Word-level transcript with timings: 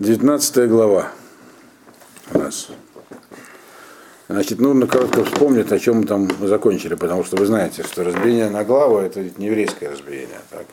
19 0.00 0.66
глава 0.70 1.12
у 2.32 2.38
нас. 2.38 2.68
Значит, 4.30 4.58
нужно 4.58 4.86
коротко 4.86 5.24
вспомнить, 5.24 5.70
о 5.72 5.78
чем 5.78 5.98
мы 5.98 6.06
там 6.06 6.26
закончили, 6.48 6.94
потому 6.94 7.22
что 7.22 7.36
вы 7.36 7.44
знаете, 7.44 7.82
что 7.82 8.02
разбиение 8.02 8.48
на 8.48 8.64
главу 8.64 8.96
это 8.96 9.22
не 9.36 9.46
еврейское 9.48 9.90
разбиение. 9.90 10.40
Так? 10.48 10.64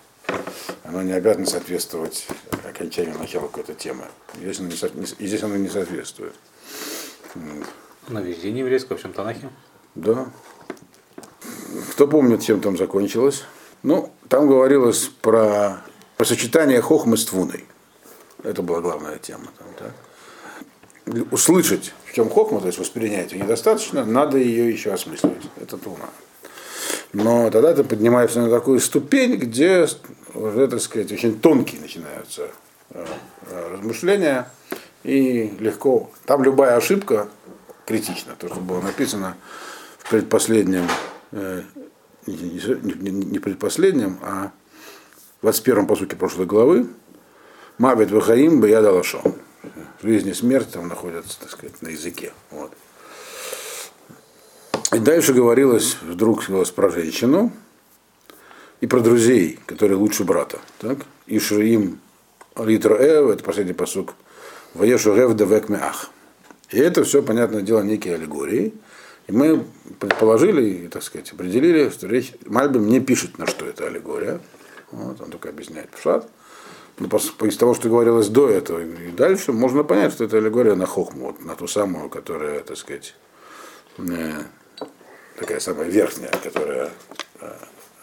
Оно 0.86 1.02
не 1.02 1.12
обязано 1.12 1.46
соответствовать 1.46 2.26
окончанию 2.70 3.18
начала 3.20 3.48
какой-то 3.48 3.74
темы. 3.74 4.06
Здесь 4.40 4.62
оно 4.62 4.70
не, 4.70 4.78
со- 4.78 4.88
и 4.88 5.28
здесь 5.28 5.44
оно 5.44 5.58
не 5.58 5.68
соответствует. 5.68 6.34
На 8.08 8.20
везде 8.20 8.54
не 8.54 8.62
еврейское, 8.62 8.94
во 8.94 8.98
всем 8.98 9.12
Танахе. 9.12 9.50
Да. 9.96 10.28
Кто 11.92 12.08
помнит, 12.08 12.44
чем 12.44 12.62
там 12.62 12.78
закончилось? 12.78 13.44
Ну, 13.84 14.10
там 14.30 14.48
говорилось 14.48 15.12
про, 15.22 15.82
про 16.16 16.26
сочетание 16.26 16.80
хохмы 16.80 17.18
с 17.18 17.26
твуной. 17.26 17.66
Это 18.44 18.62
была 18.62 18.82
главная 18.82 19.18
тема. 19.18 19.48
Там, 19.58 19.68
так? 19.78 21.32
Услышать, 21.32 21.94
в 22.06 22.14
чем 22.14 22.30
хохма, 22.30 22.60
то 22.60 22.68
есть 22.68 22.80
воспринять 22.80 23.32
ее 23.32 23.42
недостаточно, 23.42 24.04
надо 24.06 24.38
ее 24.38 24.70
еще 24.70 24.92
осмысливать. 24.92 25.50
Это 25.62 25.78
туна. 25.78 26.10
Но 27.14 27.50
тогда 27.50 27.74
ты 27.74 27.84
поднимаешься 27.84 28.42
на 28.42 28.50
такую 28.50 28.80
ступень, 28.80 29.38
где 29.38 29.88
уже, 30.34 30.68
так 30.68 30.82
сказать, 30.82 31.12
очень 31.12 31.40
тонкие 31.40 31.82
начинаются 31.82 32.50
э, 32.92 33.06
э, 33.50 33.74
размышления, 33.74 34.50
и 35.04 35.54
легко. 35.60 36.12
Там 36.26 36.44
любая 36.44 36.76
ошибка 36.76 37.30
критична. 37.86 38.36
То, 38.38 38.48
что 38.48 38.60
было 38.60 38.82
написано 38.82 39.38
в 40.00 40.10
предпоследнем, 40.10 40.86
э, 41.32 41.64
не 42.26 43.40
предпоследнем, 43.40 44.20
а 44.22 44.52
в 45.42 45.48
21-м 45.48 45.88
посуке 45.88 46.18
прошлой 46.18 46.46
главы, 46.46 46.88
Мабит 47.78 48.12
Вахаим 48.12 48.60
бы 48.60 48.70
я 48.70 48.82
далашо. 48.82 49.22
Жизнь 50.02 50.30
и 50.30 50.34
смерть 50.34 50.72
там 50.72 50.88
находятся, 50.88 51.40
так 51.40 51.50
сказать, 51.50 51.82
на 51.82 51.90
языке. 51.90 52.34
Вот. 52.52 52.72
И 54.94 55.00
дальше 55.00 55.34
говорилось, 55.34 55.98
вдруг 56.02 56.46
говорилось 56.46 56.72
про 56.72 56.90
женщину 56.90 57.52
и 58.82 58.88
про 58.88 59.02
друзей, 59.02 59.60
которые 59.66 59.98
лучше 59.98 60.24
брата. 60.24 60.60
Так? 60.80 61.00
И 61.28 61.40
Шриим 61.40 62.00
Литро 62.58 62.96
Эв, 62.96 63.30
это 63.30 63.44
последний 63.44 63.74
посук, 63.74 64.16
Ваешу 64.74 65.16
Гев 65.16 65.36
Девек 65.36 65.70
Меах. 65.70 66.10
И 66.72 66.80
это 66.80 67.04
все, 67.04 67.22
понятное 67.22 67.62
дело, 67.62 67.82
некие 67.82 68.16
аллегории. 68.16 68.74
И 69.28 69.32
мы 69.32 69.66
предположили, 70.00 70.64
и, 70.64 70.88
так 70.88 71.04
сказать, 71.04 71.32
определили, 71.32 71.90
что 71.90 72.08
речь 72.08 72.34
Мальбим 72.46 72.88
не 72.88 73.02
пишет, 73.02 73.38
на 73.38 73.46
что 73.46 73.66
это 73.66 73.88
аллегория. 73.88 74.40
Вот, 74.92 75.20
он 75.22 75.30
только 75.30 75.50
объясняет 75.50 75.90
пшат. 75.90 76.30
По- 76.98 77.46
из 77.46 77.58
того, 77.58 77.76
что 77.76 77.90
говорилось 77.90 78.28
до 78.28 78.50
этого 78.50 78.80
и 78.80 79.12
дальше, 79.12 79.54
можно 79.54 79.84
понять, 79.84 80.14
что 80.14 80.24
это 80.24 80.38
аллегория 80.38 80.74
на 80.74 80.88
хохму, 80.88 81.28
вот, 81.28 81.46
на 81.46 81.56
ту 81.56 81.68
самую, 81.68 82.10
которая, 82.10 82.62
так 82.62 82.76
сказать, 82.76 83.14
э, 84.00 84.42
такая 85.38 85.60
самая 85.60 85.88
верхняя, 85.88 86.32
которая 86.44 86.90
э, 87.40 87.52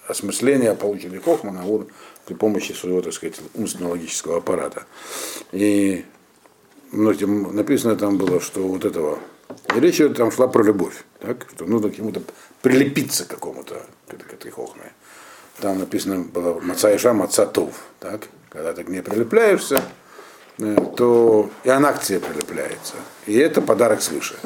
осмысление 0.06 0.74
получили 0.74 1.18
Хохмана 1.18 1.62
вот, 1.62 1.88
при 2.26 2.34
помощи 2.34 2.72
своего, 2.72 3.02
так 3.02 3.12
сказать, 3.12 3.40
умственного 3.54 3.92
логического 3.92 4.38
аппарата. 4.38 4.86
И 5.52 6.04
многим 6.92 7.54
написано 7.54 7.96
там 7.96 8.16
было, 8.16 8.40
что 8.40 8.60
вот 8.66 8.84
этого. 8.84 9.18
И 9.74 9.80
речь 9.80 10.00
там 10.16 10.30
шла 10.30 10.46
про 10.46 10.62
любовь, 10.62 11.04
так? 11.20 11.46
что 11.54 11.66
нужно 11.66 11.90
к 11.90 11.96
чему-то 11.96 12.22
прилепиться 12.62 13.24
к 13.24 13.28
какому-то, 13.28 13.86
к 14.08 14.14
этой, 14.14 14.24
к 14.24 14.32
этой 14.32 14.50
хохме. 14.50 14.92
Там 15.60 15.78
написано 15.78 16.20
было 16.20 16.60
Маца 16.60 16.94
Иша, 16.94 17.12
Маца 17.12 17.46
Тов. 17.46 17.74
Так? 18.00 18.28
Когда 18.54 18.72
ты 18.72 18.84
к 18.84 18.88
ней 18.88 19.02
прилепляешься, 19.02 19.82
э, 20.58 20.76
то 20.96 21.50
и 21.64 21.68
она 21.68 21.92
к 21.92 22.00
тебе 22.00 22.20
прилепляется. 22.20 22.94
И 23.26 23.34
это 23.34 23.60
подарок 23.60 24.00
свыше. 24.00 24.36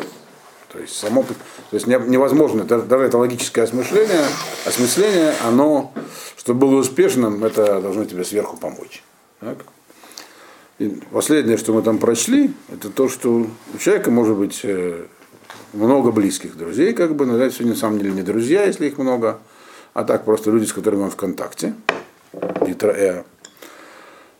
То 0.72 0.78
есть, 0.78 0.96
само, 0.96 1.22
то 1.22 1.34
есть 1.72 1.86
не- 1.86 1.98
невозможно, 2.08 2.64
даже, 2.64 3.04
это 3.04 3.18
логическое 3.18 3.62
осмысление, 3.62 4.24
осмысление, 4.66 5.34
оно, 5.44 5.92
чтобы 6.36 6.66
было 6.66 6.80
успешным, 6.80 7.44
это 7.44 7.80
должно 7.82 8.06
тебе 8.06 8.24
сверху 8.24 8.56
помочь. 8.56 9.02
Так? 9.40 9.58
И 10.78 10.88
последнее, 11.10 11.58
что 11.58 11.74
мы 11.74 11.82
там 11.82 11.98
прочли, 11.98 12.54
это 12.72 12.88
то, 12.88 13.10
что 13.10 13.46
у 13.74 13.78
человека 13.78 14.10
может 14.10 14.36
быть 14.36 14.60
э, 14.62 15.04
много 15.74 16.12
близких 16.12 16.56
друзей, 16.56 16.94
как 16.94 17.14
бы, 17.14 17.26
но 17.26 17.36
это 17.36 17.54
все 17.54 17.64
на 17.64 17.74
самом 17.74 17.98
деле 17.98 18.12
не 18.12 18.22
друзья, 18.22 18.64
если 18.64 18.86
их 18.86 18.96
много, 18.96 19.38
а 19.92 20.04
так 20.04 20.24
просто 20.24 20.50
люди, 20.50 20.64
с 20.64 20.72
которыми 20.72 21.02
он 21.02 21.10
в 21.10 21.16
контакте. 21.16 21.74
Литра 22.64 22.92
Э. 22.92 23.24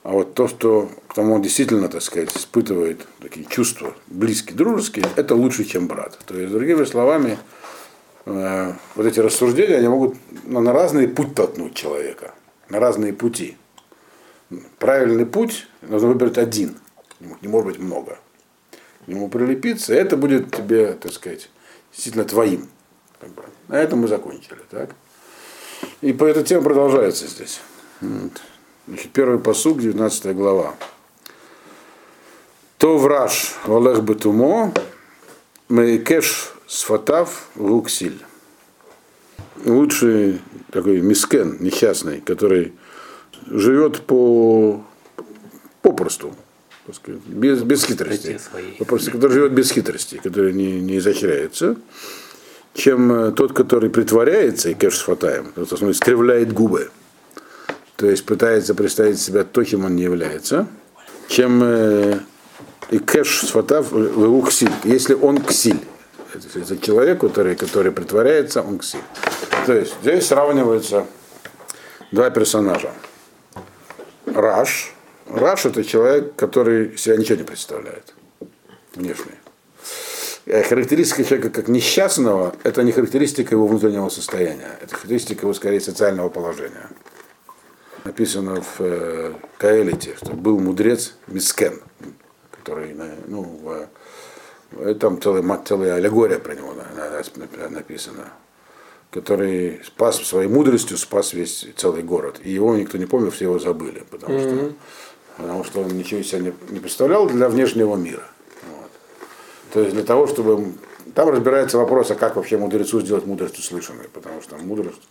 А 0.09 0.13
вот 0.13 0.33
то, 0.33 0.49
что 0.49 0.89
к 1.07 1.13
тому 1.13 1.35
он 1.35 1.43
действительно, 1.43 1.87
так 1.91 2.01
сказать, 2.01 2.35
испытывает 2.35 3.07
такие 3.21 3.45
чувства 3.45 3.95
близкие, 4.07 4.57
дружеские, 4.57 5.05
это 5.17 5.35
лучше, 5.35 5.67
чем 5.67 5.87
брат. 5.87 6.19
То 6.25 6.35
есть, 6.35 6.51
другими 6.51 6.85
словами, 6.85 7.37
э, 8.25 8.73
вот 8.95 9.05
эти 9.05 9.21
рассуждения, 9.21 9.77
они 9.77 9.89
могут 9.89 10.17
ну, 10.45 10.61
на 10.61 10.73
разный 10.73 11.09
путь 11.09 11.35
толкнуть 11.35 11.75
человека, 11.75 12.33
на 12.71 12.81
разные 12.81 13.13
пути. 13.13 13.59
Правильный 14.79 15.27
путь 15.27 15.69
нужно 15.83 16.09
выбрать 16.09 16.39
один, 16.39 16.79
не 17.43 17.49
может 17.49 17.67
быть 17.67 17.79
много. 17.79 18.19
К 19.05 19.09
нему 19.09 19.29
прилепиться, 19.29 19.93
и 19.93 19.99
это 19.99 20.17
будет 20.17 20.57
тебе, 20.57 20.95
так 20.95 21.13
сказать, 21.13 21.51
действительно 21.93 22.25
твоим. 22.25 22.71
Как 23.21 23.29
бы. 23.33 23.43
На 23.69 23.75
этом 23.75 23.99
мы 23.99 24.09
закончили. 24.09 24.61
Так? 24.71 24.89
И 26.01 26.15
по 26.15 26.25
этой 26.25 26.45
теме 26.45 26.63
продолжается 26.63 27.27
здесь. 27.27 27.61
Значит, 28.89 29.11
первый 29.13 29.39
посуг, 29.39 29.81
19 29.81 30.35
глава. 30.35 30.75
То 32.79 32.97
враж 32.97 33.55
валех 33.67 34.03
бетумо, 34.03 34.73
мейкеш 35.69 36.53
сфатав 36.67 37.49
луксиль. 37.57 38.19
Лучший 39.67 40.41
такой 40.71 41.03
мискен, 41.03 41.59
несчастный, 41.61 42.23
который 42.23 42.73
живет 43.47 44.01
по 44.07 44.83
попросту, 45.83 46.35
сказать, 46.95 47.21
без, 47.27 47.63
без 47.63 47.85
хитрости. 47.85 48.41
Попросту, 48.79 49.11
который 49.11 49.33
живет 49.33 49.53
без 49.53 49.71
хитрости, 49.71 50.19
который 50.23 50.55
не, 50.55 50.81
не 50.81 50.97
изощряется, 50.97 51.77
чем 52.73 53.13
э, 53.13 53.33
тот, 53.33 53.53
который 53.53 53.91
притворяется 53.91 54.71
и 54.71 54.75
кэш 54.75 54.97
с 54.97 55.01
фатаем, 55.03 55.53
тот, 55.55 55.69
который 55.69 55.95
скривляет 55.95 56.55
губы 56.55 56.91
то 57.99 58.07
есть 58.09 58.25
пытается 58.25 58.77
представить 58.77 59.21
себя 59.21 59.43
то, 59.43 59.65
чем 59.65 59.85
он 59.85 59.97
не 59.97 60.05
является, 60.05 60.69
чем 61.27 61.61
э, 61.65 62.21
и 62.91 62.99
кэш 62.99 63.41
сфатав 63.41 63.91
в 63.91 64.47
ксиль, 64.47 64.71
если 64.85 65.15
он 65.15 65.43
ксиль. 65.43 65.81
Это, 66.33 66.61
это 66.61 66.79
человек, 66.79 67.21
который, 67.21 67.57
который 67.57 67.91
притворяется, 67.91 68.63
он 68.63 68.79
ксиль. 68.79 69.03
То 69.67 69.73
есть 69.73 69.95
здесь 70.01 70.29
сравниваются 70.29 71.07
два 72.13 72.31
персонажа. 72.31 72.93
Раш. 74.27 74.95
Раш 75.29 75.67
это 75.67 75.83
человек, 75.83 76.37
который 76.37 76.97
себя 76.97 77.17
ничего 77.17 77.39
не 77.39 77.45
представляет. 77.45 78.15
Внешне. 78.95 79.33
Э, 80.47 80.63
Характеристика 80.63 81.25
человека 81.25 81.51
как 81.51 81.67
несчастного, 81.67 82.55
это 82.63 82.85
не 82.85 82.93
характеристика 82.93 83.57
его 83.57 83.67
внутреннего 83.67 84.09
состояния, 84.09 84.79
это 84.81 84.95
характеристика 84.95 85.47
его 85.47 85.53
скорее 85.53 85.81
социального 85.81 86.29
положения 86.29 86.89
написано 88.09 88.63
в 88.63 88.81
э, 88.81 89.35
Каэлите, 89.59 90.17
что 90.17 90.33
был 90.33 90.59
мудрец 90.59 91.15
Мискен, 91.27 91.81
который, 92.51 92.95
э, 92.99 93.17
ну, 93.27 93.43
в, 93.43 93.89
э, 94.81 94.95
там 94.95 95.21
целая, 95.21 95.45
целая 95.65 95.95
аллегория 95.97 96.39
про 96.39 96.55
него 96.55 96.73
на- 96.73 96.95
на- 96.95 97.59
на- 97.63 97.69
написана, 97.69 98.33
который 99.11 99.83
спас 99.85 100.17
своей 100.17 100.49
мудростью, 100.49 100.97
спас 100.97 101.35
весь 101.35 101.67
целый 101.77 102.03
город. 102.03 102.41
И 102.43 102.51
его 102.51 102.75
никто 102.77 102.97
не 102.97 103.05
помнил, 103.07 103.31
все 103.31 103.45
его 103.45 103.59
забыли, 103.59 104.03
потому, 104.11 104.39
что, 104.41 104.73
потому 105.37 105.65
что 105.65 105.81
он 105.83 105.89
ничего 105.89 106.21
из 106.21 106.29
себя 106.29 106.41
не, 106.41 106.55
не 106.71 106.81
представлял 106.81 107.27
для 107.27 107.49
внешнего 107.51 107.95
мира. 107.97 108.25
Вот. 108.71 108.91
То 109.75 109.81
есть 109.81 109.93
для 109.95 110.05
того, 110.05 110.27
чтобы... 110.27 110.73
Там 111.15 111.31
разбирается 111.31 111.79
вопрос, 111.79 112.11
а 112.11 112.15
как 112.15 112.37
вообще 112.37 112.59
мудрецу 112.59 113.01
сделать 113.01 113.27
мудрость 113.27 113.59
услышанной, 113.59 114.09
потому 114.13 114.41
что 114.43 114.57
мудрость 114.57 115.09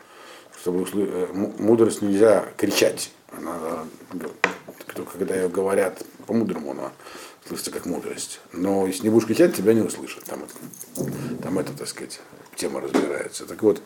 чтобы 0.67 0.81
услы- 0.81 1.09
э, 1.09 1.27
му- 1.33 1.53
мудрость 1.59 2.01
нельзя 2.01 2.45
кричать. 2.57 3.11
Она, 3.31 3.85
э, 4.13 4.27
когда 5.13 5.35
ее 5.35 5.47
говорят 5.47 6.03
по-мудрому, 6.25 6.71
она 6.71 6.91
слышится 7.47 7.71
как 7.71 7.85
мудрость. 7.85 8.41
Но 8.51 8.85
если 8.85 9.03
не 9.03 9.09
будешь 9.09 9.27
кричать, 9.27 9.55
тебя 9.55 9.73
не 9.73 9.79
услышат. 9.79 10.25
Там, 10.25 10.43
это- 10.43 11.11
там 11.41 11.57
это, 11.57 11.71
так 11.71 11.87
сказать, 11.87 12.19
тема 12.57 12.81
разбирается. 12.81 13.45
Так 13.45 13.63
вот, 13.63 13.81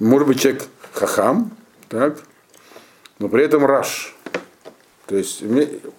может 0.00 0.26
быть 0.26 0.40
человек 0.40 0.64
хахам, 0.92 1.56
так, 1.88 2.18
но 3.20 3.28
при 3.28 3.44
этом 3.44 3.64
раш. 3.64 4.16
То 5.06 5.16
есть 5.16 5.44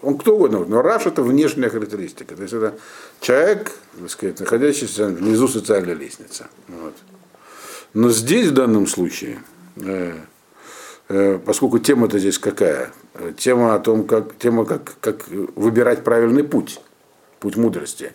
он 0.02 0.18
кто 0.18 0.36
угодно, 0.36 0.66
но 0.66 0.82
раш 0.82 1.06
это 1.06 1.24
внешняя 1.24 1.70
характеристика. 1.70 2.36
То 2.36 2.42
есть 2.42 2.54
это 2.54 2.78
человек, 3.22 3.72
так 3.98 4.10
сказать, 4.10 4.40
находящийся 4.42 5.06
внизу 5.08 5.48
социальной 5.48 5.94
лестницы. 5.94 6.48
Вот. 6.68 6.96
Но 7.94 8.10
здесь 8.10 8.48
в 8.48 8.54
данном 8.54 8.88
случае 8.88 9.42
поскольку 11.46 11.80
тема-то 11.80 12.20
здесь 12.20 12.38
какая? 12.40 12.92
Тема 13.38 13.76
о 13.76 13.80
том, 13.80 14.06
как, 14.06 14.38
тема 14.38 14.66
как, 14.66 14.94
как 15.00 15.28
выбирать 15.28 16.04
правильный 16.04 16.44
путь, 16.44 16.80
путь 17.40 17.58
мудрости. 17.58 18.14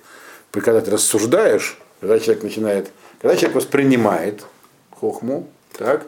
Когда 0.52 0.80
ты 0.80 0.90
рассуждаешь, 0.90 1.78
когда 2.00 2.18
человек 2.18 2.42
начинает, 2.42 2.90
когда 3.20 3.36
человек 3.36 3.56
воспринимает 3.56 4.44
хохму, 4.90 5.48
так, 5.76 6.06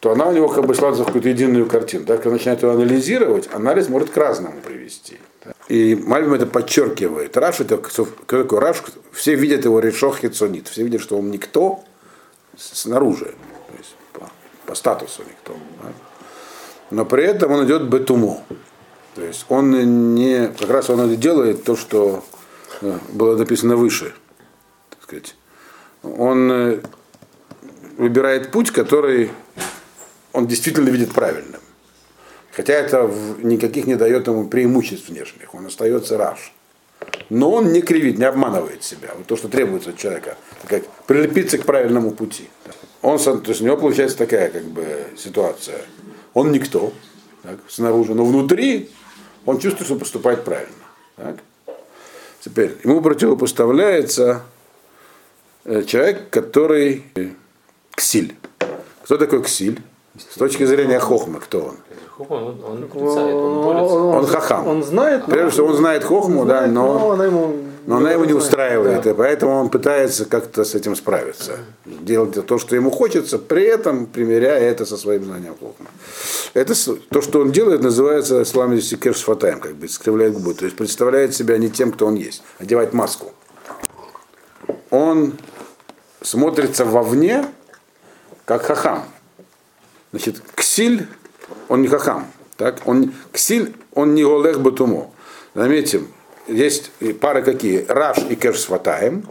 то 0.00 0.12
она 0.12 0.26
у 0.26 0.32
него 0.32 0.48
как 0.48 0.66
бы 0.66 0.74
складывается 0.74 1.04
в 1.04 1.06
какую-то 1.06 1.30
единую 1.30 1.66
картину. 1.66 2.04
Так, 2.04 2.18
когда 2.18 2.32
начинает 2.32 2.62
ее 2.62 2.72
анализировать, 2.72 3.48
анализ 3.54 3.88
может 3.88 4.10
к 4.10 4.16
разному 4.18 4.60
привести. 4.60 5.18
И 5.68 5.94
Мальбим 5.94 6.34
это 6.34 6.44
подчеркивает. 6.44 7.34
Раш 7.38 7.60
это 7.60 7.78
кто 7.78 8.06
такой 8.26 8.58
Раш? 8.58 8.82
Все 9.12 9.34
видят 9.34 9.64
его 9.64 9.80
решох 9.80 10.18
хитсонит. 10.18 10.68
Все 10.68 10.84
видят, 10.84 11.00
что 11.00 11.16
он 11.16 11.30
никто 11.30 11.82
снаружи. 12.58 13.34
По, 14.74 14.78
по 14.78 14.78
статусу 14.78 15.22
никто. 15.22 15.54
Да? 15.82 15.92
Но 16.90 17.04
при 17.04 17.24
этом 17.24 17.52
он 17.52 17.64
идет 17.64 17.88
бетумо. 17.88 18.42
То 19.14 19.22
есть 19.22 19.46
он 19.48 20.14
не. 20.14 20.48
Как 20.48 20.70
раз 20.70 20.90
он 20.90 21.16
делает 21.16 21.64
то, 21.64 21.76
что 21.76 22.24
э, 22.80 22.98
было 23.12 23.36
написано 23.36 23.76
выше. 23.76 24.14
Так 24.90 25.02
сказать. 25.02 25.36
Он 26.02 26.50
э, 26.52 26.80
выбирает 27.98 28.50
путь, 28.50 28.70
который 28.70 29.30
он 30.32 30.46
действительно 30.46 30.90
видит 30.90 31.12
правильным. 31.12 31.60
Хотя 32.52 32.74
это 32.74 33.10
никаких 33.42 33.86
не 33.86 33.96
дает 33.96 34.26
ему 34.26 34.48
преимуществ 34.48 35.08
внешних, 35.08 35.54
он 35.54 35.66
остается 35.66 36.18
раш. 36.18 36.52
Но 37.30 37.50
он 37.50 37.72
не 37.72 37.82
кривит, 37.82 38.18
не 38.18 38.24
обманывает 38.24 38.82
себя. 38.82 39.10
Вот 39.16 39.26
то, 39.26 39.36
что 39.36 39.48
требуется 39.48 39.90
от 39.90 39.96
человека, 39.96 40.36
как 40.68 40.86
прилепиться 41.06 41.58
к 41.58 41.64
правильному 41.64 42.10
пути. 42.12 42.48
Он, 43.04 43.18
то 43.18 43.42
есть 43.48 43.60
у 43.60 43.64
него 43.64 43.76
получается 43.76 44.16
такая 44.16 44.50
как 44.50 44.64
бы 44.64 45.06
ситуация. 45.16 45.82
Он 46.32 46.50
никто 46.52 46.90
так, 47.42 47.58
снаружи, 47.68 48.14
но 48.14 48.24
внутри 48.24 48.90
он 49.44 49.58
чувствует, 49.58 49.86
что 49.86 49.96
поступает 49.96 50.42
правильно. 50.42 50.72
Так. 51.16 51.36
Теперь 52.40 52.76
ему 52.82 53.02
противопоставляется 53.02 54.42
э, 55.64 55.82
человек, 55.82 56.30
который 56.30 57.04
ксиль. 57.94 58.34
Кто 59.02 59.18
такой 59.18 59.42
ксиль? 59.42 59.82
С 60.16 60.38
точки 60.38 60.64
зрения 60.64 60.98
хохмы, 60.98 61.40
кто 61.40 61.60
он? 61.60 61.76
Он, 62.28 62.64
он 62.64 62.88
он 62.94 63.64
борется. 63.64 63.94
Он 63.96 64.26
хахам. 64.26 64.66
Он 64.66 64.82
знает, 64.82 65.26
Прежде 65.26 65.50
всего, 65.50 65.66
он 65.66 65.76
знает 65.76 66.04
хохму, 66.04 66.42
он 66.42 66.48
да, 66.48 66.58
знает, 66.58 66.72
но, 66.72 67.10
она 67.10 67.24
ему, 67.26 67.56
но 67.86 67.96
она 67.96 68.12
его 68.12 68.24
не 68.24 68.32
устраивает, 68.32 69.02
Да. 69.02 69.10
и 69.10 69.14
поэтому 69.14 69.52
он 69.52 69.68
пытается 69.68 70.24
как-то 70.24 70.64
с 70.64 70.74
этим 70.74 70.96
справиться. 70.96 71.58
Делать 71.84 72.46
то, 72.46 72.58
что 72.58 72.76
ему 72.76 72.90
хочется, 72.90 73.38
при 73.38 73.64
этом 73.64 74.06
примеряя 74.06 74.60
это 74.60 74.86
со 74.86 74.96
своим 74.96 75.24
знанием 75.24 75.54
хохмы. 75.58 75.86
Это 76.54 76.74
то, 77.10 77.20
что 77.20 77.40
он 77.40 77.52
делает, 77.52 77.82
называется 77.82 78.44
слами 78.44 78.80
сикер 78.80 79.14
шфатаем, 79.14 79.60
как 79.60 79.74
бы 79.74 79.86
искривляет 79.86 80.34
губы. 80.34 80.54
То 80.54 80.64
есть 80.64 80.76
представляет 80.76 81.34
себя 81.34 81.58
не 81.58 81.70
тем, 81.70 81.92
кто 81.92 82.06
он 82.06 82.14
есть, 82.14 82.42
одевает 82.58 82.92
маску. 82.92 83.32
Он 84.90 85.34
смотрится 86.22 86.84
вовне, 86.84 87.44
как 88.44 88.62
хахам. 88.62 89.04
Значит, 90.12 90.40
ксиль, 90.54 91.08
он 91.68 91.82
не 91.82 91.88
хахам. 91.88 92.26
Так? 92.56 92.82
Он, 92.86 93.12
ксиль, 93.32 93.74
он 93.92 94.14
не 94.14 94.22
олег 94.22 94.58
батумо. 94.58 95.10
Заметим, 95.54 96.08
есть 96.46 96.90
пары 97.20 97.42
какие? 97.42 97.84
Раш 97.88 98.18
и 98.28 98.34
кершватаем. 98.34 99.24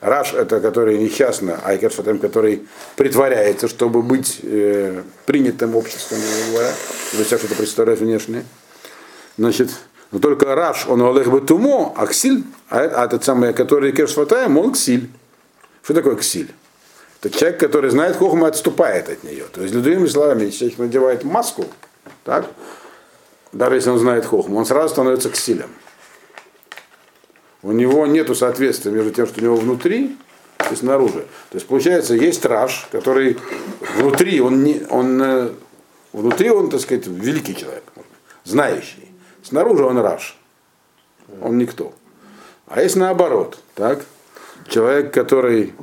Раш 0.00 0.34
это 0.34 0.60
который 0.60 0.98
несчастно, 0.98 1.58
а 1.64 1.76
кершватаем, 1.76 2.18
который 2.18 2.66
притворяется, 2.96 3.66
чтобы 3.66 4.02
быть 4.02 4.40
э, 4.42 5.02
принятым 5.24 5.74
обществом, 5.74 6.18
говоря, 6.50 6.70
или 7.12 7.24
все 7.24 7.38
что-то 7.38 7.54
представляет 7.54 8.00
внешне. 8.00 8.44
Значит, 9.38 9.70
но 10.12 10.18
только 10.18 10.54
Раш, 10.54 10.86
он 10.86 11.02
олег 11.02 11.28
батумо, 11.28 11.92
а 11.96 12.06
ксиль, 12.06 12.44
а, 12.68 12.78
а 12.78 13.04
этот 13.06 13.24
самый, 13.24 13.52
который 13.52 13.92
кершватаем, 13.92 14.56
он 14.58 14.72
ксиль. 14.72 15.10
Что 15.82 15.94
такое 15.94 16.16
ксиль? 16.16 16.52
Это 17.20 17.36
человек, 17.36 17.58
который 17.58 17.90
знает 17.90 18.16
хохму 18.16 18.44
отступает 18.44 19.08
от 19.08 19.24
нее. 19.24 19.44
То 19.52 19.62
есть, 19.62 19.72
другими 19.72 20.06
словами, 20.06 20.50
человек 20.50 20.78
надевает 20.78 21.24
маску, 21.24 21.64
так, 22.24 22.46
даже 23.52 23.76
если 23.76 23.90
он 23.90 23.98
знает 23.98 24.24
хохму, 24.24 24.58
он 24.58 24.66
сразу 24.66 24.90
становится 24.90 25.30
ксилем. 25.30 25.70
У 27.66 27.72
него 27.72 28.06
нет 28.06 28.34
соответствия 28.36 28.92
между 28.92 29.10
тем, 29.10 29.26
что 29.26 29.40
у 29.40 29.42
него 29.42 29.56
внутри 29.56 30.16
и 30.70 30.74
снаружи. 30.76 31.26
То 31.50 31.56
есть, 31.56 31.66
получается, 31.66 32.14
есть 32.14 32.44
раш, 32.44 32.86
который 32.92 33.38
внутри, 33.96 34.40
он, 34.40 34.62
не, 34.62 34.82
он 34.88 35.20
э, 35.20 35.50
внутри 36.12 36.50
он, 36.50 36.70
так 36.70 36.80
сказать, 36.80 37.08
великий 37.08 37.56
человек, 37.56 37.82
знающий. 38.44 39.10
Снаружи 39.42 39.84
он 39.84 39.98
раш. 39.98 40.38
Он 41.42 41.58
никто. 41.58 41.92
А 42.68 42.80
есть 42.80 42.94
наоборот, 42.94 43.58
так? 43.74 44.04
Человек, 44.68 45.12
который 45.12 45.74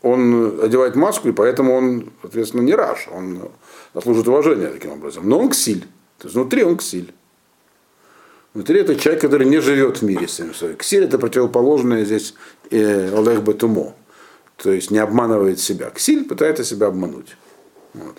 он 0.00 0.60
одевает 0.62 0.94
маску, 0.94 1.28
и 1.28 1.32
поэтому 1.32 1.74
он, 1.74 2.12
соответственно, 2.20 2.60
не 2.60 2.74
раш, 2.74 3.08
он 3.12 3.50
заслужит 3.94 4.28
уважения 4.28 4.68
таким 4.68 4.92
образом. 4.92 5.28
Но 5.28 5.40
он 5.40 5.48
ксиль. 5.48 5.88
То 6.18 6.28
есть 6.28 6.36
внутри 6.36 6.62
он 6.62 6.76
ксиль. 6.76 7.12
Внутри 8.54 8.80
это 8.80 8.96
человек, 8.96 9.22
который 9.22 9.46
не 9.46 9.60
живет 9.60 9.98
в 9.98 10.02
мире 10.02 10.28
самим 10.28 10.54
собой. 10.54 10.76
Ксиль 10.76 11.04
это 11.04 11.18
противоположное 11.18 12.04
здесь 12.04 12.34
э, 12.70 13.16
Олег 13.16 13.40
Батумо. 13.40 13.94
То 14.56 14.70
есть 14.70 14.90
не 14.90 14.98
обманывает 14.98 15.58
себя. 15.58 15.90
Ксиль 15.90 16.24
пытается 16.24 16.62
себя 16.62 16.88
обмануть. 16.88 17.36
Вот. 17.94 18.16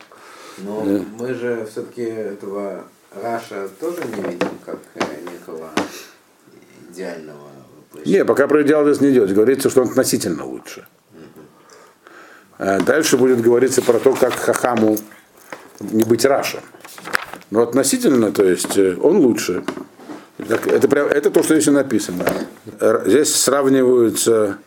Но 0.58 0.84
мы 1.20 1.34
же 1.34 1.68
все-таки 1.72 2.02
этого 2.02 2.84
Раша 3.22 3.70
тоже 3.80 4.02
не 4.06 4.24
видим 4.24 4.50
как 4.66 4.80
э, 4.96 5.02
некого 5.32 5.70
идеального. 6.90 7.50
Не, 8.06 8.26
пока 8.26 8.48
про 8.48 8.64
идеал 8.64 8.86
здесь 8.86 9.02
не 9.02 9.12
идет. 9.12 9.32
Говорится, 9.32 9.70
что 9.70 9.82
он 9.82 9.90
относительно 9.90 10.46
лучше. 10.46 10.88
А 12.58 12.80
Дальше 12.80 13.18
будет 13.18 13.42
говориться 13.42 13.82
про 13.82 14.00
то, 14.00 14.14
как 14.14 14.34
Хахаму 14.34 14.98
не 15.80 16.04
быть 16.04 16.26
Рашем. 16.26 16.62
Но 17.52 17.62
относительно, 17.62 18.32
то 18.32 18.44
есть, 18.44 18.78
э, 18.78 18.98
он 19.00 19.18
лучше. 19.18 19.64
Так, 20.54 20.68
Это, 20.68 20.88
прям- 20.88 21.08
это 21.08 21.32
то, 21.32 21.42
что 21.42 21.56
здесь 21.56 21.68
и 21.68 21.72
написано. 21.72 22.26
Здесь 23.06 23.36
сравниваются 23.36 24.60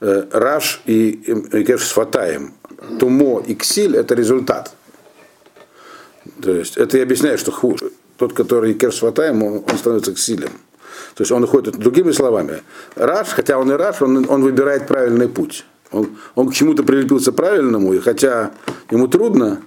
э, 0.00 0.24
Раш 0.32 0.80
и, 0.86 1.10
и 1.10 1.64
Кеш 1.64 1.84
с 1.84 1.90
Фатаем. 1.90 2.54
Тумо 2.98 3.42
и 3.46 3.54
Ксиль 3.54 3.96
это 3.96 4.14
результат. 4.14 4.72
То 6.40 6.52
есть 6.52 6.78
это 6.78 6.96
и 6.96 7.02
объясняет, 7.02 7.38
что 7.38 7.52
хуже. 7.52 7.92
Тот, 8.16 8.32
который 8.32 8.72
Кеш 8.72 8.94
с 8.94 9.02
он, 9.02 9.42
он 9.42 9.78
становится 9.78 10.14
Ксилем. 10.14 10.52
То 11.14 11.22
есть 11.22 11.32
он 11.32 11.44
уходит, 11.44 11.76
другими 11.76 12.12
словами, 12.12 12.62
Раш, 12.94 13.28
хотя 13.28 13.58
он 13.58 13.70
и 13.70 13.74
Раш, 13.74 14.00
он, 14.00 14.24
он 14.26 14.42
выбирает 14.42 14.86
правильный 14.86 15.28
путь. 15.28 15.66
Он, 15.92 16.16
он 16.34 16.48
к 16.48 16.54
чему-то 16.54 16.82
прилепился 16.82 17.32
правильному, 17.32 17.92
и 17.92 17.98
хотя 17.98 18.52
ему 18.90 19.06
трудно, 19.06 19.60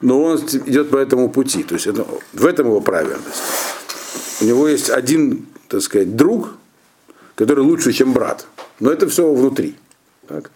но 0.00 0.22
он 0.22 0.36
идет 0.36 0.90
по 0.90 0.98
этому 0.98 1.30
пути. 1.30 1.64
То 1.64 1.74
есть 1.74 1.88
это, 1.88 2.06
в 2.32 2.46
этом 2.46 2.66
его 2.66 2.80
правильность. 2.80 3.42
У 4.40 4.44
него 4.44 4.68
есть 4.68 4.90
один, 4.90 5.46
так 5.68 5.82
сказать, 5.82 6.16
друг, 6.16 6.50
который 7.34 7.64
лучше, 7.64 7.92
чем 7.92 8.12
брат. 8.12 8.46
Но 8.80 8.90
это 8.90 9.08
все 9.08 9.32
внутри. 9.32 9.76
Так? 10.26 10.50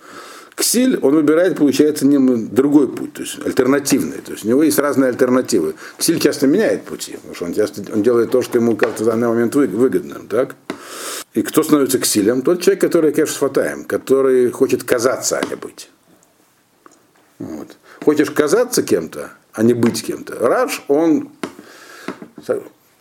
Ксиль, 0.55 0.99
он 1.03 1.15
выбирает, 1.15 1.57
получается, 1.57 2.07
другой 2.07 2.89
путь, 2.89 3.15
то 3.15 3.23
есть 3.23 3.45
альтернативный. 3.45 4.19
То 4.19 4.33
есть 4.33 4.45
у 4.45 4.49
него 4.49 4.63
есть 4.63 4.79
разные 4.79 5.09
альтернативы. 5.09 5.75
Ксиль 5.99 6.21
часто 6.21 6.47
меняет 6.47 6.85
пути, 6.85 7.13
потому 7.17 7.35
что 7.35 7.45
он, 7.47 7.55
часто, 7.55 7.83
он 7.93 8.03
делает 8.03 8.31
то, 8.31 8.41
что 8.41 8.59
ему 8.59 8.77
кажется 8.77 9.03
в 9.03 9.07
данный 9.07 9.29
момент 9.29 9.55
вы- 9.57 9.67
выгодным. 9.67 10.29
Так? 10.29 10.55
И 11.33 11.43
кто 11.43 11.65
становится 11.65 11.99
ксилем? 11.99 12.43
Тот 12.43 12.63
человек, 12.63 12.81
который 12.81 13.13
кеш 13.13 13.31
с 13.31 13.85
который 13.87 14.51
хочет 14.51 14.85
казаться, 14.85 15.39
а 15.39 15.47
не 15.47 15.57
быть. 15.57 15.91
Вот. 17.41 17.77
Хочешь 18.05 18.31
казаться 18.31 18.85
кем-то, 18.85 19.33
а 19.53 19.63
не 19.65 19.75
быть 19.75 20.05
кем-то. 20.05 20.39
Раш, 20.39 20.85
он 20.87 21.31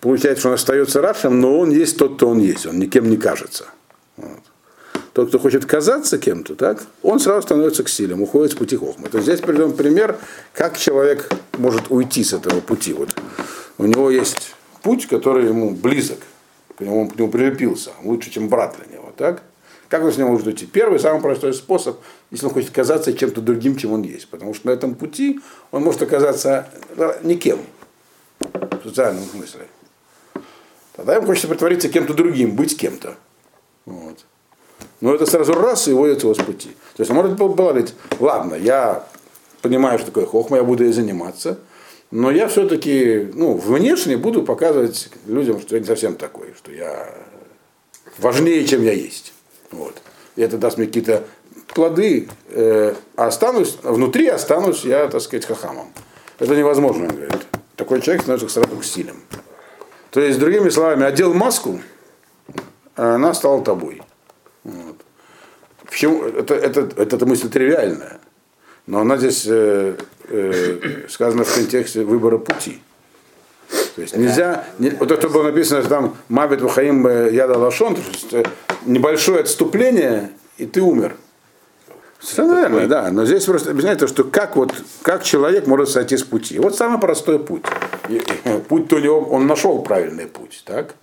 получается, 0.04 0.42
что 0.42 0.50
он 0.50 0.56
остается 0.56 1.02
Рашем, 1.02 1.40
но 1.40 1.60
он 1.60 1.72
есть 1.72 1.98
тот, 1.98 2.16
кто 2.18 2.28
он 2.30 2.40
есть, 2.40 2.66
он 2.66 2.78
никем 2.78 3.10
не 3.10 3.18
кажется. 3.18 3.66
Вот. 4.18 4.42
Тот, 5.14 5.30
кто 5.30 5.40
хочет 5.40 5.66
казаться 5.66 6.18
кем-то, 6.18 6.56
так, 6.56 6.84
он 7.04 7.20
сразу 7.20 7.44
становится 7.44 7.84
ксилем, 7.84 8.22
уходит 8.22 8.52
с 8.52 8.56
пути 8.56 8.76
хохмы. 8.76 9.08
То 9.08 9.18
есть 9.18 9.30
здесь 9.30 9.40
приведем 9.40 9.74
пример, 9.74 10.18
как 10.54 10.78
человек 10.78 11.30
может 11.58 11.84
уйти 11.90 12.24
с 12.24 12.34
этого 12.34 12.60
пути. 12.60 12.94
Вот 12.94 13.16
у 13.78 13.86
него 13.86 14.12
есть 14.12 14.54
путь, 14.82 15.08
который 15.08 15.48
ему 15.48 15.72
близок, 15.72 16.20
к 16.78 16.82
нему, 16.82 17.04
он 17.04 17.10
к 17.10 17.18
нему 17.18 17.30
прилепился, 17.30 17.92
лучше, 18.04 18.30
чем 18.30 18.50
брат 18.50 18.76
для 18.78 18.98
него. 18.98 19.14
Так? 19.16 19.44
Как 19.88 20.04
он 20.04 20.12
с 20.12 20.18
ним 20.18 20.28
может 20.28 20.48
уйти? 20.48 20.66
Первый, 20.66 21.00
самый 21.00 21.22
простой 21.22 21.54
способ, 21.54 21.98
если 22.30 22.48
он 22.48 22.52
хочет 22.52 22.72
казаться 22.72 23.14
чем-то 23.14 23.40
другим, 23.40 23.78
чем 23.78 23.94
он 23.94 24.02
есть. 24.02 24.28
Потому 24.28 24.54
что 24.54 24.68
на 24.68 24.72
этом 24.72 24.96
пути 24.96 25.40
он 25.72 25.84
может 25.84 26.02
оказаться 26.02 26.68
да, 26.98 27.16
никем 27.24 27.60
в 28.40 28.84
социальном 28.84 29.24
смысле. 29.26 29.68
Тогда 30.96 31.16
ему 31.16 31.26
хочется 31.26 31.48
притвориться 31.48 31.90
кем-то 31.90 32.14
другим, 32.14 32.56
быть 32.56 32.78
кем-то. 32.78 33.16
Вот. 33.86 34.26
Но 35.02 35.14
это 35.14 35.26
сразу 35.26 35.54
раз 35.54 35.88
и 35.88 35.94
вводит 35.94 36.24
его 36.24 36.34
с 36.34 36.38
пути. 36.38 36.70
То 36.96 37.02
есть 37.02 37.12
он 37.12 37.18
может 37.18 37.36
говорить, 37.36 37.94
ладно, 38.20 38.56
я 38.56 39.06
понимаю, 39.62 39.98
что 39.98 40.08
такое 40.08 40.26
хохма, 40.26 40.58
я 40.58 40.64
буду 40.64 40.84
ей 40.84 40.94
заниматься, 40.94 41.60
Но 42.12 42.30
я 42.30 42.48
все-таки, 42.48 43.32
ну, 43.34 43.56
внешне 43.56 44.18
буду 44.18 44.44
показывать 44.44 45.10
людям, 45.26 45.60
что 45.60 45.76
я 45.76 45.82
не 45.82 45.88
совсем 45.88 46.16
такой, 46.16 46.54
что 46.56 46.72
я 46.72 47.10
важнее, 48.20 48.66
чем 48.68 48.84
я 48.84 48.94
есть. 48.94 49.34
Вот. 49.72 49.96
И 50.36 50.42
это 50.42 50.58
даст 50.58 50.78
мне 50.78 50.86
какие-то 50.86 51.24
плоды, 51.74 52.30
э, 52.50 52.94
а 53.16 53.28
останусь, 53.28 53.78
внутри 53.82 54.28
останусь 54.28 54.84
я, 54.84 55.08
так 55.08 55.22
сказать, 55.22 55.46
хахамом. 55.46 55.92
Это 56.38 56.56
невозможно, 56.56 57.06
он 57.06 57.16
говорит. 57.16 57.42
Такой 57.76 58.02
человек 58.02 58.22
становится 58.22 58.48
сразу 58.48 58.82
стилем. 58.84 59.18
То 60.14 60.22
есть, 60.22 60.40
другими 60.40 60.70
словами, 60.70 61.06
одел 61.06 61.34
маску, 61.34 61.82
а 62.96 63.16
она 63.16 63.34
стала 63.34 63.64
тобой. 63.64 64.04
Вот. 64.64 64.98
Почему? 65.86 66.24
Это, 66.24 66.54
это, 66.54 66.82
это, 66.82 67.16
это 67.16 67.26
мысль 67.26 67.50
тривиальная. 67.50 68.20
Но 68.86 69.00
она 69.00 69.18
здесь 69.18 69.46
э, 69.48 69.96
э, 70.30 71.08
сказана 71.10 71.44
в 71.44 71.56
контексте 71.56 72.04
выбора 72.04 72.38
пути. 72.38 72.80
То 73.96 74.02
есть 74.04 74.16
нельзя, 74.16 74.66
не, 74.78 74.92
вот 74.92 75.12
это 75.12 75.30
было 75.30 75.44
написано, 75.44 75.82
что 75.82 75.90
там 75.90 76.18
Мавит 76.30 76.62
Вахаим 76.62 77.08
Яда 77.08 77.58
Лашон, 77.58 77.96
то 77.96 78.02
есть 78.02 78.34
э, 78.34 78.44
небольшое 78.86 79.42
отступление, 79.42 80.30
и 80.60 80.68
ты 80.68 80.82
умер. 80.82 81.16
Все 82.20 82.46
наверное, 82.46 82.86
да. 82.86 83.10
Но 83.12 83.26
здесь 83.26 83.46
просто 83.46 83.72
объясняется, 83.72 84.08
что 84.08 84.24
как, 84.24 84.58
вот, 84.58 84.76
как 85.02 85.24
человек 85.24 85.66
может 85.66 85.90
сойти 85.90 86.18
с 86.18 86.24
пути. 86.24 86.60
Вот 86.60 86.76
самый 86.76 87.00
простой 87.00 87.40
путь. 87.40 87.64
Путь-то 88.68 88.96
у 88.98 89.00
него, 89.00 89.20
он 89.20 89.48
нашел 89.48 89.82
правильный 89.82 90.28
путь, 90.28 90.64
так? 90.66 90.96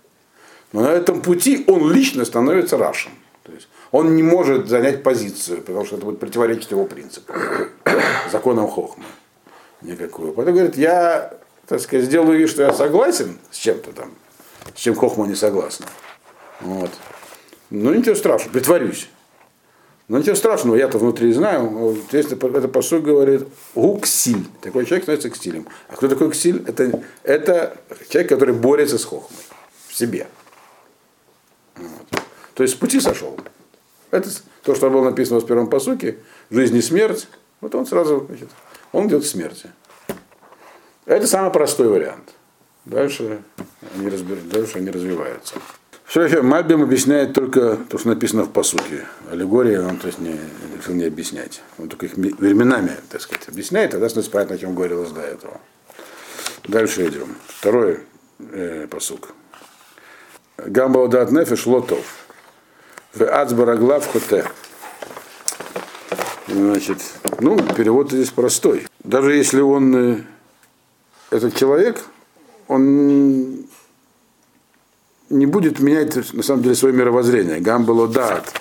Но 0.73 0.83
на 0.83 0.89
этом 0.89 1.21
пути 1.23 1.65
он 1.67 1.93
лично 1.93 2.25
становится 2.25 2.77
рашем. 2.77 3.13
То 3.43 3.53
есть 3.53 3.69
он 3.91 4.15
не 4.17 4.23
может 4.23 4.69
занять 4.69 5.03
позицию, 5.03 5.63
потому 5.63 5.85
что 5.85 5.97
это 5.97 6.05
будет 6.05 6.21
противоречить 6.21 6.71
его 6.71 6.85
принципу, 6.85 7.33
законам 8.31 8.69
Хохма. 8.69 9.05
Никакую. 9.83 10.33
Поэтому 10.33 10.59
говорит, 10.59 10.77
я, 10.77 11.35
так 11.67 11.81
сказать, 11.81 12.05
сделаю 12.05 12.39
вид, 12.39 12.51
что 12.51 12.63
я 12.63 12.73
согласен 12.73 13.39
с 13.51 13.57
чем-то 13.57 13.93
там, 13.93 14.13
с 14.75 14.79
чем 14.79 14.95
Хохма 14.95 15.27
не 15.27 15.35
согласна. 15.35 15.87
Вот. 16.61 16.91
Ну 17.71 17.95
ничего 17.95 18.15
страшного, 18.15 18.53
притворюсь. 18.53 19.09
Но 20.11 20.19
ничего 20.19 20.35
страшного, 20.35 20.75
я-то 20.75 20.99
внутри 20.99 21.33
знаю. 21.33 21.97
Если 22.11 22.37
это 22.59 22.67
посуд 22.67 23.05
говорит 23.05 23.47
гуксиль, 23.77 24.45
такой 24.61 24.85
человек 24.85 25.05
становится 25.05 25.31
ксилем. 25.31 25.69
А 25.89 25.95
кто 25.95 26.09
такой 26.09 26.33
ксиль? 26.33 26.65
Это, 26.67 27.01
это 27.23 27.77
человек, 28.09 28.29
который 28.29 28.53
борется 28.53 28.99
с 28.99 29.05
хохмой 29.05 29.39
в 29.87 29.95
себе. 29.95 30.27
Вот. 31.77 32.23
То 32.55 32.65
есть 32.65 32.75
с 32.75 32.77
пути 32.77 32.99
сошел. 32.99 33.39
Это 34.11 34.29
то, 34.65 34.75
что 34.75 34.91
было 34.91 35.05
написано 35.05 35.39
в 35.39 35.47
первом 35.47 35.71
посуке, 35.71 36.19
жизнь 36.51 36.77
и 36.77 36.83
смерть. 36.83 37.29
Вот 37.61 37.77
он 37.77 37.87
сразу, 37.87 38.25
значит, 38.27 38.49
он 38.91 39.07
идет 39.07 39.23
к 39.23 39.27
смерти. 39.27 39.71
Это 41.07 41.29
самый 41.29 41.53
простой 41.53 41.87
вариант. 41.87 42.35
Дальше 42.85 43.43
они, 43.95 44.09
разбер... 44.09 44.39
Дальше 44.39 44.79
они 44.79 44.91
развиваются. 44.91 45.55
Все 46.11 46.23
еще 46.23 46.43
Мальбим 46.43 46.83
объясняет 46.83 47.35
только 47.35 47.77
то, 47.89 47.97
что 47.97 48.09
написано 48.09 48.43
в 48.43 48.51
посуке. 48.51 49.07
Аллегории 49.31 49.77
он 49.77 49.97
то 49.97 50.09
есть, 50.09 50.19
не, 50.19 50.41
решил 50.77 50.95
не 50.95 51.05
объяснять. 51.05 51.63
Он 51.79 51.89
только 51.89 52.07
их 52.07 52.15
временами, 52.17 52.97
так 53.11 53.21
сказать, 53.21 53.49
объясняет, 53.49 53.93
тогда 53.93 54.09
становится 54.09 54.33
понятно, 54.33 54.57
о 54.57 54.59
чем 54.59 54.75
говорилось 54.75 55.13
до 55.13 55.21
этого. 55.21 55.61
Дальше 56.65 57.07
идем. 57.07 57.37
Второй 57.47 58.01
э, 58.41 58.89
посук. 58.91 59.29
Гамбаудат 60.57 61.31
нефиш 61.31 61.65
лотов. 61.67 62.05
В 63.15 63.23
ацбараглав 63.23 64.05
хоте. 64.13 64.47
Значит, 66.49 66.99
ну, 67.39 67.57
перевод 67.77 68.11
здесь 68.11 68.31
простой. 68.31 68.89
Даже 69.05 69.37
если 69.37 69.61
он, 69.61 69.95
э, 69.95 70.21
этот 71.31 71.55
человек, 71.55 72.05
он 72.67 73.65
не 75.31 75.47
будет 75.47 75.81
менять, 75.81 76.33
на 76.35 76.43
самом 76.43 76.63
деле, 76.63 76.75
свое 76.75 76.95
мировоззрение. 76.95 77.61
Гамбало 77.61 78.09
дат, 78.09 78.53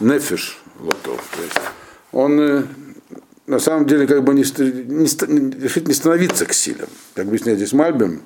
нефиш 0.00 0.60
лотов. 0.80 1.20
То 1.32 1.60
он 2.12 2.40
э, 2.40 2.64
на 3.46 3.60
самом 3.60 3.86
деле 3.86 4.06
как 4.06 4.24
бы 4.24 4.34
не, 4.34 4.42
не, 4.42 5.62
решит 5.62 5.88
не 5.88 5.94
становиться 5.94 6.46
к 6.46 6.52
силам. 6.52 6.88
Как 7.14 7.26
объясняет 7.26 7.58
здесь 7.58 7.72
Мальбим, 7.72 8.22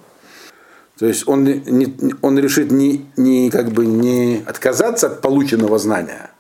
то 0.98 1.06
есть 1.06 1.26
он, 1.26 1.44
не, 1.44 2.14
он 2.22 2.38
решит 2.38 2.70
не, 2.70 3.06
не, 3.16 3.50
как 3.50 3.70
бы 3.70 3.84
не 3.84 4.42
отказаться 4.46 5.08
от 5.08 5.20
полученного 5.20 5.78
знания, 5.78 6.30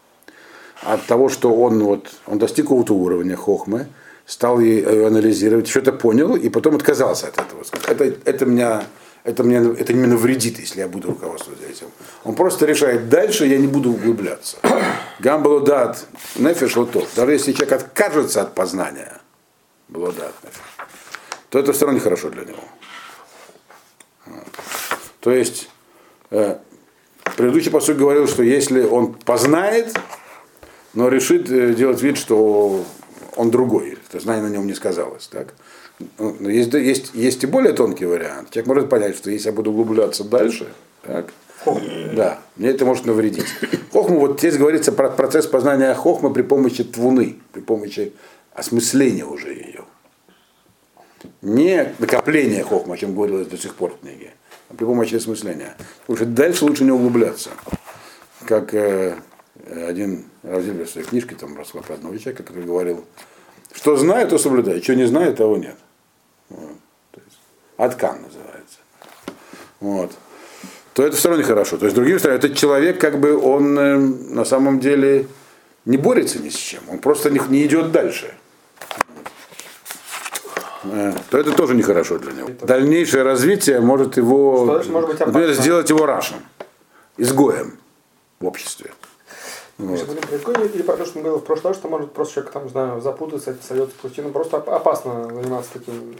а 0.82 0.94
от 0.94 1.06
того, 1.06 1.28
что 1.28 1.52
он, 1.54 1.82
вот, 1.82 2.08
он 2.26 2.38
достиг 2.38 2.66
какого-то 2.66 2.94
уровня 2.94 3.36
хохмы, 3.36 3.88
стал 4.26 4.60
ее 4.60 5.06
анализировать, 5.06 5.68
что-то 5.68 5.92
понял, 5.92 6.36
и 6.36 6.48
потом 6.48 6.76
отказался 6.76 7.28
от 7.28 7.38
этого. 7.38 7.64
Это, 7.88 8.16
это 8.24 8.46
меня 8.46 8.84
это 9.24 9.42
мне 9.42 9.56
это 9.56 9.92
не 9.94 10.06
навредит, 10.06 10.58
если 10.58 10.80
я 10.80 10.88
буду 10.88 11.08
руководствоваться 11.08 11.66
этим. 11.66 11.86
Он 12.24 12.34
просто 12.34 12.66
решает, 12.66 13.08
дальше 13.08 13.46
я 13.46 13.58
не 13.58 13.66
буду 13.66 13.92
углубляться. 13.92 14.58
Гамбалудат 15.18 16.06
нефиш 16.36 16.76
лотов. 16.76 17.08
Даже 17.16 17.32
если 17.32 17.52
человек 17.52 17.72
откажется 17.72 18.42
от 18.42 18.54
познания, 18.54 19.20
балудат 19.88 20.34
то 21.48 21.58
это 21.58 21.72
все 21.72 21.86
равно 21.86 22.00
нехорошо 22.00 22.30
для 22.30 22.44
него. 22.44 22.64
То 25.20 25.30
есть, 25.30 25.70
э, 26.30 26.58
предыдущий 27.36 27.70
посыл 27.70 27.94
говорил, 27.94 28.26
что 28.26 28.42
если 28.42 28.82
он 28.82 29.14
познает, 29.14 29.96
но 30.94 31.08
решит 31.08 31.48
э, 31.50 31.72
делать 31.72 32.02
вид, 32.02 32.18
что 32.18 32.84
он 33.36 33.50
другой, 33.50 33.96
то 34.10 34.18
знание 34.18 34.42
на 34.42 34.52
нем 34.52 34.66
не 34.66 34.74
сказалось, 34.74 35.28
так? 35.28 35.54
Ну, 36.18 36.48
есть, 36.48 36.72
есть, 36.74 37.10
есть 37.14 37.44
и 37.44 37.46
более 37.46 37.72
тонкий 37.72 38.06
вариант. 38.06 38.50
Человек 38.50 38.66
может 38.66 38.90
понять, 38.90 39.16
что 39.16 39.30
если 39.30 39.48
я 39.48 39.52
буду 39.54 39.70
углубляться 39.70 40.24
дальше, 40.24 40.66
так, 41.02 41.32
да, 42.14 42.40
мне 42.56 42.70
это 42.70 42.84
может 42.84 43.06
навредить. 43.06 43.46
Хохму, 43.92 44.18
вот 44.18 44.38
здесь 44.38 44.56
говорится 44.56 44.92
про 44.92 45.08
процесс 45.08 45.46
познания 45.46 45.94
хохмы 45.94 46.32
при 46.32 46.42
помощи 46.42 46.84
твуны, 46.84 47.36
при 47.52 47.60
помощи 47.60 48.12
осмысления 48.52 49.24
уже 49.24 49.52
ее. 49.52 49.84
Не 51.42 51.94
накопления 51.98 52.64
хохмы, 52.64 52.94
о 52.94 52.98
чем 52.98 53.14
говорилось 53.14 53.46
до 53.46 53.56
сих 53.56 53.74
пор 53.76 53.92
в 53.92 54.00
книге, 54.00 54.32
а 54.68 54.74
при 54.74 54.84
помощи 54.84 55.14
осмысления. 55.14 55.76
Потому 56.06 56.16
что 56.16 56.26
дальше 56.26 56.64
лучше 56.64 56.84
не 56.84 56.90
углубляться. 56.90 57.50
Как 58.46 58.74
э, 58.74 59.16
один 59.64 60.24
Равзильбер 60.42 60.86
в 60.86 60.90
своей 60.90 61.06
книжке 61.06 61.34
там 61.34 61.54
про 61.54 61.94
одного 61.94 62.16
человека, 62.18 62.42
который 62.42 62.64
говорил, 62.64 63.04
что 63.72 63.96
знает, 63.96 64.30
то 64.30 64.38
соблюдает, 64.38 64.84
что 64.84 64.94
не 64.94 65.06
знает, 65.06 65.36
того 65.36 65.56
нет. 65.56 65.76
Откан 67.76 68.22
называется. 68.22 68.78
Вот. 69.80 70.12
То 70.94 71.04
это 71.04 71.16
все 71.16 71.28
равно 71.28 71.42
нехорошо. 71.42 71.76
То 71.76 71.86
есть, 71.86 71.96
другими 71.96 72.18
словами, 72.18 72.38
этот 72.38 72.56
человек, 72.56 73.00
как 73.00 73.18
бы, 73.18 73.36
он 73.36 73.78
э, 73.78 73.96
на 73.96 74.44
самом 74.44 74.78
деле 74.78 75.26
не 75.84 75.96
борется 75.96 76.38
ни 76.38 76.48
с 76.48 76.54
чем, 76.54 76.82
он 76.88 76.98
просто 76.98 77.30
не, 77.30 77.40
не 77.48 77.66
идет 77.66 77.90
дальше. 77.90 78.32
Э, 80.84 81.12
то 81.30 81.38
это 81.38 81.52
тоже 81.52 81.74
нехорошо 81.74 82.18
для 82.18 82.32
него. 82.32 82.50
Дальнейшее 82.62 83.22
развитие 83.22 83.80
может 83.80 84.16
его, 84.16 84.66
может 84.66 84.92
быть 84.92 85.20
например, 85.20 85.52
сделать 85.52 85.88
его 85.90 86.06
рашем, 86.06 86.38
изгоем 87.16 87.78
в 88.40 88.46
обществе. 88.46 88.92
Вот. 89.78 89.98
Или 90.74 90.82
потому 90.82 91.06
что 91.06 91.18
мы 91.18 91.22
говорили 91.24 91.40
в 91.40 91.44
прошлый 91.44 91.72
раз, 91.72 91.78
что 91.78 91.88
может 91.88 92.12
просто 92.12 92.34
человек 92.34 92.52
там, 92.52 92.64
не 92.64 92.70
знаю, 92.70 93.00
запутаться, 93.00 93.56
сойдется 93.66 93.96
пути, 94.00 94.22
ну 94.22 94.30
просто 94.30 94.58
опасно 94.58 95.24
заниматься 95.34 95.70
таким. 95.72 96.16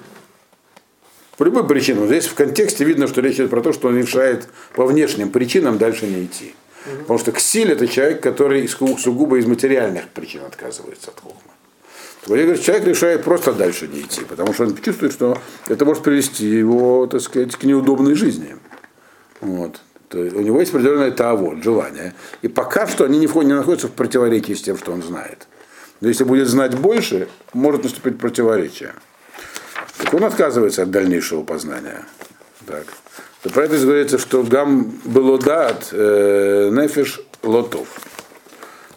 По 1.37 1.45
любой 1.45 1.67
причине. 1.67 2.07
Здесь 2.07 2.27
в 2.27 2.35
контексте 2.35 2.85
видно, 2.85 3.09
что 3.09 3.21
речь 3.21 3.37
идет 3.37 3.51
про 3.51 3.61
то, 3.61 3.73
что 3.73 3.89
он 3.89 3.99
решает 3.99 4.49
по 4.75 4.87
внешним 4.87 5.31
причинам 5.31 5.79
дальше 5.79 6.07
не 6.07 6.25
идти. 6.25 6.55
Потому 7.01 7.19
что 7.19 7.33
ксиль 7.33 7.73
это 7.73 7.89
человек, 7.89 8.21
который 8.21 8.69
сугубо 8.69 9.39
из 9.39 9.47
материальных 9.47 10.09
причин 10.09 10.43
отказывается 10.45 11.11
от 11.11 11.21
хохма. 11.21 11.53
Говорит, 12.27 12.63
человек 12.63 12.87
решает 12.87 13.23
просто 13.23 13.53
дальше 13.53 13.87
не 13.87 14.01
идти, 14.01 14.23
потому 14.25 14.55
что 14.55 14.65
он 14.65 14.77
чувствует, 14.77 15.13
что 15.13 15.39
это 15.69 15.85
может 15.85 16.03
привести 16.03 16.47
его, 16.47 17.07
так 17.07 17.21
сказать, 17.21 17.55
к 17.57 17.65
неудобной 17.65 18.15
жизни. 18.15 18.57
Вот. 19.41 19.81
То 20.09 20.23
есть 20.23 20.35
у 20.35 20.41
него 20.41 20.61
есть 20.61 20.73
определенное 20.73 21.11
того, 21.11 21.57
желание. 21.63 22.15
И 22.43 22.49
пока 22.49 22.87
что 22.87 23.05
они 23.05 23.19
не, 23.19 23.27
входят, 23.27 23.49
не 23.49 23.57
находятся 23.57 23.89
в 23.89 23.93
противоречии 23.93 24.53
с 24.53 24.63
тем, 24.63 24.79
что 24.79 24.93
он 24.93 25.03
знает. 25.03 25.47
Но 26.01 26.09
если 26.09 26.25
будет 26.25 26.49
знать 26.49 26.79
больше, 26.79 27.29
может 27.53 27.85
наступить 27.85 28.19
противоречие. 28.19 28.95
Так 29.99 30.13
он 30.15 30.25
отказывается 30.25 30.83
от 30.83 30.91
дальнейшего 30.91 31.43
познания. 31.43 32.05
Так. 32.67 32.85
То 33.43 33.51
про 33.51 33.65
это 33.65 33.79
говорится, 33.79 34.19
что 34.19 34.43
гам 34.43 34.85
было 35.05 35.39
дат 35.39 35.89
э, 35.93 36.71
нефиш 36.73 37.21
лотов. 37.43 37.89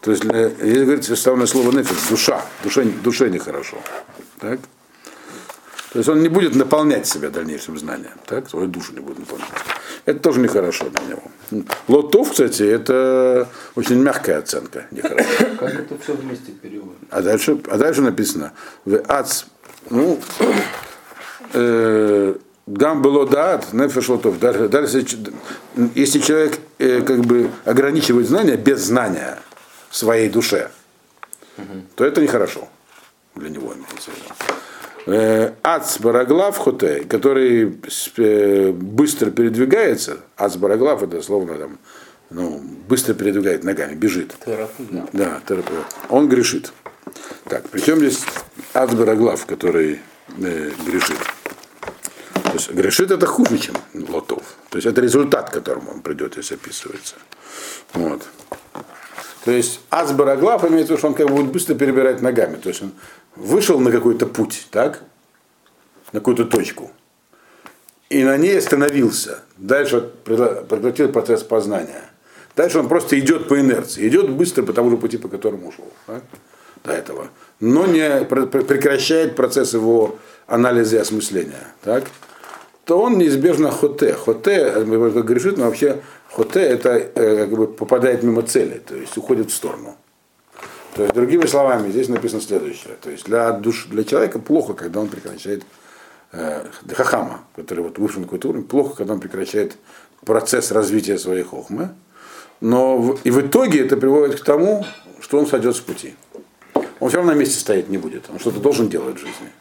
То 0.01 0.11
есть, 0.11 0.23
э, 0.25 0.51
здесь 0.61 0.83
говорится 0.83 1.15
самое 1.15 1.47
слово 1.47 1.71
нефиш, 1.71 1.97
душа. 2.09 2.41
Душе, 2.63 2.83
душе 2.83 3.29
нехорошо. 3.29 3.77
Так? 4.39 4.59
То 5.91 5.99
есть 5.99 6.09
он 6.09 6.21
не 6.21 6.29
будет 6.29 6.55
наполнять 6.55 7.07
себя 7.07 7.29
дальнейшим 7.29 7.77
знанием, 7.77 8.13
так? 8.25 8.49
свою 8.49 8.67
душу 8.67 8.93
не 8.93 8.99
будет 8.99 9.19
наполнять. 9.19 9.49
Это 10.05 10.19
тоже 10.19 10.39
нехорошо 10.39 10.85
для 10.89 11.15
него. 11.15 11.23
Лотов, 11.87 12.31
кстати, 12.31 12.63
это 12.63 13.49
очень 13.75 14.01
мягкая 14.01 14.39
оценка. 14.39 14.85
Нехорошо. 14.91 15.27
Как 15.59 15.73
это 15.73 15.97
все 15.97 16.13
вместе 16.13 16.51
переводится? 16.53 17.05
А 17.09 17.21
дальше, 17.21 17.57
а 17.69 17.77
дальше 17.77 18.01
написано, 18.01 18.53
в 18.85 19.01
ац, 19.07 19.43
ну, 19.89 20.19
гам 21.53 23.01
было 23.01 23.27
дат, 23.27 23.73
нефеш 23.73 24.09
лотов. 24.09 24.39
Даже, 24.39 24.69
если, 25.95 26.19
человек 26.19 26.59
э, 26.79 27.01
как 27.01 27.21
бы 27.21 27.49
ограничивает 27.65 28.27
знания 28.27 28.57
без 28.57 28.81
знания 28.81 29.39
в 29.89 29.95
своей 29.95 30.29
душе, 30.29 30.69
то 31.95 32.05
это 32.05 32.21
нехорошо 32.21 32.67
для 33.35 33.49
него. 33.49 33.73
Э, 35.07 35.53
Ац 35.63 35.99
Бараглав 35.99 36.57
Хоте, 36.57 37.05
который 37.05 37.79
э, 38.17 38.71
быстро 38.71 39.31
передвигается, 39.31 40.17
Ац 40.35 40.57
Бараглав 40.57 41.01
это 41.01 41.21
словно 41.21 41.55
там, 41.55 41.79
ну, 42.29 42.61
быстро 42.89 43.13
передвигает 43.13 43.63
ногами, 43.63 43.95
бежит. 43.95 44.35
Терапия. 44.45 45.07
Да, 45.13 45.41
терапия. 45.47 45.79
Он 46.09 46.27
грешит. 46.27 46.73
Так, 47.45 47.69
причем 47.69 47.99
здесь 47.99 48.25
Ац 48.73 48.91
Бараглав, 48.91 49.45
который 49.45 49.99
э, 50.37 50.71
грешит. 50.85 51.17
Есть 52.57 52.71
грешит 52.71 53.11
это 53.11 53.27
хуже, 53.27 53.59
чем 53.59 53.75
лотов. 53.93 54.41
То 54.69 54.77
есть 54.77 54.87
это 54.87 54.99
результат, 54.99 55.51
к 55.51 55.53
которому 55.53 55.91
он 55.91 56.01
придет, 56.01 56.37
если 56.37 56.55
описывается. 56.55 57.15
Вот. 57.93 58.23
То 59.45 59.51
есть 59.51 59.79
Асбараглав 59.91 60.65
имеется 60.65 60.87
в 60.87 60.89
виду, 60.89 60.97
что 60.97 61.07
он 61.07 61.13
как 61.13 61.27
бы 61.27 61.35
будет 61.35 61.51
быстро 61.51 61.75
перебирать 61.75 62.21
ногами. 62.21 62.55
То 62.55 62.69
есть 62.69 62.81
он 62.81 62.93
вышел 63.35 63.79
на 63.79 63.91
какой-то 63.91 64.25
путь, 64.25 64.67
так? 64.71 65.03
На 66.13 66.19
какую-то 66.19 66.45
точку. 66.45 66.91
И 68.09 68.23
на 68.23 68.37
ней 68.37 68.57
остановился. 68.57 69.41
Дальше 69.57 70.01
прекратил 70.23 71.11
процесс 71.11 71.43
познания. 71.43 72.09
Дальше 72.55 72.79
он 72.79 72.87
просто 72.87 73.19
идет 73.19 73.47
по 73.47 73.59
инерции. 73.59 74.07
Идет 74.07 74.31
быстро 74.31 74.63
по 74.63 74.73
тому 74.73 74.89
же 74.89 74.97
пути, 74.97 75.17
по 75.17 75.27
которому 75.27 75.67
ушел. 75.67 75.93
Так? 76.07 76.23
До 76.83 76.91
этого. 76.91 77.27
Но 77.59 77.85
не 77.85 78.25
прекращает 78.25 79.35
процесс 79.35 79.73
его 79.73 80.17
анализа 80.47 80.95
и 80.95 80.99
осмысления. 80.99 81.67
Так? 81.83 82.05
То 82.87 82.97
он 83.01 83.17
неизбежно 83.17 83.69
хоте. 83.69 84.13
Хоте, 84.13 84.71
как 84.71 85.25
грешит, 85.25 85.57
но 85.57 85.65
вообще 85.65 86.01
хоте 86.31 86.61
это 86.61 86.91
э, 86.91 87.45
как 87.45 87.49
бы 87.49 87.67
попадает 87.67 88.23
мимо 88.23 88.43
цели, 88.43 88.81
то 88.85 88.95
есть 88.95 89.17
уходит 89.17 89.51
в 89.51 89.53
сторону. 89.53 89.97
То 90.95 91.03
есть, 91.03 91.13
другими 91.13 91.45
словами, 91.45 91.91
здесь 91.91 92.07
написано 92.07 92.41
следующее. 92.41 92.95
То 93.01 93.11
есть 93.11 93.25
для, 93.25 93.51
душ, 93.51 93.87
для 93.89 94.05
человека 94.05 94.39
плохо, 94.39 94.73
когда 94.73 95.01
он 95.01 95.09
прекращает 95.09 95.63
э, 96.31 96.65
хахама, 96.93 97.41
который 97.57 97.83
вот 97.83 97.99
вышел 97.99 98.21
на 98.21 98.25
какой-то 98.25 98.47
уровень, 98.49 98.63
плохо, 98.63 98.95
когда 98.95 99.13
он 99.13 99.19
прекращает 99.19 99.75
процесс 100.25 100.71
развития 100.71 101.17
своей 101.17 101.43
хохмы. 101.43 101.89
Но 102.61 102.97
в, 102.97 103.19
и 103.25 103.31
в 103.31 103.41
итоге 103.41 103.85
это 103.85 103.97
приводит 103.97 104.39
к 104.39 104.43
тому, 104.45 104.85
что 105.19 105.37
он 105.37 105.45
сойдет 105.45 105.75
с 105.75 105.81
пути. 105.81 106.15
Он 107.01 107.09
все 107.09 107.17
равно 107.17 107.33
на 107.33 107.37
месте 107.37 107.59
стоять 107.59 107.89
не 107.89 107.97
будет. 107.97 108.29
Он 108.29 108.39
что-то 108.39 108.61
должен 108.61 108.87
делать 108.87 109.17
в 109.17 109.19
жизни. 109.19 109.51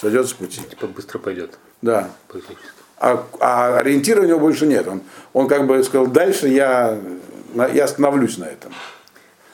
Сойдет 0.00 0.26
с 0.26 0.32
пути. 0.32 0.60
Типа 0.68 0.86
быстро 0.86 1.18
пойдет. 1.18 1.58
Да. 1.82 2.10
А, 2.98 3.26
а 3.40 3.78
ориентира 3.78 4.22
у 4.22 4.24
него 4.24 4.38
больше 4.38 4.66
нет. 4.66 4.86
Он, 4.88 5.02
он 5.32 5.48
как 5.48 5.66
бы 5.66 5.82
сказал, 5.82 6.06
дальше 6.06 6.48
я, 6.48 6.98
я 7.72 7.84
остановлюсь 7.84 8.38
на 8.38 8.44
этом. 8.44 8.72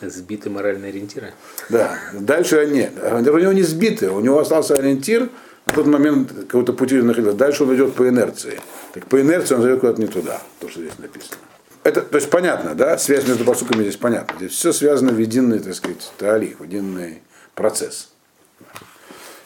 Сбиты 0.00 0.48
моральные 0.48 0.90
ориентиры. 0.90 1.32
Да, 1.68 1.98
дальше 2.12 2.66
нет. 2.66 2.92
У 3.02 3.18
него 3.18 3.52
не 3.52 3.62
сбиты, 3.62 4.10
у 4.10 4.20
него 4.20 4.38
остался 4.38 4.74
ориентир, 4.74 5.28
в 5.66 5.74
тот 5.74 5.86
момент 5.86 6.32
какого-то 6.32 6.72
пути 6.72 6.96
находился. 6.96 7.36
Дальше 7.36 7.64
он 7.64 7.74
идет 7.74 7.94
по 7.94 8.08
инерции. 8.08 8.60
Так 8.92 9.06
по 9.06 9.20
инерции 9.20 9.54
он 9.54 9.62
зайдет 9.62 9.80
куда-то 9.80 10.00
не 10.00 10.08
туда, 10.08 10.40
то, 10.58 10.68
что 10.68 10.80
здесь 10.80 10.98
написано. 10.98 11.36
Это, 11.82 12.02
то 12.02 12.16
есть 12.16 12.28
понятно, 12.30 12.74
да, 12.74 12.98
связь 12.98 13.26
между 13.26 13.44
посуками 13.44 13.82
здесь 13.82 13.96
понятна. 13.96 14.36
Здесь 14.36 14.52
все 14.52 14.72
связано 14.72 15.12
в 15.12 15.18
единый, 15.18 15.60
так 15.60 15.74
сказать, 15.74 16.12
таалих, 16.18 16.60
в 16.60 16.64
единый 16.64 17.22
процесс. 17.54 18.10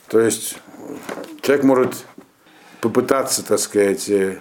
То 0.09 0.21
есть 0.21 0.57
человек 1.43 1.65
может 1.65 2.07
попытаться, 2.81 3.45
так 3.45 3.59
сказать, 3.59 4.09
э, 4.09 4.39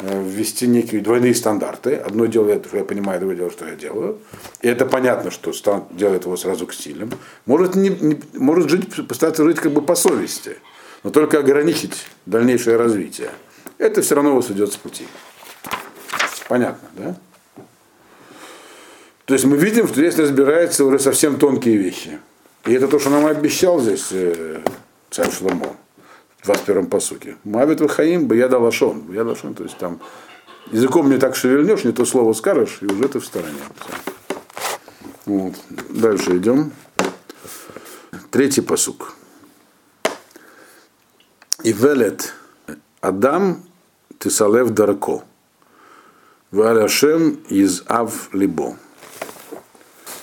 ввести 0.00 0.66
некие 0.66 1.00
двойные 1.00 1.34
стандарты. 1.34 1.94
Одно 1.94 2.26
дело 2.26 2.50
это, 2.50 2.68
что 2.68 2.78
я 2.78 2.84
понимаю, 2.84 3.20
другое 3.20 3.36
дело, 3.36 3.50
что 3.50 3.66
я 3.66 3.74
делаю. 3.74 4.18
И 4.60 4.68
это 4.68 4.86
понятно, 4.86 5.30
что 5.30 5.52
делает 5.90 6.24
его 6.24 6.36
сразу 6.36 6.66
к 6.66 6.72
стилям. 6.72 7.10
Может, 7.46 7.74
не, 7.74 7.90
не, 7.90 8.20
может 8.34 8.70
жить, 8.70 9.08
постараться 9.08 9.44
жить 9.44 9.58
как 9.58 9.72
бы 9.72 9.82
по 9.82 9.94
совести, 9.94 10.56
но 11.02 11.10
только 11.10 11.38
ограничить 11.38 12.06
дальнейшее 12.26 12.76
развитие. 12.76 13.30
Это 13.78 14.02
все 14.02 14.14
равно 14.14 14.34
вас 14.34 14.50
идет 14.50 14.72
с 14.72 14.76
пути. 14.76 15.06
Понятно, 16.48 16.88
да? 16.96 17.16
То 19.26 19.34
есть 19.34 19.44
мы 19.44 19.58
видим, 19.58 19.86
что 19.86 19.96
здесь 19.96 20.18
разбираются 20.18 20.84
уже 20.86 20.98
совсем 20.98 21.38
тонкие 21.38 21.76
вещи. 21.76 22.18
И 22.64 22.72
это 22.72 22.88
то, 22.88 22.98
что 22.98 23.10
нам 23.10 23.26
обещал 23.26 23.78
здесь 23.78 24.08
э, 24.10 24.60
царь 25.10 25.30
Шломо 25.30 25.76
в 26.42 26.48
21-м 26.48 26.86
посуке. 26.86 27.36
Мавит 27.44 27.80
Вахаим, 27.80 28.26
бы 28.26 28.36
я 28.36 28.48
далашон. 28.48 29.12
Я 29.12 29.24
далашон, 29.24 29.54
то 29.54 29.64
есть 29.64 29.76
там 29.78 30.00
языком 30.70 31.10
не 31.10 31.18
так 31.18 31.36
шевельнешь, 31.36 31.84
не 31.84 31.92
то 31.92 32.04
слово 32.04 32.32
скажешь, 32.32 32.78
и 32.80 32.86
уже 32.86 33.08
ты 33.08 33.20
в 33.20 33.26
стороне. 33.26 33.58
Вот. 35.26 35.54
Дальше 35.90 36.38
идем. 36.38 36.72
Третий 38.30 38.60
посук. 38.60 39.14
И 41.62 41.72
велет 41.72 42.34
Адам 43.00 43.62
Тисалев 44.18 44.70
Дарко. 44.70 45.22
Валяшем 46.50 47.40
из 47.50 47.82
Ав 47.86 48.32
Либо. 48.32 48.76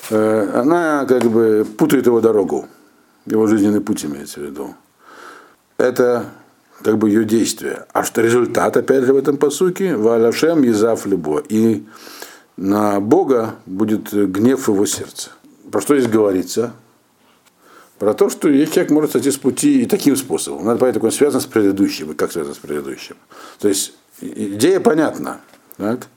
Э, 0.09 0.59
она 0.59 1.05
как 1.05 1.23
бы 1.23 1.65
путает 1.77 2.05
его 2.07 2.19
дорогу, 2.19 2.67
его 3.25 3.47
жизненный 3.47 3.81
путь 3.81 4.05
имеется 4.05 4.39
в 4.39 4.43
виду 4.43 4.75
это 5.77 6.25
как 6.81 6.97
бы 6.97 7.09
ее 7.09 7.25
действие. 7.25 7.85
А 7.93 8.03
что 8.03 8.21
результат, 8.21 8.77
опять 8.77 9.03
же, 9.03 9.13
в 9.13 9.17
этом 9.17 9.37
посуке, 9.37 9.95
Валяшем 9.95 10.63
Езав 10.63 11.05
Любо. 11.05 11.39
И 11.47 11.83
на 12.57 12.99
Бога 12.99 13.55
будет 13.65 14.13
гнев 14.13 14.67
его 14.67 14.85
сердца. 14.85 15.31
Про 15.71 15.81
что 15.81 15.97
здесь 15.97 16.11
говорится? 16.11 16.73
Про 17.97 18.13
то, 18.13 18.29
что 18.29 18.49
человек 18.49 18.91
может 18.91 19.11
сойти 19.13 19.31
с 19.31 19.37
пути 19.37 19.81
и 19.81 19.85
таким 19.85 20.15
способом. 20.15 20.65
Надо 20.65 20.79
понять, 20.79 20.95
как 20.95 21.05
он 21.05 21.11
связан 21.11 21.39
с 21.39 21.45
предыдущим, 21.45 22.11
и 22.11 22.13
как 22.13 22.31
связан 22.31 22.53
с 22.53 22.57
предыдущим. 22.57 23.15
То 23.59 23.69
есть 23.69 23.93
идея 24.19 24.81
понятна, 24.81 25.39
так? 25.77 26.07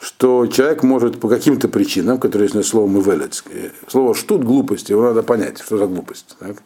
Что 0.00 0.46
человек 0.46 0.82
может 0.82 1.20
по 1.20 1.28
каким-то 1.28 1.68
причинам, 1.68 2.18
которые 2.18 2.50
есть 2.52 2.68
слово 2.68 2.86
«мывелец», 2.86 3.44
слово 3.88 4.14
«штут» 4.14 4.44
глупости, 4.44 4.92
его 4.92 5.02
надо 5.02 5.22
понять, 5.22 5.60
что 5.60 5.78
за 5.78 5.86
глупость. 5.86 6.36
Так? 6.38 6.56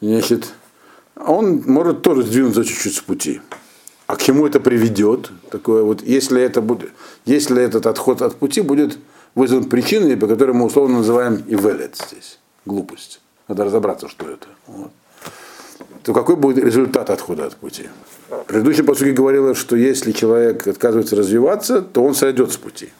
Значит, 0.00 0.52
он 1.16 1.62
может 1.66 2.02
тоже 2.02 2.22
сдвинуться 2.22 2.64
чуть-чуть 2.64 2.96
с 2.96 3.00
пути. 3.00 3.40
А 4.06 4.16
к 4.16 4.22
чему 4.22 4.46
это 4.46 4.60
приведет? 4.60 5.30
Такое 5.50 5.82
вот, 5.82 6.02
если, 6.02 6.40
это 6.40 6.62
будет, 6.62 6.90
если 7.26 7.62
этот 7.62 7.86
отход 7.86 8.22
от 8.22 8.36
пути 8.36 8.62
будет 8.62 8.98
вызван 9.34 9.64
причиной, 9.64 10.16
по 10.16 10.26
которой 10.26 10.52
мы 10.52 10.64
условно 10.64 10.98
называем 10.98 11.44
ивелет 11.46 11.96
здесь, 11.96 12.38
глупость. 12.64 13.20
Надо 13.48 13.64
разобраться, 13.64 14.08
что 14.08 14.26
это. 14.26 14.46
Вот. 14.66 14.90
То 16.02 16.14
какой 16.14 16.36
будет 16.36 16.64
результат 16.64 17.10
отхода 17.10 17.46
от 17.46 17.56
пути? 17.56 17.88
Предыдущий 18.46 18.82
по 18.82 18.94
сути 18.94 19.10
говорилось, 19.10 19.58
что 19.58 19.76
если 19.76 20.12
человек 20.12 20.66
отказывается 20.66 21.16
развиваться, 21.16 21.82
то 21.82 22.02
он 22.02 22.14
сойдет 22.14 22.52
с 22.52 22.56
пути. 22.56 22.90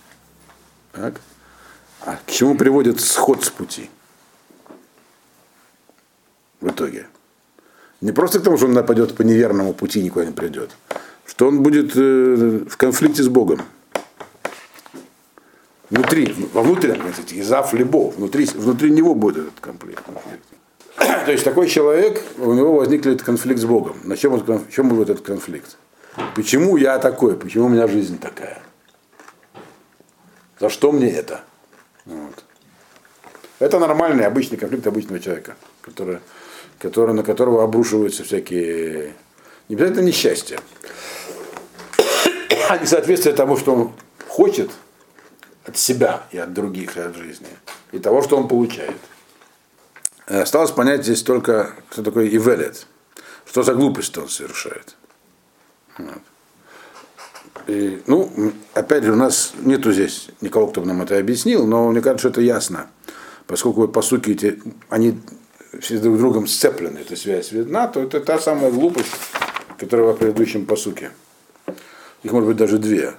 Так? 0.93 1.21
А 2.01 2.17
к 2.17 2.31
чему 2.31 2.57
приводит 2.57 3.01
сход 3.01 3.45
с 3.45 3.51
пути? 3.51 3.91
В 6.61 6.69
итоге. 6.69 7.07
Не 8.01 8.13
просто 8.13 8.41
к 8.41 8.43
тому, 8.43 8.57
что 8.57 8.67
он 8.67 8.73
нападет 8.73 9.17
по 9.17 9.23
неверному 9.23 9.73
пути, 9.73 10.03
никуда 10.03 10.25
не 10.25 10.33
придет. 10.33 10.71
Что 11.27 11.49
он 11.49 11.63
будет 11.63 11.97
э, 11.97 12.65
в 12.69 12.77
конфликте 12.77 13.23
с 13.23 13.29
Богом. 13.29 13.63
Внутри, 15.91 16.35
во 16.53 16.63
внутреннем, 16.63 17.11
кстати, 17.11 17.41
изав 17.41 17.73
либо, 17.73 18.11
внутри, 18.11 18.45
внутри 18.45 18.91
него 18.91 19.15
будет 19.15 19.39
этот 19.39 19.61
конфликт. 19.61 20.03
То 21.27 21.33
есть 21.33 21.45
такой 21.45 21.69
человек, 21.69 22.23
у 22.39 22.53
него 22.53 22.75
возникнет 22.75 23.23
конфликт 23.23 23.61
с 23.61 23.65
Богом. 23.65 23.99
На 24.05 24.17
чем, 24.17 24.33
он, 24.33 24.67
чем 24.71 24.89
будет 24.89 25.11
этот 25.11 25.25
конфликт? 25.25 25.77
Почему 26.35 26.77
я 26.77 26.99
такой? 26.99 27.37
Почему 27.37 27.67
у 27.67 27.69
меня 27.69 27.87
жизнь 27.87 28.19
такая? 28.19 28.59
За 30.59 30.69
что 30.69 30.91
мне 30.93 31.11
это? 31.11 31.43
Вот. 32.05 32.45
Это 33.59 33.79
нормальный, 33.79 34.27
обычный 34.27 34.57
конфликт 34.57 34.87
обычного 34.87 35.21
человека, 35.21 35.57
который 35.83 36.19
который, 36.79 37.15
на 37.15 37.23
которого 37.23 37.65
обрушиваются 37.65 38.25
всякие, 38.25 39.15
не 39.69 39.75
обязательно 39.75 40.05
несчастья, 40.05 40.61
а 42.69 42.79
несоответствие 42.79 43.35
тому, 43.35 43.57
что 43.57 43.75
он 43.75 43.93
хочет 44.29 44.71
от 45.65 45.77
себя 45.77 46.23
и 46.31 46.39
от 46.39 46.53
других, 46.53 46.97
и 46.97 47.01
от 47.01 47.17
жизни, 47.17 47.49
и 47.93 47.99
того, 47.99 48.23
что 48.23 48.37
он 48.37 48.49
получает. 48.49 48.97
Э, 50.29 50.43
осталось 50.43 50.71
понять 50.71 51.05
здесь 51.05 51.23
только, 51.23 51.73
что 51.91 52.03
такое 52.03 52.29
ивелет, 52.29 52.87
что 53.47 53.63
за 53.63 53.75
глупость 53.75 54.17
он 54.19 54.29
совершает. 54.29 54.97
Вот. 55.97 56.23
И, 57.67 58.03
ну, 58.07 58.31
опять 58.75 59.05
же, 59.05 59.13
у 59.13 59.17
нас 59.17 59.53
нету 59.61 59.93
здесь 59.93 60.29
никого, 60.41 60.69
кто 60.69 60.81
бы 60.83 60.87
нам 60.87 61.03
это 61.03 61.19
объяснил, 61.19 61.67
но 61.67 61.91
мне 61.91 62.01
кажется, 62.01 62.29
что 62.29 62.29
это 62.29 62.41
ясно. 62.41 62.89
Поскольку 63.47 63.89
по 63.89 64.03
сути 64.03 64.31
эти, 64.31 64.63
они 64.91 65.19
все 65.81 65.99
друг 65.99 66.17
с 66.17 66.19
другом 66.19 66.47
сцеплены, 66.47 66.99
эта 66.99 67.17
связь 67.17 67.53
видна, 67.53 67.89
то 67.89 68.01
это 68.01 68.21
та 68.21 68.39
самая 68.39 68.71
глупость, 68.71 69.13
которая 69.79 70.13
в 70.13 70.19
предыдущем 70.19 70.67
посуке. 70.67 71.11
Их 72.23 72.33
может 72.33 72.49
быть 72.49 72.57
даже 72.57 72.79
две. 72.79 73.15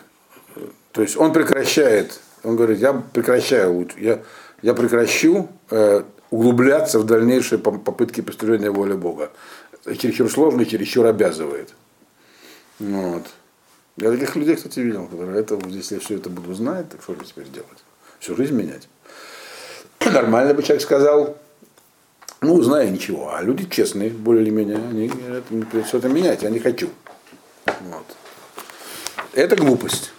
То 0.92 1.02
есть 1.02 1.18
он 1.18 1.32
прекращает, 1.32 2.20
он 2.44 2.56
говорит, 2.56 2.80
я 2.80 2.94
прекращаю, 2.94 3.88
я, 3.98 4.22
я 4.62 4.74
прекращу 4.74 5.48
э, 5.70 6.04
углубляться 6.32 7.00
в 7.00 7.06
дальнейшие 7.06 7.60
попытки 7.60 8.22
постижения 8.22 8.72
воли 8.72 8.94
Бога. 8.94 9.32
Чересчур 9.86 10.30
сложно, 10.30 10.66
чересчур 10.66 11.06
обязывает. 11.06 11.74
Вот. 12.80 13.24
Я 13.98 14.12
таких 14.12 14.36
людей, 14.36 14.56
кстати, 14.56 14.80
видел, 14.80 15.08
которые 15.08 15.40
это, 15.40 15.60
если 15.68 15.96
я 15.96 16.02
все 16.02 16.16
это 16.16 16.30
буду 16.30 16.54
знать, 16.54 16.90
так 16.90 17.02
что 17.02 17.16
же 17.16 17.26
теперь 17.26 17.50
делать? 17.50 17.68
Всю 18.20 18.36
жизнь 18.36 18.54
менять. 18.54 18.88
Нормально 20.06 20.54
бы 20.54 20.64
человек 20.64 20.82
сказал, 20.82 21.38
ну, 22.42 22.62
знаю 22.62 22.92
ничего. 22.92 23.34
А 23.34 23.42
люди 23.42 23.68
честные, 23.70 24.10
более 24.10 24.44
или 24.44 24.52
менее, 24.52 24.78
они 24.78 25.08
говорят, 25.08 25.44
все 25.86 25.98
это 25.98 26.08
менять, 26.08 26.44
я 26.44 26.50
не 26.50 26.60
хочу. 26.60 26.90
Вот. 27.66 28.06
Это 29.34 29.56
глупость. 29.58 30.14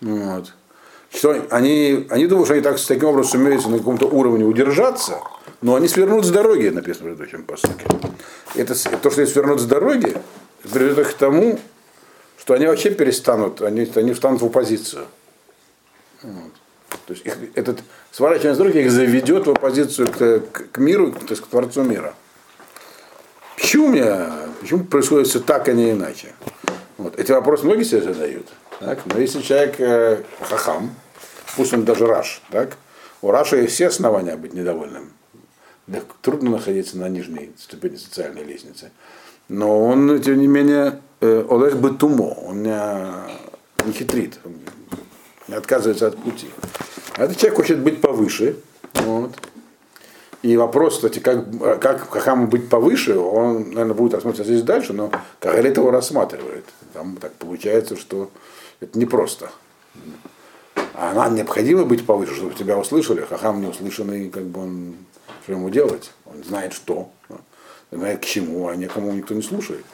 Вот. 0.00 0.54
Что 1.12 1.44
они, 1.50 2.06
они 2.08 2.26
думают, 2.26 2.46
что 2.46 2.54
они 2.54 2.62
так, 2.62 2.80
таким 2.80 3.08
образом 3.08 3.32
сумеют 3.32 3.66
на 3.66 3.78
каком-то 3.78 4.06
уровне 4.06 4.44
удержаться, 4.44 5.20
но 5.60 5.74
они 5.74 5.88
свернут 5.88 6.24
с 6.24 6.30
дороги, 6.30 6.68
написано 6.68 7.06
в 7.06 7.16
предыдущем 7.16 7.44
посылке. 7.44 7.84
Это, 8.54 8.74
то, 8.74 9.10
что 9.10 9.20
они 9.20 9.30
свернут 9.30 9.60
с 9.60 9.64
дороги, 9.64 10.16
приведет 10.62 10.98
их 10.98 11.10
к 11.10 11.14
тому, 11.14 11.58
что 12.38 12.54
они 12.54 12.66
вообще 12.66 12.90
перестанут, 12.90 13.60
они, 13.60 13.90
они 13.94 14.12
встанут 14.12 14.40
в 14.40 14.46
оппозицию. 14.46 15.06
Вот. 16.22 16.52
То 17.06 17.12
есть 17.12 17.26
их, 17.26 17.36
этот 17.54 17.80
сворачивание 18.12 18.54
с 18.54 18.58
дороги 18.58 18.78
их 18.78 18.90
заведет 18.90 19.46
в 19.46 19.50
оппозицию 19.50 20.08
к, 20.08 20.40
к, 20.52 20.72
к 20.72 20.78
миру, 20.78 21.12
то 21.12 21.26
есть 21.30 21.42
к 21.42 21.46
Творцу 21.46 21.82
мира. 21.82 22.14
Почему, 23.56 23.88
меня, 23.88 24.32
почему 24.60 24.84
происходит 24.84 25.26
все 25.28 25.40
так, 25.40 25.68
а 25.68 25.72
не 25.72 25.90
иначе? 25.90 26.34
Вот. 26.98 27.18
Эти 27.18 27.32
вопросы 27.32 27.64
многие 27.66 27.84
себе 27.84 28.02
задают. 28.02 28.46
Так? 28.80 29.00
Но 29.06 29.18
если 29.20 29.42
человек 29.42 29.78
э, 29.78 30.22
хахам, 30.40 30.94
пусть 31.56 31.72
он 31.72 31.84
даже 31.84 32.06
раш, 32.06 32.42
так? 32.50 32.76
у 33.22 33.30
Раша 33.30 33.56
есть 33.56 33.74
все 33.74 33.88
основания 33.88 34.36
быть 34.36 34.54
недовольным. 34.54 35.12
Да, 35.86 36.00
трудно 36.22 36.50
находиться 36.50 36.96
на 36.98 37.08
нижней 37.08 37.52
ступени 37.58 37.96
социальной 37.96 38.42
лестницы. 38.42 38.90
Но 39.48 39.84
он, 39.84 40.20
тем 40.22 40.38
не 40.38 40.46
менее, 40.46 41.00
э, 41.20 41.44
Олег 41.50 41.74
Бетумо, 41.74 42.34
он 42.46 42.62
не, 42.62 43.84
не 43.84 43.92
хитрит, 43.92 44.38
он 44.44 44.54
не 45.48 45.54
отказывается 45.54 46.06
от 46.06 46.16
пути. 46.16 46.48
А 47.16 47.24
этот 47.24 47.36
человек 47.36 47.56
хочет 47.56 47.80
быть 47.80 48.00
повыше. 48.00 48.56
Вот. 48.94 49.32
И 50.42 50.56
вопрос, 50.56 50.94
кстати, 50.94 51.18
как, 51.18 51.44
как 51.80 52.08
Хахаму 52.08 52.46
быть 52.46 52.70
повыше, 52.70 53.18
он, 53.18 53.70
наверное, 53.70 53.94
будет 53.94 54.14
рассматриваться 54.14 54.54
здесь 54.54 54.64
дальше, 54.64 54.94
но 54.94 55.10
Кагалит 55.38 55.76
его 55.76 55.90
рассматривает. 55.90 56.64
Там 56.94 57.16
так 57.16 57.32
получается, 57.34 57.96
что 57.96 58.30
это 58.80 58.98
непросто. 58.98 59.50
А 60.94 61.14
нам 61.14 61.34
необходимо 61.34 61.84
быть 61.84 62.04
повыше, 62.04 62.34
чтобы 62.34 62.54
тебя 62.54 62.76
услышали. 62.76 63.22
Хахам 63.22 63.60
не 63.60 63.68
услышанный, 63.68 64.28
как 64.28 64.44
бы 64.44 64.60
он, 64.60 64.94
что 65.42 65.52
ему 65.52 65.70
делать? 65.70 66.12
Он 66.26 66.42
знает 66.44 66.72
что, 66.72 67.10
знает 67.90 68.20
к 68.20 68.24
чему, 68.24 68.68
а 68.68 68.76
никому 68.76 69.12
никто 69.12 69.34
не 69.34 69.42
слушает. 69.42 69.84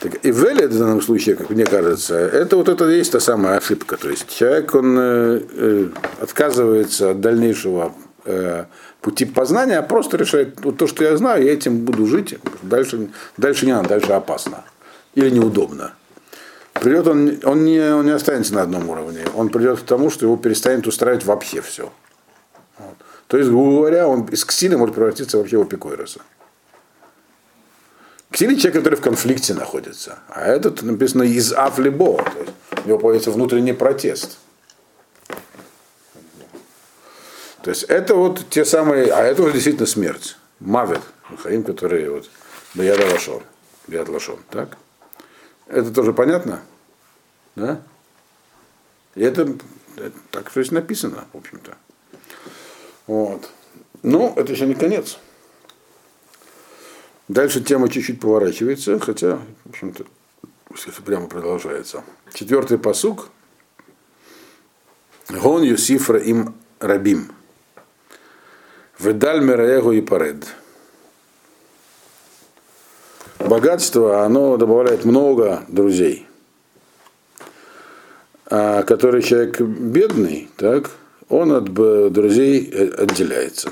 Так, 0.00 0.24
и 0.24 0.32
в 0.32 0.42
в 0.42 0.78
данном 0.78 1.00
случае, 1.00 1.36
как 1.36 1.50
мне 1.50 1.64
кажется, 1.64 2.16
это 2.16 2.56
вот 2.56 2.68
это 2.68 2.88
есть 2.88 3.12
та 3.12 3.20
самая 3.20 3.58
ошибка. 3.58 3.96
То 3.96 4.10
есть 4.10 4.28
человек, 4.28 4.74
он 4.74 4.96
э, 4.98 5.40
э, 5.52 5.88
отказывается 6.20 7.10
от 7.10 7.20
дальнейшего 7.20 7.94
э, 8.24 8.64
пути 9.00 9.24
познания, 9.24 9.78
а 9.78 9.82
просто 9.82 10.16
решает, 10.16 10.60
вот 10.64 10.76
то, 10.76 10.88
что 10.88 11.04
я 11.04 11.16
знаю, 11.16 11.44
я 11.44 11.52
этим 11.52 11.84
буду 11.84 12.06
жить. 12.06 12.36
Дальше, 12.62 13.10
дальше 13.36 13.66
не 13.66 13.72
надо, 13.72 13.90
дальше 13.90 14.12
опасно. 14.12 14.64
Или 15.14 15.30
неудобно. 15.30 15.92
Придет 16.82 17.06
он, 17.06 17.38
он, 17.44 17.64
не, 17.64 17.78
он 17.78 18.06
не 18.06 18.10
останется 18.10 18.54
на 18.54 18.62
одном 18.62 18.90
уровне. 18.90 19.24
Он 19.36 19.50
придет 19.50 19.78
к 19.78 19.84
тому, 19.84 20.10
что 20.10 20.26
его 20.26 20.36
перестанет 20.36 20.84
устраивать 20.84 21.24
вообще 21.24 21.60
все. 21.60 21.92
Вот. 22.76 22.96
То 23.28 23.36
есть, 23.36 23.48
грубо 23.50 23.76
говоря, 23.76 24.08
он 24.08 24.24
из 24.24 24.44
ксили 24.44 24.74
может 24.74 24.96
превратиться 24.96 25.38
вообще 25.38 25.58
в 25.58 25.60
апикойроса. 25.60 26.22
Ксили 28.32 28.56
человек, 28.56 28.82
который 28.82 28.96
в 28.96 29.00
конфликте 29.00 29.54
находится. 29.54 30.18
А 30.28 30.44
этот 30.44 30.82
написано 30.82 31.22
из 31.22 31.52
афлибо. 31.52 32.16
То 32.16 32.40
есть 32.40 32.52
у 32.84 32.88
него 32.88 32.98
появится 32.98 33.30
внутренний 33.30 33.74
протест. 33.74 34.38
То 37.62 37.70
есть 37.70 37.84
это 37.84 38.16
вот 38.16 38.44
те 38.50 38.64
самые, 38.64 39.12
а 39.12 39.22
это 39.22 39.44
уже 39.44 39.52
действительно 39.52 39.86
смерть. 39.86 40.36
Мавит, 40.58 41.02
Хаим, 41.44 41.62
который 41.62 42.08
вот 42.08 42.28
Баяда 42.74 43.06
Лашон. 43.06 43.44
Баяд 43.86 44.08
Лашон, 44.08 44.40
так? 44.50 44.78
Это 45.68 45.92
тоже 45.92 46.12
понятно? 46.12 46.60
Да? 47.54 47.82
И 49.14 49.22
это, 49.22 49.42
это 49.96 50.16
так 50.30 50.50
то 50.50 50.60
есть 50.60 50.72
написано, 50.72 51.26
в 51.32 51.38
общем-то. 51.38 51.76
Вот. 53.06 53.50
Но 54.02 54.32
это 54.36 54.52
еще 54.52 54.66
не 54.66 54.74
конец. 54.74 55.18
Дальше 57.28 57.62
тема 57.62 57.88
чуть-чуть 57.88 58.20
поворачивается, 58.20 58.98
хотя, 58.98 59.38
в 59.64 59.70
общем-то, 59.70 60.04
прямо 61.04 61.28
продолжается. 61.28 62.02
Четвертый 62.32 62.78
посук. 62.78 63.28
Гон 65.28 65.62
Юсифра 65.62 66.18
им 66.18 66.54
рабим. 66.78 67.32
Ведаль 68.98 69.42
Мираего 69.42 69.92
и 69.92 70.00
Паред. 70.00 70.46
Богатство, 73.38 74.24
оно 74.24 74.56
добавляет 74.56 75.04
много 75.04 75.64
друзей. 75.68 76.26
А 78.54 78.82
который 78.82 79.22
человек 79.22 79.62
бедный, 79.62 80.50
так, 80.58 80.90
он 81.30 81.52
от 81.52 81.72
друзей 81.72 82.68
отделяется. 82.68 83.70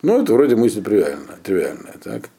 Ну, 0.00 0.22
это 0.22 0.32
вроде 0.32 0.54
мысль 0.54 0.80
тривиальная, 0.80 1.36
тривиальная 1.42 1.96
так. 2.00 2.30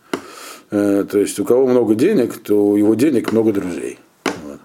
Э, 0.72 1.04
то 1.04 1.20
есть 1.20 1.38
у 1.42 1.44
кого 1.44 1.68
много 1.68 1.94
денег, 1.94 2.38
то 2.38 2.68
у 2.68 2.78
его 2.78 2.96
денег 2.96 3.34
много 3.34 3.52
друзей. 3.52 4.00
Вот. 4.46 4.62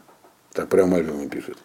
Так 0.52 0.68
прямо 0.68 0.98
Альбом 0.98 1.28
пишет. 1.28 1.58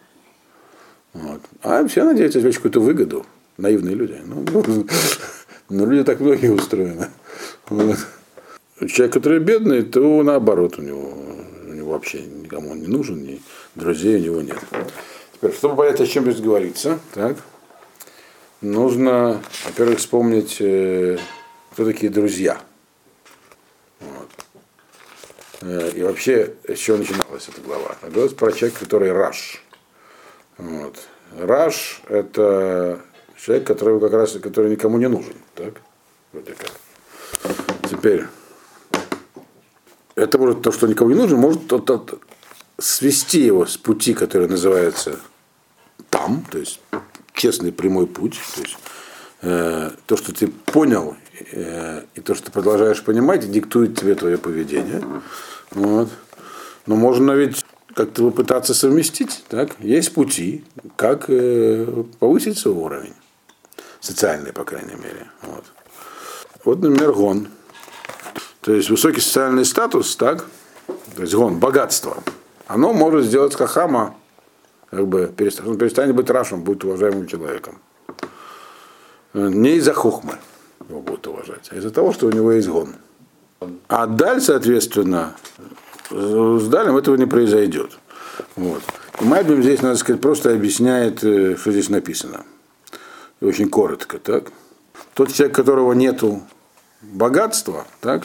Вот. 1.12 1.40
А 1.62 1.86
все 1.86 2.02
надеются 2.02 2.40
извлечь 2.40 2.56
какую-то 2.56 2.80
выгоду. 2.80 3.24
Наивные 3.58 3.94
люди. 3.94 4.20
Ну, 4.26 4.44
ну, 4.52 4.86
ну, 5.68 5.86
люди 5.86 6.02
так 6.02 6.18
многие 6.18 6.50
устроены. 6.50 7.06
Вот. 7.68 7.96
Человек, 8.88 9.14
который 9.14 9.38
бедный, 9.38 9.82
то 9.82 10.20
наоборот 10.24 10.80
у 10.80 10.82
него, 10.82 11.16
у 11.68 11.72
него 11.72 11.92
вообще 11.92 12.22
никому 12.22 12.72
он 12.72 12.80
не 12.80 12.88
нужен, 12.88 13.22
ни 13.22 13.40
друзей 13.76 14.16
у 14.16 14.24
него 14.24 14.42
нет. 14.42 14.58
Теперь, 15.38 15.54
чтобы 15.54 15.76
понять, 15.76 16.00
о 16.00 16.06
чем 16.06 16.24
здесь 16.24 16.40
говорится, 16.40 16.98
так, 17.14 17.36
нужно, 18.60 19.40
во-первых, 19.66 20.00
вспомнить, 20.00 20.56
э, 20.58 21.16
кто 21.70 21.84
такие 21.84 22.10
друзья. 22.10 22.60
Э, 25.60 25.90
и 25.94 26.02
вообще, 26.02 26.54
с 26.66 26.76
чего 26.76 26.96
начиналась 26.96 27.48
эта 27.48 27.60
глава? 27.60 27.94
Говорилось 28.02 28.34
про 28.34 28.50
человека, 28.50 28.80
который 28.80 29.12
Раш. 29.12 29.62
Вот. 30.56 30.96
Раш– 31.38 32.02
это 32.08 33.00
человек, 33.36 33.64
который 33.64 34.00
как 34.00 34.12
раз 34.14 34.32
который 34.42 34.72
никому 34.72 34.98
не 34.98 35.06
нужен. 35.06 35.34
Так? 35.54 35.74
Вроде 36.32 36.54
как. 36.54 36.72
Теперь, 37.88 38.24
это 40.16 40.36
может 40.36 40.62
то, 40.62 40.72
что 40.72 40.88
никому 40.88 41.10
не 41.10 41.16
нужен, 41.16 41.38
может 41.38 41.68
то, 41.68 41.78
то, 41.78 42.18
свести 42.78 43.40
его 43.40 43.66
с 43.66 43.76
пути, 43.76 44.14
который 44.14 44.48
называется 44.48 45.18
там, 46.10 46.44
то 46.50 46.58
есть 46.58 46.80
честный 47.32 47.72
прямой 47.72 48.06
путь, 48.06 48.38
то 48.54 48.62
есть 48.62 48.78
э, 49.42 49.90
то, 50.06 50.16
что 50.16 50.32
ты 50.32 50.48
понял 50.48 51.16
Э, 51.52 52.02
и 52.14 52.20
то, 52.20 52.34
что 52.34 52.46
ты 52.46 52.52
продолжаешь 52.52 53.02
понимать, 53.02 53.50
диктует 53.50 53.98
тебе 53.98 54.14
твое 54.14 54.38
поведение. 54.38 55.02
Вот. 55.70 56.10
Но 56.86 56.96
можно 56.96 57.32
ведь 57.32 57.64
как-то 57.94 58.30
попытаться 58.30 58.74
совместить. 58.74 59.44
Так? 59.48 59.70
Есть 59.80 60.14
пути, 60.14 60.64
как 60.96 61.26
э, 61.28 62.04
повысить 62.18 62.58
свой 62.58 62.74
уровень. 62.74 63.14
Социальный, 64.00 64.52
по 64.52 64.64
крайней 64.64 64.94
мере. 64.94 65.26
Вот, 65.42 65.64
вот 66.64 66.80
например, 66.80 67.12
гон. 67.12 67.48
То 68.60 68.72
есть 68.72 68.90
высокий 68.90 69.20
социальный 69.20 69.64
статус, 69.64 70.14
так? 70.16 70.46
То 71.16 71.22
есть 71.22 71.34
гон, 71.34 71.58
богатство. 71.58 72.22
Оно 72.68 72.92
может 72.92 73.24
сделать 73.24 73.54
Хахама, 73.54 74.14
как 74.90 75.06
бы 75.08 75.32
перестанет, 75.34 75.70
он 75.70 75.78
перестанет 75.78 76.14
быть 76.14 76.28
рашем, 76.30 76.62
будет 76.62 76.84
уважаемым 76.84 77.26
человеком. 77.26 77.78
Не 79.32 79.76
из-за 79.76 79.94
хухмы 79.94 80.38
его 80.88 81.00
будут 81.00 81.26
уважать, 81.26 81.68
а 81.70 81.76
из-за 81.76 81.90
того, 81.90 82.12
что 82.12 82.26
у 82.26 82.30
него 82.30 82.52
есть 82.52 82.68
гон. 82.68 82.94
А 83.88 84.06
даль, 84.06 84.40
соответственно, 84.40 85.34
с 86.10 86.68
далем 86.68 86.96
этого 86.96 87.16
не 87.16 87.26
произойдет. 87.26 87.98
Вот. 88.54 88.82
И 89.20 89.24
Мальбим 89.24 89.62
здесь, 89.62 89.82
надо 89.82 89.96
сказать, 89.96 90.20
просто 90.20 90.52
объясняет, 90.52 91.24
э, 91.24 91.56
что 91.56 91.72
здесь 91.72 91.88
написано. 91.88 92.44
И 93.40 93.44
очень 93.44 93.68
коротко, 93.68 94.18
так? 94.18 94.52
Тот 95.14 95.32
человек, 95.32 95.56
которого 95.56 95.92
нету 95.92 96.42
богатство, 97.02 97.84
так, 98.00 98.24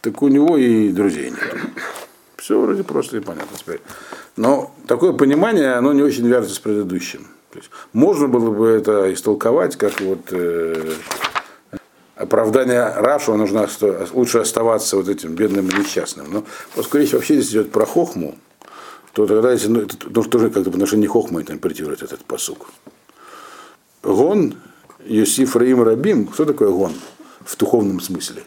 так 0.00 0.22
у 0.22 0.28
него 0.28 0.56
и 0.56 0.90
друзей 0.90 1.30
нет. 1.30 1.56
Все 2.50 2.60
вроде 2.60 2.82
просто 2.82 3.16
и 3.16 3.20
понятно 3.20 3.56
теперь. 3.56 3.80
Но 4.34 4.74
такое 4.88 5.12
понимание, 5.12 5.74
оно 5.74 5.92
не 5.92 6.02
очень 6.02 6.26
вяжется 6.26 6.56
с 6.56 6.58
предыдущим. 6.58 7.28
То 7.52 7.58
есть, 7.58 7.70
можно 7.92 8.26
было 8.26 8.50
бы 8.50 8.66
это 8.66 9.14
истолковать, 9.14 9.76
как 9.76 10.00
вот 10.00 10.18
э, 10.32 10.94
оправдание 12.16 12.92
Рашу, 12.96 13.36
нужно 13.36 13.62
оста- 13.62 14.08
лучше 14.12 14.38
оставаться 14.38 14.96
вот 14.96 15.08
этим 15.08 15.36
бедным 15.36 15.68
и 15.68 15.78
несчастным. 15.78 16.26
Но 16.28 16.44
поскольку 16.74 16.98
речь 16.98 17.12
вообще 17.12 17.34
здесь 17.34 17.52
идет 17.52 17.70
про 17.70 17.86
хохму, 17.86 18.36
то 19.12 19.28
тогда 19.28 19.52
если, 19.52 19.68
ну, 19.68 19.82
это 19.82 20.10
нужно 20.10 20.32
тоже 20.32 20.50
как-то 20.50 20.72
в 20.72 20.74
отношении 20.74 21.06
хохмы 21.06 21.42
интерпретировать 21.42 22.02
этот 22.02 22.24
посук. 22.24 22.66
Гон, 24.02 24.56
Юсиф 25.04 25.54
Раим 25.54 25.84
Рабим, 25.84 26.28
что 26.34 26.44
такое 26.46 26.70
гон 26.70 26.94
в 27.44 27.56
духовном 27.56 28.00
смысле? 28.00 28.42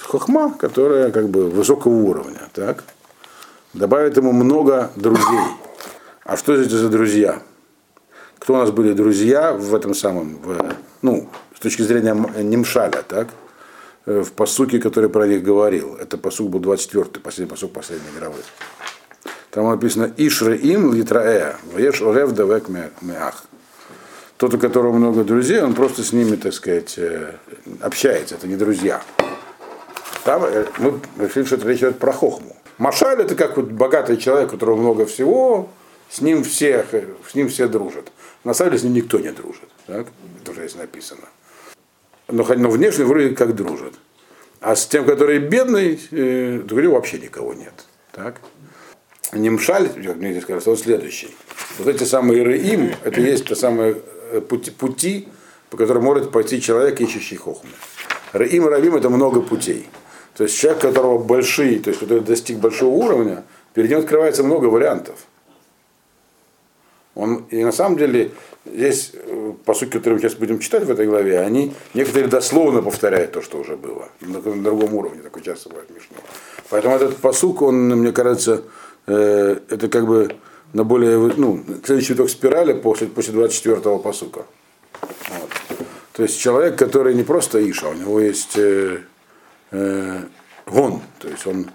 Хохма, 0.00 0.52
которая 0.52 1.12
как 1.12 1.28
бы 1.28 1.48
высокого 1.48 1.94
уровня, 1.94 2.48
так? 2.52 2.82
Добавит 3.74 4.16
ему 4.16 4.32
много 4.32 4.90
друзей. 4.96 5.40
А 6.24 6.36
что 6.36 6.54
это 6.54 6.76
за 6.76 6.88
друзья? 6.88 7.42
Кто 8.38 8.54
у 8.54 8.56
нас 8.56 8.70
были 8.70 8.92
друзья 8.92 9.52
в 9.52 9.74
этом 9.74 9.94
самом, 9.94 10.38
в, 10.42 10.74
ну, 11.02 11.28
с 11.56 11.60
точки 11.60 11.82
зрения 11.82 12.10
М- 12.10 12.50
Нимшаля, 12.50 13.02
так? 13.06 13.28
Э, 14.06 14.22
В 14.22 14.32
посуке, 14.32 14.80
который 14.80 15.08
про 15.10 15.26
них 15.26 15.42
говорил. 15.44 15.94
Это 15.96 16.16
посук 16.18 16.50
был 16.50 16.60
24-й, 16.60 17.20
последний 17.20 17.50
посук 17.50 17.72
последней 17.72 18.10
мировой. 18.14 18.40
Там 19.50 19.68
написано 19.68 20.12
Ишре 20.16 20.56
им 20.56 20.92
литраэ, 20.92 21.56
веш 21.74 22.00
орев 22.02 22.32
давек 22.32 22.68
меах. 22.68 23.44
Тот, 24.36 24.54
у 24.54 24.58
которого 24.58 24.92
много 24.92 25.22
друзей, 25.22 25.60
он 25.62 25.74
просто 25.74 26.02
с 26.02 26.12
ними, 26.12 26.36
так 26.36 26.54
сказать, 26.54 26.94
э, 26.96 27.34
общается, 27.82 28.36
это 28.36 28.48
не 28.48 28.56
друзья. 28.56 29.02
Там 30.24 30.44
э, 30.44 30.64
мы 30.78 31.00
решили, 31.18 31.44
что 31.44 31.56
это 31.56 31.68
речь 31.68 31.78
идет 31.80 31.98
про 31.98 32.12
хохму. 32.12 32.56
Машаль 32.80 33.20
это 33.20 33.34
как 33.34 33.58
вот 33.58 33.66
богатый 33.66 34.16
человек, 34.16 34.48
у 34.48 34.52
которого 34.52 34.76
много 34.76 35.04
всего, 35.04 35.68
с 36.08 36.22
ним 36.22 36.42
все, 36.42 36.86
с 37.28 37.34
ним 37.34 37.50
все 37.50 37.68
дружат. 37.68 38.10
На 38.42 38.54
самом 38.54 38.70
деле 38.70 38.80
с 38.80 38.84
ним 38.84 38.94
никто 38.94 39.18
не 39.18 39.30
дружит. 39.32 39.68
Так? 39.86 40.06
Это 40.40 40.50
уже 40.50 40.62
здесь 40.62 40.76
написано. 40.76 41.28
Но, 42.28 42.42
но 42.42 42.70
внешне 42.70 43.04
вроде 43.04 43.34
как 43.34 43.54
дружат. 43.54 43.92
А 44.62 44.74
с 44.74 44.86
тем, 44.86 45.04
который 45.04 45.38
бедный, 45.40 46.00
э, 46.10 46.62
него 46.66 46.94
вообще 46.94 47.18
никого 47.18 47.52
нет. 47.52 47.74
Так? 48.12 48.40
Немшаль, 49.34 49.90
как 49.90 50.16
мне 50.16 50.32
здесь 50.32 50.46
кажется, 50.46 50.70
он 50.70 50.78
следующий. 50.78 51.36
Вот 51.76 51.86
эти 51.86 52.04
самые 52.04 52.42
Реим, 52.42 52.94
это 53.04 53.20
есть 53.20 53.46
те 53.46 53.56
самые 53.56 54.00
э, 54.32 54.40
пути, 54.40 54.70
пути, 54.70 55.28
по 55.68 55.76
которым 55.76 56.04
может 56.04 56.32
пойти 56.32 56.62
человек, 56.62 56.98
ищущий 56.98 57.36
хохмы. 57.36 57.72
Реим 58.32 58.66
Равим 58.66 58.96
это 58.96 59.10
много 59.10 59.42
путей. 59.42 59.86
То 60.40 60.44
есть 60.44 60.58
человек, 60.58 60.80
которого 60.80 61.18
большие, 61.18 61.80
то 61.80 61.90
есть 61.90 62.00
который 62.00 62.22
достиг 62.22 62.56
большого 62.60 62.94
уровня, 62.94 63.44
перед 63.74 63.90
ним 63.90 63.98
открывается 63.98 64.42
много 64.42 64.68
вариантов. 64.68 65.16
Он, 67.14 67.44
и 67.50 67.62
на 67.62 67.72
самом 67.72 67.98
деле, 67.98 68.30
здесь, 68.64 69.10
э, 69.12 69.52
по 69.66 69.74
сути, 69.74 69.90
которые 69.90 70.14
мы 70.14 70.20
сейчас 70.22 70.36
будем 70.36 70.58
читать 70.58 70.84
в 70.84 70.90
этой 70.90 71.04
главе, 71.04 71.40
они 71.40 71.74
некоторые 71.92 72.28
дословно 72.28 72.80
повторяют 72.80 73.32
то, 73.32 73.42
что 73.42 73.58
уже 73.58 73.76
было. 73.76 74.08
На, 74.22 74.40
на 74.40 74.62
другом 74.62 74.94
уровне, 74.94 75.20
такой 75.20 75.42
часто 75.42 75.68
бывает 75.68 75.90
в 75.90 75.94
Мишне. 75.94 76.16
Поэтому 76.70 76.96
этот 76.96 77.18
посук, 77.18 77.60
он, 77.60 77.90
мне 77.90 78.12
кажется, 78.12 78.62
э, 79.08 79.58
это 79.68 79.88
как 79.88 80.06
бы 80.06 80.34
на 80.72 80.84
более, 80.84 81.18
ну, 81.18 81.62
следующий 81.84 82.14
виток 82.14 82.30
спирали 82.30 82.72
после, 82.72 83.08
после 83.08 83.34
24-го 83.34 83.98
посука. 83.98 84.46
Вот. 85.02 85.50
То 86.14 86.22
есть 86.22 86.40
человек, 86.40 86.78
который 86.78 87.14
не 87.14 87.24
просто 87.24 87.58
Иша, 87.70 87.90
у 87.90 87.94
него 87.94 88.20
есть 88.20 88.56
э, 88.56 89.00
э, 89.70 90.22
гон, 90.66 91.02
то 91.18 91.28
есть 91.28 91.46
он 91.46 91.70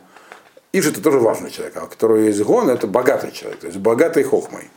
Иш 0.77 0.87
это 0.87 1.01
тоже 1.01 1.19
важный 1.19 1.51
человек, 1.51 1.77
а 1.77 1.85
у 1.85 1.87
которого 1.87 2.17
есть 2.17 2.41
гон, 2.41 2.69
это 2.69 2.85
богатый 2.85 3.31
человек, 3.31 3.61
то 3.61 3.67
есть 3.67 3.79
богатый 3.79 4.23
хохмой. 4.23 4.69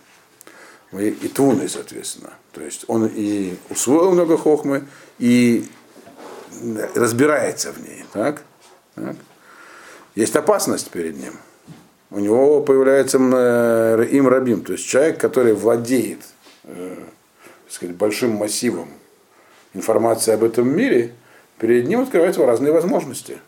И, 0.92 1.08
и 1.08 1.28
твуной, 1.28 1.68
соответственно. 1.68 2.32
То 2.52 2.62
есть 2.62 2.84
он 2.86 3.10
и 3.12 3.56
усвоил 3.68 4.12
много 4.12 4.38
хохмы, 4.38 4.86
и 5.18 5.68
разбирается 6.94 7.72
в 7.72 7.78
ней. 7.78 8.04
Так? 8.12 8.42
Так? 8.94 9.16
Есть 10.14 10.36
опасность 10.36 10.90
перед 10.90 11.16
ним. 11.16 11.34
У 12.10 12.20
него 12.20 12.62
появляется 12.62 13.18
м, 13.18 14.02
им 14.02 14.28
рабим, 14.28 14.62
то 14.62 14.72
есть 14.72 14.86
человек, 14.86 15.20
который 15.20 15.52
владеет 15.52 16.20
э, 16.64 16.94
сказать, 17.68 17.96
большим 17.96 18.30
массивом 18.32 18.88
информации 19.74 20.32
об 20.32 20.44
этом 20.44 20.68
мире, 20.68 21.12
перед 21.58 21.86
ним 21.86 22.00
открываются 22.00 22.44
разные 22.44 22.72
возможности, 22.72 23.38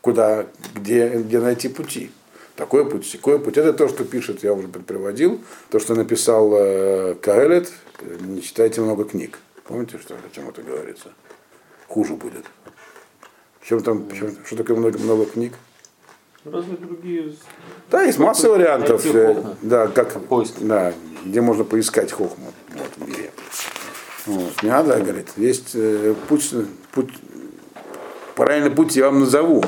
куда, 0.00 0.46
где, 0.74 1.08
где 1.08 1.40
найти 1.40 1.68
пути. 1.68 2.10
Такой 2.56 2.88
путь, 2.88 3.10
такой 3.12 3.38
путь. 3.38 3.56
Это 3.56 3.72
то, 3.72 3.88
что 3.88 4.04
пишет, 4.04 4.42
я 4.42 4.52
уже 4.52 4.66
приводил, 4.68 5.40
то, 5.70 5.78
что 5.78 5.94
написал 5.94 6.52
э, 6.54 7.14
Каэлет, 7.14 7.72
не 8.20 8.42
читайте 8.42 8.80
много 8.80 9.04
книг. 9.04 9.38
Помните, 9.64 9.98
что, 9.98 10.14
о 10.14 10.34
чем 10.34 10.48
это 10.48 10.62
говорится? 10.62 11.12
Хуже 11.86 12.14
будет. 12.14 12.44
Чем 13.62 13.80
там, 13.82 14.10
чем- 14.10 14.36
что 14.44 14.56
такое 14.56 14.76
много, 14.76 14.98
много 14.98 15.26
книг? 15.26 15.52
Разные 16.44 16.78
другие. 16.78 17.34
Да, 17.90 18.02
есть 18.02 18.18
масса 18.18 18.48
вариантов, 18.48 19.04
э, 19.04 19.44
да, 19.62 19.88
как, 19.88 20.24
Поиск. 20.24 20.54
да, 20.60 20.94
где 21.24 21.40
можно 21.40 21.64
поискать 21.64 22.10
хохму 22.10 22.52
вот, 22.70 22.90
в 22.96 23.08
мире. 23.08 23.30
Вот. 24.26 24.62
Не 24.62 24.70
надо, 24.70 24.98
говорит, 25.00 25.28
есть 25.36 25.72
э, 25.74 26.14
путь, 26.28 26.52
путь, 26.92 27.10
правильный 28.38 28.70
путь 28.70 28.94
я 28.96 29.06
вам 29.06 29.20
назову, 29.20 29.64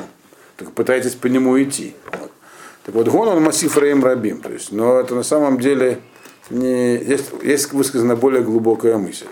только 0.56 0.72
пытайтесь 0.72 1.14
по 1.14 1.26
нему 1.26 1.60
идти. 1.60 1.94
Вот. 2.12 2.30
Так 2.84 2.94
вот, 2.94 3.08
гон 3.08 3.28
он 3.28 3.42
массив 3.42 3.76
Раим 3.76 4.04
Рабим, 4.04 4.40
то 4.40 4.52
есть, 4.52 4.70
но 4.70 5.00
это 5.00 5.14
на 5.14 5.24
самом 5.24 5.58
деле 5.58 5.98
не, 6.50 6.96
есть, 6.96 7.32
есть 7.42 7.72
высказана 7.72 8.14
более 8.14 8.42
глубокая 8.42 8.96
мысль. 8.96 9.26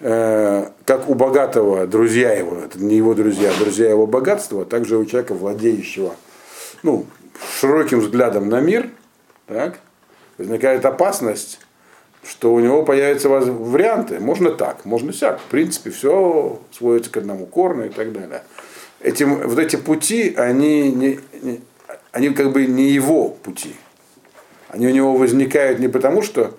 Э, 0.00 0.68
как 0.84 1.08
у 1.08 1.14
богатого 1.14 1.86
друзья 1.86 2.32
его, 2.32 2.58
это 2.58 2.82
не 2.82 2.96
его 2.96 3.14
друзья, 3.14 3.50
а 3.54 3.58
друзья 3.58 3.90
его 3.90 4.06
богатства, 4.06 4.64
также 4.64 4.98
у 4.98 5.04
человека, 5.04 5.34
владеющего 5.34 6.14
ну, 6.84 7.06
широким 7.60 8.00
взглядом 8.00 8.48
на 8.48 8.60
мир, 8.60 8.88
так, 9.46 9.80
возникает 10.38 10.84
опасность, 10.84 11.58
что 12.24 12.54
у 12.54 12.60
него 12.60 12.84
появятся 12.84 13.28
варианты. 13.28 14.20
Можно 14.20 14.50
так, 14.50 14.84
можно 14.84 15.12
сяк. 15.12 15.40
В 15.40 15.50
принципе, 15.50 15.90
все 15.90 16.60
сводится 16.70 17.10
к 17.10 17.16
одному 17.16 17.46
корню 17.46 17.86
и 17.86 17.90
так 17.90 18.12
далее. 18.12 18.42
Этим, 19.00 19.48
вот 19.48 19.58
эти 19.58 19.76
пути, 19.76 20.34
они, 20.36 20.92
не, 20.92 21.18
не- 21.42 21.60
они 22.12 22.30
как 22.30 22.52
бы 22.52 22.66
не 22.66 22.90
его 22.90 23.28
пути. 23.28 23.74
Они 24.68 24.86
у 24.86 24.90
него 24.90 25.16
возникают 25.16 25.80
не 25.80 25.88
потому, 25.88 26.22
что 26.22 26.56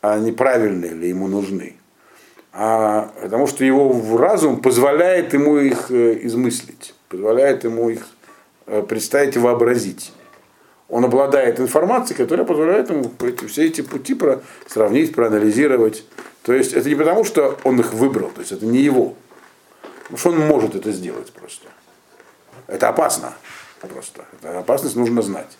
они 0.00 0.32
правильные 0.32 0.92
или 0.92 1.06
ему 1.06 1.28
нужны, 1.28 1.76
а 2.52 3.12
потому 3.20 3.46
что 3.46 3.64
его 3.64 4.18
разум 4.18 4.60
позволяет 4.60 5.32
ему 5.32 5.58
их 5.58 5.90
э, 5.90 6.18
измыслить, 6.22 6.94
позволяет 7.08 7.64
ему 7.64 7.90
их 7.90 8.06
э, 8.66 8.82
представить 8.82 9.36
и 9.36 9.38
вообразить. 9.38 10.12
Он 10.92 11.06
обладает 11.06 11.58
информацией, 11.58 12.18
которая 12.18 12.44
позволяет 12.44 12.90
ему 12.90 13.10
все 13.48 13.64
эти 13.64 13.80
пути 13.80 14.12
про, 14.12 14.42
сравнить, 14.66 15.14
проанализировать. 15.14 16.04
То 16.42 16.52
есть 16.52 16.74
это 16.74 16.86
не 16.86 16.94
потому, 16.94 17.24
что 17.24 17.58
он 17.64 17.80
их 17.80 17.94
выбрал, 17.94 18.28
то 18.28 18.40
есть 18.40 18.52
это 18.52 18.66
не 18.66 18.80
его. 18.80 19.14
Потому 20.02 20.18
что 20.18 20.28
он 20.32 20.40
может 20.40 20.74
это 20.74 20.92
сделать 20.92 21.32
просто. 21.32 21.68
Это 22.66 22.90
опасно 22.90 23.32
просто. 23.80 24.26
Это 24.42 24.58
опасность 24.58 24.94
нужно 24.94 25.22
знать. 25.22 25.56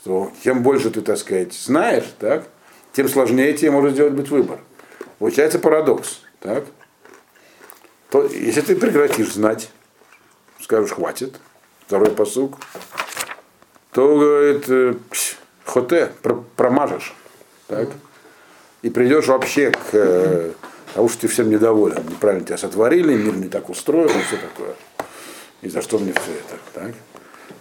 Что 0.00 0.32
чем 0.42 0.64
больше 0.64 0.90
ты, 0.90 1.00
так 1.00 1.16
сказать, 1.16 1.52
знаешь, 1.52 2.12
так, 2.18 2.48
тем 2.92 3.08
сложнее 3.08 3.52
тебе 3.52 3.70
может 3.70 3.92
сделать 3.92 4.14
быть 4.14 4.30
выбор. 4.30 4.58
Получается 5.20 5.60
парадокс. 5.60 6.22
Так? 6.40 6.64
То, 8.10 8.26
если 8.26 8.62
ты 8.62 8.74
прекратишь 8.74 9.32
знать, 9.34 9.70
скажешь, 10.60 10.90
хватит, 10.90 11.36
второй 11.86 12.10
посук, 12.10 12.58
то, 13.92 14.18
говорит, 14.18 14.64
э, 14.68 14.94
хоте, 15.64 16.12
про- 16.22 16.44
промажешь. 16.56 17.14
Так? 17.68 17.88
И 18.82 18.90
придешь 18.90 19.28
вообще 19.28 19.70
к 19.70 19.90
э, 19.92 20.52
тому, 20.94 21.08
что 21.08 21.22
ты 21.22 21.28
всем 21.28 21.50
недоволен. 21.50 22.02
Неправильно 22.08 22.44
тебя 22.44 22.58
сотворили, 22.58 23.14
мир 23.14 23.36
не 23.36 23.48
так 23.48 23.68
устроен 23.68 24.10
и 24.10 24.22
все 24.22 24.36
такое. 24.36 24.74
И 25.60 25.68
за 25.68 25.82
что 25.82 25.98
мне 25.98 26.12
все 26.12 26.32
это? 26.32 26.58
Так? 26.74 26.94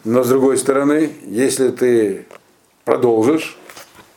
Но 0.04 0.24
с 0.24 0.30
другой 0.30 0.58
стороны, 0.58 1.14
если 1.24 1.70
ты 1.70 2.26
продолжишь, 2.86 3.58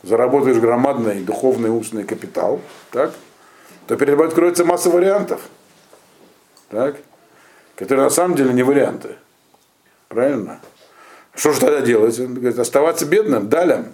заработаешь 0.01 0.57
громадный 0.57 1.21
духовный 1.21 1.69
умственный 1.69 2.05
капитал, 2.05 2.61
так, 2.91 3.13
то 3.87 3.95
перед 3.97 4.13
тобой 4.13 4.27
откроется 4.27 4.65
масса 4.65 4.89
вариантов, 4.89 5.41
так, 6.69 6.95
которые 7.75 8.05
на 8.05 8.09
самом 8.09 8.35
деле 8.35 8.53
не 8.53 8.63
варианты. 8.63 9.15
Правильно? 10.07 10.61
Что 11.35 11.51
же 11.51 11.59
тогда 11.59 11.81
делать? 11.81 12.19
Он 12.19 12.33
говорит, 12.33 12.57
оставаться 12.57 13.05
бедным, 13.05 13.49
далем. 13.49 13.87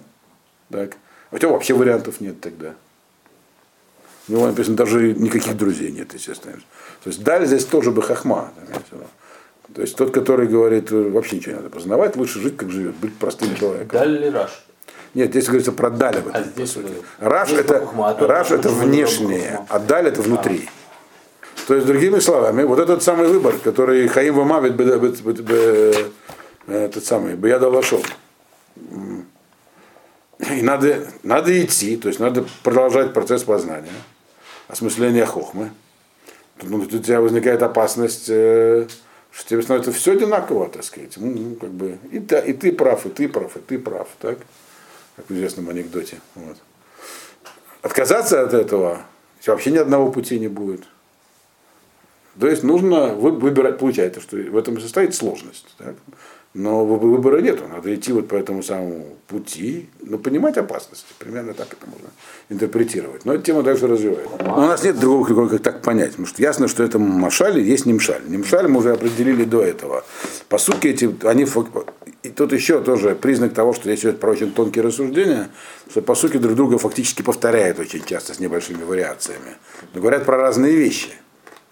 Так. 0.70 0.92
А 1.30 1.36
у 1.36 1.38
тебя 1.38 1.48
вообще 1.48 1.74
вариантов 1.74 2.20
нет 2.20 2.40
тогда. 2.40 2.74
У 4.28 4.32
него 4.32 4.46
написано, 4.46 4.76
даже 4.76 5.14
никаких 5.14 5.56
друзей 5.56 5.90
нет, 5.90 6.14
естественно. 6.14 6.54
То 7.02 7.10
есть 7.10 7.22
даль 7.22 7.46
здесь 7.46 7.64
тоже 7.64 7.90
бы 7.90 8.02
хахма. 8.02 8.52
То 9.74 9.80
есть 9.80 9.96
тот, 9.96 10.12
который 10.12 10.46
говорит, 10.46 10.90
вообще 10.90 11.36
ничего 11.36 11.52
не 11.52 11.56
надо 11.58 11.70
познавать, 11.70 12.16
лучше 12.16 12.40
жить, 12.40 12.56
как 12.56 12.70
живет, 12.70 12.94
быть 12.96 13.16
простым 13.16 13.56
человеком. 13.56 13.98
Даль 13.98 14.16
или 14.16 14.28
Раш? 14.28 14.64
Нет, 15.14 15.30
здесь 15.30 15.46
говорится 15.46 15.72
про 15.72 15.90
даль 15.90 16.16
этом, 16.16 16.32
А 16.34 16.42
по 16.42 16.66
сути. 16.66 16.92
Раш 17.18 17.48
Здесь 17.48 17.60
это, 17.60 17.80
хухма, 17.80 18.10
а 18.10 18.26
раш 18.26 18.50
это 18.50 18.70
внешнее, 18.70 19.66
а 19.68 19.78
даль 19.78 20.08
это 20.08 20.22
внутри. 20.22 20.68
То 21.66 21.74
есть, 21.74 21.86
другими 21.86 22.18
словами, 22.18 22.62
вот 22.64 22.78
этот 22.78 23.02
самый 23.02 23.28
выбор, 23.28 23.54
который 23.62 24.08
Хаим 24.08 24.36
Вамавит, 24.36 24.74
этот 26.66 27.04
самый, 27.04 27.34
Баяда 27.34 27.68
Лашов. 27.68 28.04
И 30.38 30.62
надо, 30.62 31.06
надо 31.22 31.64
идти, 31.64 31.96
то 31.96 32.08
есть 32.08 32.18
надо 32.20 32.44
продолжать 32.62 33.12
процесс 33.12 33.44
познания, 33.44 33.92
осмысления 34.68 35.24
хохмы. 35.24 35.70
Тут, 36.58 36.70
ну, 36.70 36.82
тут 36.82 36.94
у 36.94 36.98
тебя 36.98 37.20
возникает 37.20 37.62
опасность, 37.62 38.26
э, 38.28 38.86
что 39.30 39.48
тебе 39.48 39.62
становится 39.62 39.92
все 39.92 40.12
одинаково, 40.12 40.68
так 40.68 40.84
сказать. 40.84 41.14
Ну, 41.16 41.54
как 41.56 41.70
бы, 41.70 41.98
и, 42.10 42.20
та, 42.20 42.40
и 42.40 42.52
ты 42.52 42.72
прав, 42.72 43.06
и 43.06 43.10
ты 43.10 43.28
прав, 43.28 43.56
и 43.56 43.60
ты 43.60 43.78
прав, 43.78 44.08
так? 44.20 44.38
Как 45.16 45.26
в 45.28 45.32
известном 45.32 45.68
анекдоте. 45.68 46.20
Вот. 46.34 46.56
Отказаться 47.82 48.42
от 48.42 48.54
этого 48.54 49.02
вообще 49.46 49.70
ни 49.70 49.78
одного 49.78 50.10
пути 50.10 50.38
не 50.38 50.48
будет. 50.48 50.84
То 52.38 52.48
есть 52.48 52.62
нужно 52.62 53.14
вы- 53.14 53.32
выбирать, 53.32 53.78
получается, 53.78 54.20
что 54.20 54.36
в 54.36 54.56
этом 54.56 54.80
состоит 54.80 55.14
сложность. 55.14 55.66
Так? 55.78 55.94
Но 56.54 56.84
вы- 56.84 56.98
выбора 56.98 57.40
нету, 57.40 57.64
надо 57.66 57.94
идти 57.94 58.12
вот 58.12 58.28
по 58.28 58.34
этому 58.34 58.62
самому 58.62 59.06
пути, 59.26 59.88
но 60.02 60.18
понимать 60.18 60.58
опасности. 60.58 61.06
Примерно 61.18 61.54
так 61.54 61.68
это 61.72 61.86
можно 61.86 62.10
интерпретировать. 62.50 63.24
Но 63.24 63.32
эта 63.32 63.44
тема 63.44 63.62
дальше 63.62 63.86
развивается. 63.86 64.36
Но 64.44 64.56
у 64.56 64.60
нас 64.60 64.84
нет 64.84 65.00
другого 65.00 65.48
как 65.48 65.62
так 65.62 65.80
понять. 65.80 66.10
Потому 66.10 66.26
что 66.26 66.42
ясно, 66.42 66.68
что 66.68 66.82
это 66.82 66.98
машаль 66.98 67.58
и 67.58 67.62
есть 67.62 67.86
немшаль. 67.86 68.20
Немшаль 68.28 68.68
мы 68.68 68.80
уже 68.80 68.92
определили 68.92 69.44
до 69.44 69.62
этого. 69.62 70.04
По 70.50 70.58
сути, 70.58 70.88
эти, 70.88 71.26
они, 71.26 71.46
и 72.22 72.28
тут 72.28 72.52
еще 72.52 72.82
тоже 72.82 73.14
признак 73.14 73.54
того, 73.54 73.72
что 73.72 73.84
здесь 73.84 74.00
идет 74.00 74.20
про 74.20 74.32
очень 74.32 74.52
тонкие 74.52 74.84
рассуждения, 74.84 75.48
что 75.90 76.02
по 76.02 76.14
сути 76.14 76.36
друг 76.36 76.54
друга 76.54 76.76
фактически 76.76 77.22
повторяют 77.22 77.78
очень 77.78 78.04
часто 78.04 78.34
с 78.34 78.40
небольшими 78.40 78.84
вариациями. 78.84 79.56
Но 79.94 80.02
говорят 80.02 80.26
про 80.26 80.36
разные 80.36 80.76
вещи. 80.76 81.12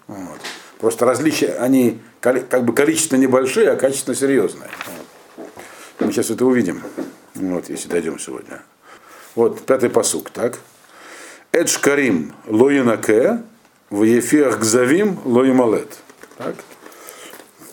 Вот. 0.07 0.39
Просто 0.81 1.05
различия, 1.05 1.57
они 1.59 2.01
как 2.21 2.65
бы 2.65 2.73
количественно 2.73 3.19
небольшие, 3.19 3.69
а 3.69 3.75
качественно 3.75 4.15
серьезные. 4.15 4.69
Мы 5.99 6.11
сейчас 6.11 6.31
это 6.31 6.43
увидим, 6.43 6.81
вот, 7.35 7.69
если 7.69 7.87
дойдем 7.87 8.17
сегодня. 8.17 8.63
Вот 9.35 9.61
пятый 9.61 9.91
посук, 9.91 10.31
так? 10.31 10.57
Эдж 11.51 11.77
Карим 11.79 12.33
лоинаке, 12.47 13.43
в 13.91 14.01
ефиах 14.01 14.59
гзавим 14.59 15.19
лоималет. 15.23 15.99
Так? 16.39 16.55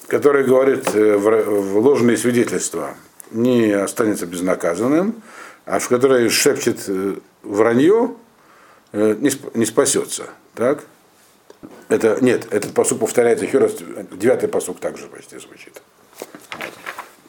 Который 0.08 0.44
говорит 0.44 0.94
э, 0.94 1.16
в 1.16 1.78
ложные 1.78 2.18
свидетельства 2.18 2.94
не 3.30 3.70
останется 3.70 4.26
безнаказанным, 4.26 5.22
а 5.64 5.78
в 5.78 5.88
который 5.88 6.28
шепчет 6.28 6.80
э, 6.88 7.14
вранье, 7.42 8.16
э, 8.92 9.16
не 9.54 9.64
спасется. 9.64 10.24
Так? 10.54 10.84
Это, 11.88 12.18
нет, 12.20 12.46
этот 12.52 12.74
посук 12.74 13.00
повторяется 13.00 13.46
еще 13.46 13.58
раз, 13.58 13.72
девятый 14.12 14.48
посук 14.48 14.78
также 14.78 15.06
почти 15.06 15.38
звучит. 15.38 15.80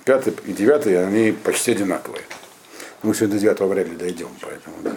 Пятый 0.04 0.34
и 0.46 0.54
девятый, 0.54 1.02
они 1.06 1.32
почти 1.32 1.72
одинаковые. 1.72 2.24
Мы 3.04 3.16
сегодня 3.16 3.36
до 3.36 3.42
девятого 3.42 3.68
вряд 3.70 3.88
ли 3.88 3.96
дойдем, 3.96 4.30
поэтому, 4.42 4.76
да. 4.84 4.92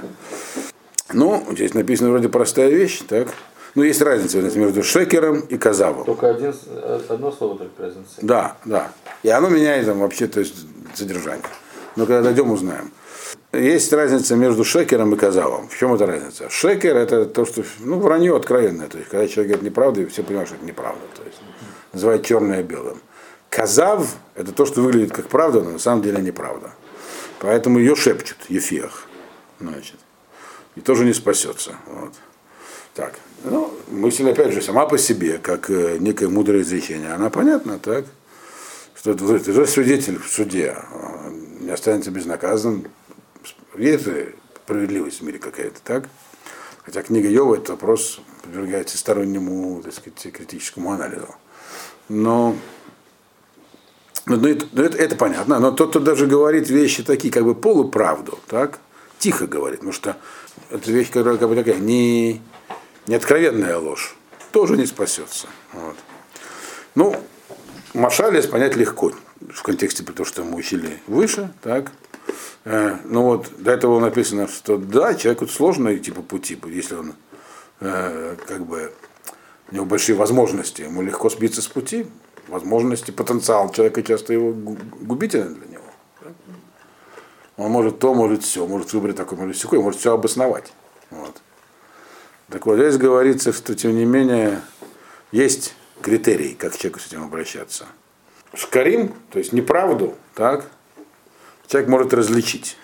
Ну, 1.13 1.47
здесь 1.53 1.75
написано 1.75 2.11
вроде 2.11 2.29
простая 2.29 2.71
вещь, 2.71 3.03
так? 3.07 3.29
Ну, 3.75 3.85
есть 3.85 4.03
разница 4.03 4.39
между 4.59 4.83
шекером 4.83 5.41
и 5.41 5.57
казавом. 5.57 6.05
Только 6.05 6.31
один, 6.31 6.55
э, 6.67 7.01
одно 7.09 7.33
слово 7.33 7.59
только 7.59 7.83
разница. 7.83 8.15
Да, 8.21 8.57
да. 8.65 8.93
И 9.23 9.29
оно 9.29 9.49
меняет 9.49 9.87
там 9.87 10.01
вообще 10.01 10.27
то 10.27 10.41
есть, 10.41 10.67
содержание. 10.95 11.45
Но 11.97 12.07
когда 12.07 12.23
дойдем, 12.23 12.51
узнаем. 12.51 12.91
Есть 13.53 13.93
разница 13.93 14.35
между 14.35 14.65
шекером 14.65 15.15
и 15.15 15.19
казавом. 15.19 15.69
В 15.69 15.77
чем 15.77 15.93
эта 15.93 16.07
разница? 16.07 16.49
Шекер 16.49 16.97
это 16.97 17.27
то, 17.27 17.45
что 17.45 17.63
ну, 17.81 17.99
вранье 17.99 18.35
откровенное. 18.35 18.89
То 18.89 18.97
есть, 18.97 19.11
когда 19.11 19.29
человек 19.29 19.53
говорит 19.53 19.71
неправду, 19.71 20.03
и 20.03 20.07
все 20.07 20.23
понимают, 20.23 20.49
что 20.49 20.57
это 20.57 20.65
неправда. 20.65 21.03
То 21.15 21.23
есть, 21.23 21.39
называют 21.93 22.25
черное 22.25 22.63
белым. 22.63 22.99
Казав 23.51 24.15
это 24.35 24.53
то, 24.53 24.65
что 24.65 24.81
выглядит 24.81 25.13
как 25.13 25.29
правда, 25.29 25.61
но 25.61 25.73
на 25.73 25.79
самом 25.79 26.01
деле 26.01 26.23
неправда. 26.23 26.71
Поэтому 27.41 27.79
ее 27.79 27.95
шепчут, 27.95 28.39
ефех. 28.49 29.07
Значит. 29.61 29.97
И 30.75 30.81
тоже 30.81 31.05
не 31.05 31.13
спасется. 31.13 31.77
Вот. 31.87 32.13
Так. 32.95 33.15
Ну, 33.45 33.75
мысль, 33.89 34.31
опять 34.31 34.53
же, 34.53 34.63
сама 34.63 34.87
по 34.87 34.97
себе, 34.97 35.37
как 35.37 35.69
э, 35.69 35.99
некое 35.99 36.29
мудрое 36.29 36.63
изречение, 36.63 37.13
она 37.13 37.29
понятна, 37.29 37.79
так? 37.79 38.07
Что 38.95 39.11
это, 39.11 39.39
ты 39.41 39.53
же 39.53 39.67
свидетель 39.67 40.19
в 40.19 40.29
суде, 40.29 40.77
не 41.61 41.71
останется 41.71 42.11
безнаказанным. 42.11 42.87
Есть 43.77 44.05
же 44.05 44.35
справедливость 44.65 45.21
в 45.21 45.25
мире 45.25 45.39
какая-то, 45.39 45.81
так? 45.83 46.09
Хотя 46.85 47.03
книга 47.03 47.29
Йова 47.29 47.55
этот 47.57 47.71
вопрос 47.71 48.21
подвергается 48.43 48.99
стороннему, 48.99 49.83
так 49.83 49.95
сказать, 49.95 50.33
критическому 50.33 50.93
анализу. 50.93 51.35
Но 52.09 52.57
ну, 54.27 54.37
ну, 54.37 54.49
это, 54.49 54.67
ну, 54.73 54.83
это, 54.83 54.97
это 54.99 55.17
понятно, 55.17 55.59
но 55.59 55.73
тот, 55.73 55.91
кто 55.91 56.01
даже 56.01 56.27
говорит 56.27 56.69
вещи 56.69 57.03
такие, 57.03 57.33
как 57.33 57.45
бы 57.45 57.55
полуправду, 57.55 58.39
так, 58.47 58.79
тихо 59.19 59.47
говорит, 59.47 59.81
потому 59.81 59.93
что 59.93 60.17
это 60.71 60.91
вещь, 60.93 61.11
которая 61.11 61.39
как 61.39 61.49
бы 61.49 61.57
такая 61.57 61.77
не, 61.77 62.41
не 63.07 63.15
откровенная 63.15 63.79
ложь, 63.79 64.15
тоже 64.53 64.77
не 64.77 64.87
спасется. 64.87 65.49
Вот. 65.73 65.97
Ну, 66.95 67.17
Машалис 67.95 68.47
понять 68.47 68.77
легко 68.77 69.13
в 69.53 69.63
контексте 69.63 70.05
того, 70.05 70.25
что 70.25 70.45
мы 70.45 70.57
учили 70.57 71.01
выше, 71.07 71.53
так. 71.63 71.91
Э, 72.65 72.97
ну 73.05 73.23
вот, 73.23 73.51
до 73.59 73.73
этого 73.73 73.99
написано, 74.01 74.49
что 74.49 74.77
да, 74.77 75.15
человеку 75.15 75.47
сложно 75.47 75.95
идти 75.97 76.11
по 76.11 76.23
пути, 76.23 76.59
если 76.67 76.95
он 76.95 77.15
э, 77.81 78.37
как 78.47 78.67
бы 78.67 78.93
у 79.71 79.75
него 79.75 79.85
большие 79.85 80.17
возможности, 80.17 80.83
ему 80.83 81.03
легко 81.03 81.29
сбиться 81.31 81.63
с 81.63 81.67
пути, 81.67 82.07
возможности, 82.49 83.11
потенциал 83.11 83.71
человека 83.73 84.03
часто 84.03 84.33
его 84.33 84.53
гу- 84.53 84.79
губителен 85.01 85.55
для 85.55 85.67
него. 85.67 85.83
Он 87.57 87.71
может 87.71 87.99
то, 87.99 88.15
может 88.15 88.45
все, 88.45 88.67
может 88.67 88.93
выбрать 88.93 89.17
такой, 89.17 89.39
может 89.39 89.57
все, 89.57 89.69
может 89.81 90.01
все 90.01 90.15
обосновать. 90.15 90.73
Вот. 91.11 91.41
Так 92.49 92.67
вот, 92.67 92.77
здесь 92.77 92.97
говорится, 92.97 93.53
что 93.53 93.75
тем 93.75 93.97
не 93.97 94.05
менее 94.05 94.61
есть 95.33 95.75
критерий, 96.01 96.55
как 96.55 96.77
человеку 96.77 97.01
с 97.01 97.07
этим 97.07 97.25
обращаться. 97.25 97.87
Шкарим, 98.55 99.15
то 99.31 99.39
есть 99.39 99.53
неправду, 99.53 100.15
так, 100.35 100.67
человек 101.73 101.89
может 101.89 102.13
различить. 102.13 102.77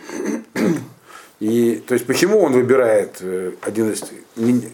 И 1.40 1.76
то 1.86 1.94
есть 1.94 2.06
почему 2.06 2.40
он 2.40 2.52
выбирает 2.52 3.18
э, 3.20 3.52
один 3.60 3.92
из, 3.92 4.02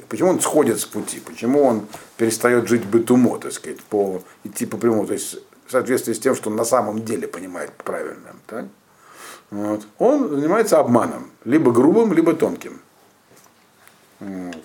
почему 0.09 0.31
он 0.31 0.40
сходит 0.40 0.81
с 0.81 0.87
пути, 0.87 1.20
почему 1.20 1.62
он 1.62 1.87
перестает 2.16 2.68
жить 2.68 2.87
бытумо, 2.87 3.38
так 3.38 3.53
сказать, 3.53 3.83
по 3.83 4.22
идти 4.44 4.64
по 4.64 4.79
прямому, 4.79 5.07
то 5.07 5.12
есть 5.12 5.37
в 5.66 5.70
соответствии 5.70 6.14
с 6.14 6.18
тем, 6.18 6.35
что 6.35 6.48
он 6.48 6.57
на 6.57 6.64
самом 6.64 7.05
деле 7.05 7.29
понимает 7.29 7.72
правильно, 7.72 8.35
так? 8.46 8.64
Вот. 9.50 9.83
Он 9.98 10.31
занимается 10.31 10.79
обманом, 10.79 11.31
либо 11.44 11.70
грубым, 11.70 12.14
либо 12.14 12.33
тонким. 12.33 12.81
Вот. 14.20 14.64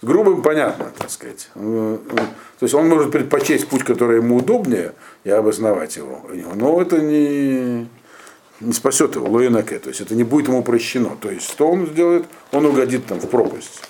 С 0.00 0.06
грубым 0.06 0.42
понятно, 0.42 0.90
так 0.96 1.10
сказать. 1.10 1.50
Э, 1.54 1.98
э, 2.10 2.16
То 2.16 2.62
есть 2.62 2.74
он 2.74 2.88
может 2.88 3.12
предпочесть 3.12 3.68
путь, 3.68 3.84
который 3.84 4.16
ему 4.16 4.38
удобнее, 4.38 4.94
и 5.22 5.30
обосновать 5.30 5.96
его. 5.96 6.22
Но 6.54 6.80
это 6.82 7.00
не, 7.00 7.88
не 8.60 8.72
спасет 8.72 9.14
его, 9.14 9.28
лоинаке. 9.28 9.78
То 9.78 9.88
есть 9.88 10.00
это 10.00 10.14
не 10.14 10.24
будет 10.24 10.48
ему 10.48 10.62
прощено. 10.62 11.16
То 11.20 11.30
есть 11.30 11.48
что 11.50 11.68
он 11.70 11.86
сделает? 11.86 12.26
Он 12.52 12.66
угодит 12.66 13.06
там 13.06 13.20
в 13.20 13.28
пропасть. 13.28 13.82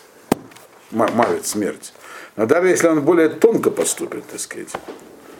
Ма- 0.90 1.10
Мавит 1.14 1.46
смерть. 1.46 1.92
Но 2.36 2.46
даже 2.46 2.68
если 2.68 2.86
он 2.88 3.02
более 3.02 3.28
тонко 3.28 3.70
поступит, 3.70 4.24
так 4.26 4.40
сказать, 4.40 4.68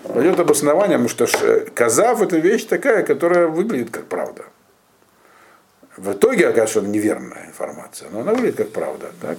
пойдет 0.02 0.40
обоснование, 0.40 0.98
потому 0.98 1.08
что 1.08 1.26
ш- 1.26 1.66
казав 1.74 2.22
это 2.22 2.38
вещь 2.38 2.64
такая, 2.64 3.02
которая 3.04 3.46
выглядит 3.46 3.90
как 3.90 4.06
правда. 4.06 4.44
В 5.96 6.12
итоге 6.12 6.48
окажется, 6.48 6.80
что 6.80 6.88
неверная 6.88 7.46
информация, 7.46 8.08
но 8.10 8.20
она 8.20 8.32
выглядит 8.32 8.56
как 8.56 8.70
правда. 8.70 9.10
Так? 9.20 9.38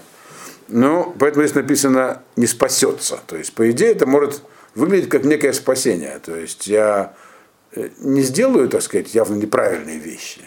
Ну, 0.67 1.15
поэтому 1.19 1.43
здесь 1.45 1.55
написано 1.55 2.21
не 2.35 2.47
спасется. 2.47 3.19
То 3.27 3.35
есть, 3.37 3.53
по 3.53 3.69
идее, 3.71 3.91
это 3.91 4.05
может 4.05 4.41
выглядеть 4.75 5.09
как 5.09 5.23
некое 5.23 5.53
спасение. 5.53 6.19
То 6.19 6.35
есть 6.35 6.67
я 6.67 7.13
э, 7.13 7.28
не 7.75 8.21
сделаю, 8.21 8.69
так 8.69 8.81
сказать, 8.81 9.13
явно 9.13 9.35
неправильные 9.35 9.99
вещи. 9.99 10.41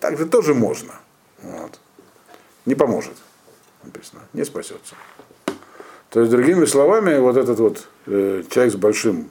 Так 0.00 0.18
же 0.18 0.26
тоже 0.26 0.54
можно. 0.54 0.94
Вот. 1.42 1.78
Не 2.66 2.74
поможет. 2.74 3.14
Написано. 3.84 4.22
Не 4.32 4.44
спасется. 4.44 4.94
То 6.10 6.20
есть, 6.20 6.30
другими 6.30 6.64
словами, 6.66 7.18
вот 7.18 7.36
этот 7.36 7.58
вот 7.58 7.88
э, 8.06 8.42
человек 8.50 8.74
с 8.74 8.76
большим 8.76 9.30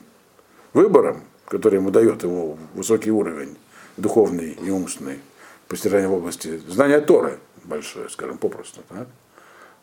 выбором, 0.74 1.24
который 1.48 1.76
ему 1.76 1.92
дает 1.92 2.24
его 2.24 2.58
высокий 2.74 3.12
уровень 3.12 3.58
духовный 3.98 4.52
и 4.52 4.70
умственный, 4.70 5.20
постижение 5.68 6.08
в 6.08 6.14
области 6.14 6.58
знания 6.68 7.02
Торы 7.02 7.40
большое, 7.64 8.10
скажем, 8.10 8.38
попросту, 8.38 8.82
так? 8.90 9.08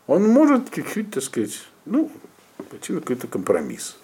он 0.07 0.27
может 0.27 0.71
чуть-чуть, 0.73 1.11
так 1.11 1.23
сказать, 1.23 1.61
ну, 1.85 2.11
пойти 2.69 2.93
на 2.93 3.01
какой-то 3.01 3.27
компромисс. 3.27 3.97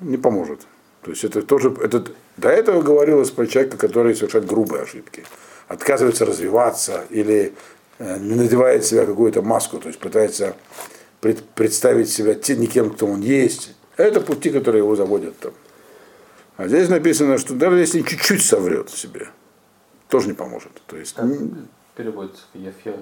Не 0.00 0.16
поможет. 0.16 0.66
То 1.02 1.10
есть 1.10 1.24
это 1.24 1.42
тоже, 1.42 1.74
это, 1.82 2.04
до 2.36 2.48
этого 2.48 2.82
говорилось 2.82 3.30
про 3.30 3.46
человека, 3.46 3.76
который 3.76 4.14
совершает 4.14 4.46
грубые 4.46 4.82
ошибки. 4.82 5.24
Отказывается 5.68 6.24
развиваться 6.24 7.04
или 7.10 7.52
э, 7.98 8.18
не 8.18 8.34
надевает 8.34 8.84
себя 8.84 9.04
какую-то 9.04 9.42
маску, 9.42 9.78
то 9.78 9.88
есть 9.88 9.98
пытается 9.98 10.54
пред, 11.20 11.42
представить 11.50 12.08
себя 12.08 12.34
те, 12.34 12.56
не 12.56 12.66
кем, 12.66 12.90
кто 12.90 13.06
он 13.06 13.20
есть. 13.20 13.74
Это 13.96 14.20
пути, 14.20 14.50
которые 14.50 14.82
его 14.82 14.94
заводят 14.94 15.38
там. 15.38 15.52
А 16.56 16.68
здесь 16.68 16.88
написано, 16.88 17.38
что 17.38 17.54
даже 17.54 17.78
если 17.78 18.02
чуть-чуть 18.02 18.44
соврет 18.44 18.90
себе, 18.90 19.28
тоже 20.08 20.28
не 20.28 20.34
поможет. 20.34 20.70
То 20.86 20.96
есть 20.96 21.16
Переводится 21.96 22.44
Ефер 22.54 22.94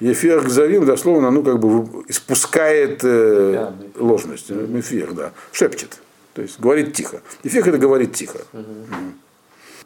Ефер 0.00 0.40
Гзавим 0.40 0.86
дословно, 0.86 1.30
ну, 1.30 1.42
как 1.42 1.58
бы 1.58 2.04
испускает 2.08 3.00
э, 3.04 3.52
Да, 3.52 3.74
мефир. 3.78 4.02
ложность. 4.02 4.46
э, 4.50 4.54
Мефир, 4.54 5.12
да. 5.12 5.32
Шепчет. 5.52 5.98
То 6.36 6.42
есть 6.42 6.60
говорит 6.60 6.92
тихо. 6.92 7.22
Ефех 7.44 7.66
это 7.66 7.78
говорит 7.78 8.12
тихо. 8.12 8.40
Мгм. 8.52 9.18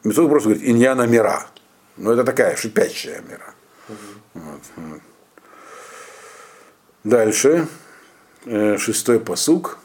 Мецуд 0.02 0.28
просто 0.28 0.48
говорит 0.48 0.68
иньяна 0.68 1.06
мира. 1.06 1.46
Но 1.96 2.12
это 2.12 2.24
такая 2.24 2.56
шипящая 2.56 3.20
мира. 3.20 3.54
Вот, 4.34 4.60
вот. 4.74 5.00
Дальше. 7.04 7.68
Э, 8.46 8.78
шестой 8.78 9.20
посук. 9.20 9.78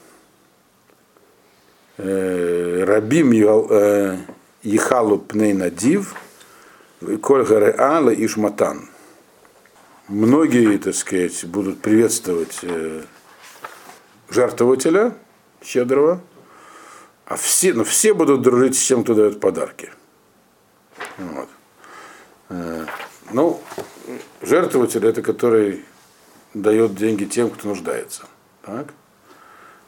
Э, 1.97 2.83
Рабим 2.83 3.31
э, 3.31 4.17
Ехалу 4.63 5.19
Пней 5.19 5.53
Надив. 5.53 6.15
Коль 7.21 7.45
Гареала 7.45 8.09
и 8.09 8.27
Шматан. 8.27 8.89
Многие, 10.07 10.79
так 10.79 10.95
сказать, 10.95 11.45
будут 11.45 11.79
приветствовать 11.81 12.57
э, 12.63 13.03
жертвователя 14.31 15.13
щедрого, 15.63 16.21
а 17.25 17.35
все, 17.35 17.73
но 17.73 17.83
все 17.83 18.13
будут 18.13 18.41
дружить 18.41 18.77
с 18.77 18.85
тем, 18.87 19.03
кто 19.03 19.13
дает 19.13 19.39
подарки. 19.39 19.91
Вот. 21.17 21.49
Э, 22.49 22.85
Ну, 23.31 23.59
жертвователь 24.41 25.05
это 25.05 25.21
который 25.23 25.83
дает 26.53 26.95
деньги 26.95 27.25
тем, 27.25 27.49
кто 27.49 27.69
нуждается. 27.69 28.23
Так? 28.61 28.93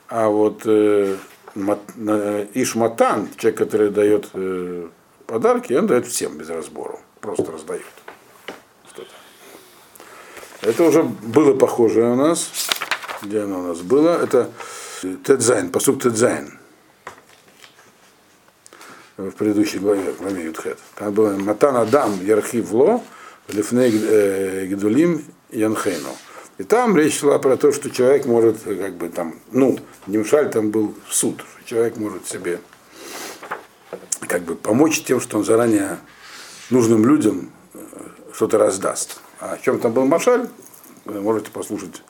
А 0.08 0.28
вот 0.30 0.64
э, 0.66 1.18
мат- 1.56 1.96
Ишматан, 2.56 3.30
человек, 3.38 3.58
который 3.60 3.90
дает 3.92 4.30
э, 4.34 4.88
подарки, 5.28 5.74
он 5.74 5.88
дает 5.88 6.08
всем 6.08 6.38
без 6.38 6.50
разбору. 6.50 7.00
Просто 7.22 7.52
раздает. 7.52 7.84
Это 10.62 10.84
уже 10.84 11.04
было 11.04 11.54
похоже 11.56 12.04
у 12.04 12.16
нас. 12.16 12.50
Где 13.22 13.42
оно 13.42 13.60
у 13.60 13.68
нас 13.68 13.80
было? 13.82 14.22
Это 14.22 14.50
ט"ז, 15.24 15.72
פסוק 15.72 16.02
ט"ז. 16.02 16.57
В 19.18 19.32
предыдущей 19.32 19.80
главе, 19.80 20.12
в 20.12 20.22
главе 20.22 20.46
Юдхет. 20.46 20.78
Там 20.96 21.12
было 21.12 21.32
מתן 21.32 21.76
אדם 21.76 22.24
ירחיב 22.24 22.72
לו, 22.73 23.02
לפני 23.48 23.92
э, 23.92 24.68
גדולים 24.68 25.26
ינחנו. 25.50 26.10
И 26.60 26.64
там 26.64 26.96
речь 26.96 27.20
шла 27.20 27.40
про 27.40 27.58
то, 27.58 27.72
что 27.72 27.90
человек 27.90 28.26
может, 28.26 28.58
как 28.62 28.94
бы 28.94 29.10
там, 29.10 29.36
ну, 29.52 29.80
נמשל 30.06 30.52
там 30.52 30.70
был 30.70 30.94
суд, 31.10 31.42
что 31.42 31.68
человек 31.68 31.98
может 31.98 32.28
себе 32.28 32.60
как 34.28 34.44
бы 34.44 34.56
помочь 34.56 35.04
тем, 35.04 35.20
что 35.20 35.38
он 35.38 35.46
заранее 35.46 35.98
нужным 36.70 37.06
людям 37.06 37.52
э, 37.74 37.80
что-то 38.34 38.60
раздаст. 38.60 39.20
А 39.40 39.54
о 39.54 39.58
чем 39.58 39.80
там 39.80 39.94
был 39.94 40.06
Машаль, 40.06 40.48
можете 41.06 41.50
послушать 41.52 42.04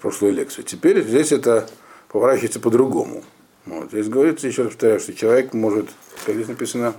прошлую 0.00 0.32
лекцию. 0.32 0.64
Теперь 0.64 1.02
здесь 1.02 1.32
это 1.32 1.68
поворачивается 2.08 2.60
по-другому. 2.60 3.22
Вот. 3.66 3.90
Здесь 3.90 4.08
говорится, 4.08 4.46
еще 4.46 4.62
раз 4.62 4.72
повторяю, 4.72 5.00
что 5.00 5.12
человек 5.14 5.52
может, 5.52 5.88
как 6.24 6.34
здесь 6.34 6.48
написано, 6.48 6.94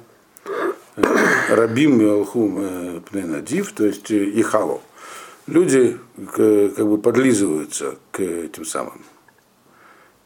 э, 0.96 1.02
Рабим 1.50 2.00
Алхум 2.10 3.02
Пненадив, 3.10 3.72
то 3.72 3.86
есть 3.86 4.12
э, 4.12 4.24
Ихало. 4.40 4.82
Люди 5.48 5.98
к- 6.34 6.70
как 6.76 6.86
бы 6.88 6.98
подлизываются 6.98 7.96
к 8.12 8.20
этим 8.20 8.66
самым, 8.66 9.02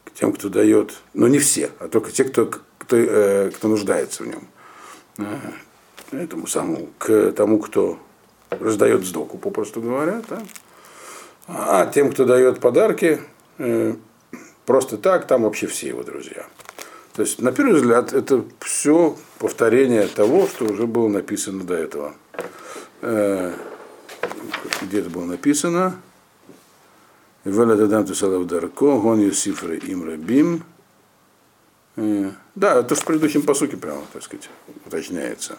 к 0.04 0.10
тем, 0.12 0.32
кто 0.32 0.48
дает, 0.48 0.94
но 1.14 1.28
не 1.28 1.38
все, 1.38 1.70
а 1.78 1.86
только 1.88 2.10
те, 2.10 2.24
кто, 2.24 2.50
кто, 2.78 2.96
э, 2.96 3.50
кто 3.54 3.68
нуждается 3.68 4.24
в 4.24 4.26
нем. 4.26 4.48
Э, 5.18 5.36
Этому 6.10 6.46
самому, 6.46 6.90
к 6.98 7.32
тому, 7.32 7.58
кто 7.58 7.98
раздает 8.50 9.02
сдоку, 9.06 9.38
попросту 9.38 9.80
говоря. 9.80 10.20
Да? 10.28 10.42
А 11.46 11.86
тем, 11.86 12.10
кто 12.12 12.26
дает 12.26 12.60
подарки, 12.60 13.18
э, 13.56 13.94
просто 14.72 14.96
так, 14.96 15.26
там 15.26 15.42
вообще 15.42 15.66
все 15.66 15.88
его 15.88 16.02
друзья. 16.02 16.46
То 17.12 17.20
есть, 17.20 17.42
на 17.42 17.52
первый 17.52 17.74
взгляд, 17.74 18.14
это 18.14 18.42
все 18.60 19.18
повторение 19.38 20.06
того, 20.06 20.48
что 20.48 20.64
уже 20.64 20.86
было 20.86 21.08
написано 21.08 21.62
до 21.62 21.74
этого. 21.74 22.14
Э, 23.02 23.52
Где 24.80 25.00
это 25.00 25.10
было 25.10 25.26
написано? 25.26 26.00
Веля 27.44 27.74
дадам 27.76 28.06
тусалав 28.06 28.46
дарко, 28.46 28.96
гон 28.96 29.20
юсифры 29.20 29.76
им 29.76 30.08
рабим. 30.08 30.64
Э, 31.96 32.30
Да, 32.54 32.80
это 32.80 32.94
в 32.94 33.04
предыдущем 33.04 33.42
посуке 33.42 33.76
прямо, 33.76 34.00
так 34.10 34.22
сказать, 34.22 34.48
уточняется. 34.86 35.58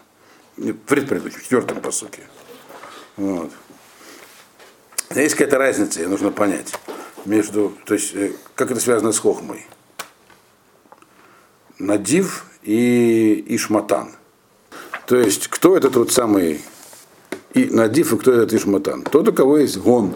В 0.57 0.73
предыдущем, 0.73 1.39
в 1.39 1.43
четвертом 1.43 1.81
посуке. 1.81 2.23
Вот. 3.17 3.51
Есть 5.13 5.35
какая-то 5.35 5.59
разница, 5.59 6.01
ее 6.01 6.07
нужно 6.07 6.31
понять. 6.31 6.73
Между, 7.25 7.73
то 7.85 7.93
есть, 7.93 8.13
э, 8.15 8.33
как 8.55 8.71
это 8.71 8.79
связано 8.79 9.11
с 9.11 9.19
хохмой. 9.19 9.65
Надив 11.79 12.45
и 12.63 13.43
Ишматан. 13.47 14.11
То 15.05 15.17
есть, 15.17 15.47
кто 15.47 15.75
этот 15.77 15.95
вот 15.95 16.11
самый 16.11 16.61
и 17.53 17.65
Надив, 17.65 18.13
и 18.13 18.17
кто 18.17 18.31
этот 18.31 18.53
Ишматан? 18.53 19.03
Тот, 19.03 19.27
у 19.27 19.33
кого 19.33 19.57
есть 19.57 19.77
гон. 19.77 20.13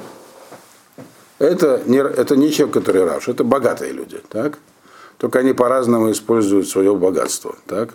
Это 1.40 1.84
не, 1.86 2.00
это 2.00 2.36
не 2.36 2.52
человек, 2.52 2.74
который 2.74 3.04
раш, 3.04 3.28
это 3.28 3.44
богатые 3.44 3.94
люди, 3.94 4.20
так? 4.30 4.58
Только 5.18 5.40
они 5.40 5.54
по-разному 5.54 6.12
используют 6.12 6.68
свое 6.68 6.96
богатство, 6.96 7.56
так? 7.68 7.94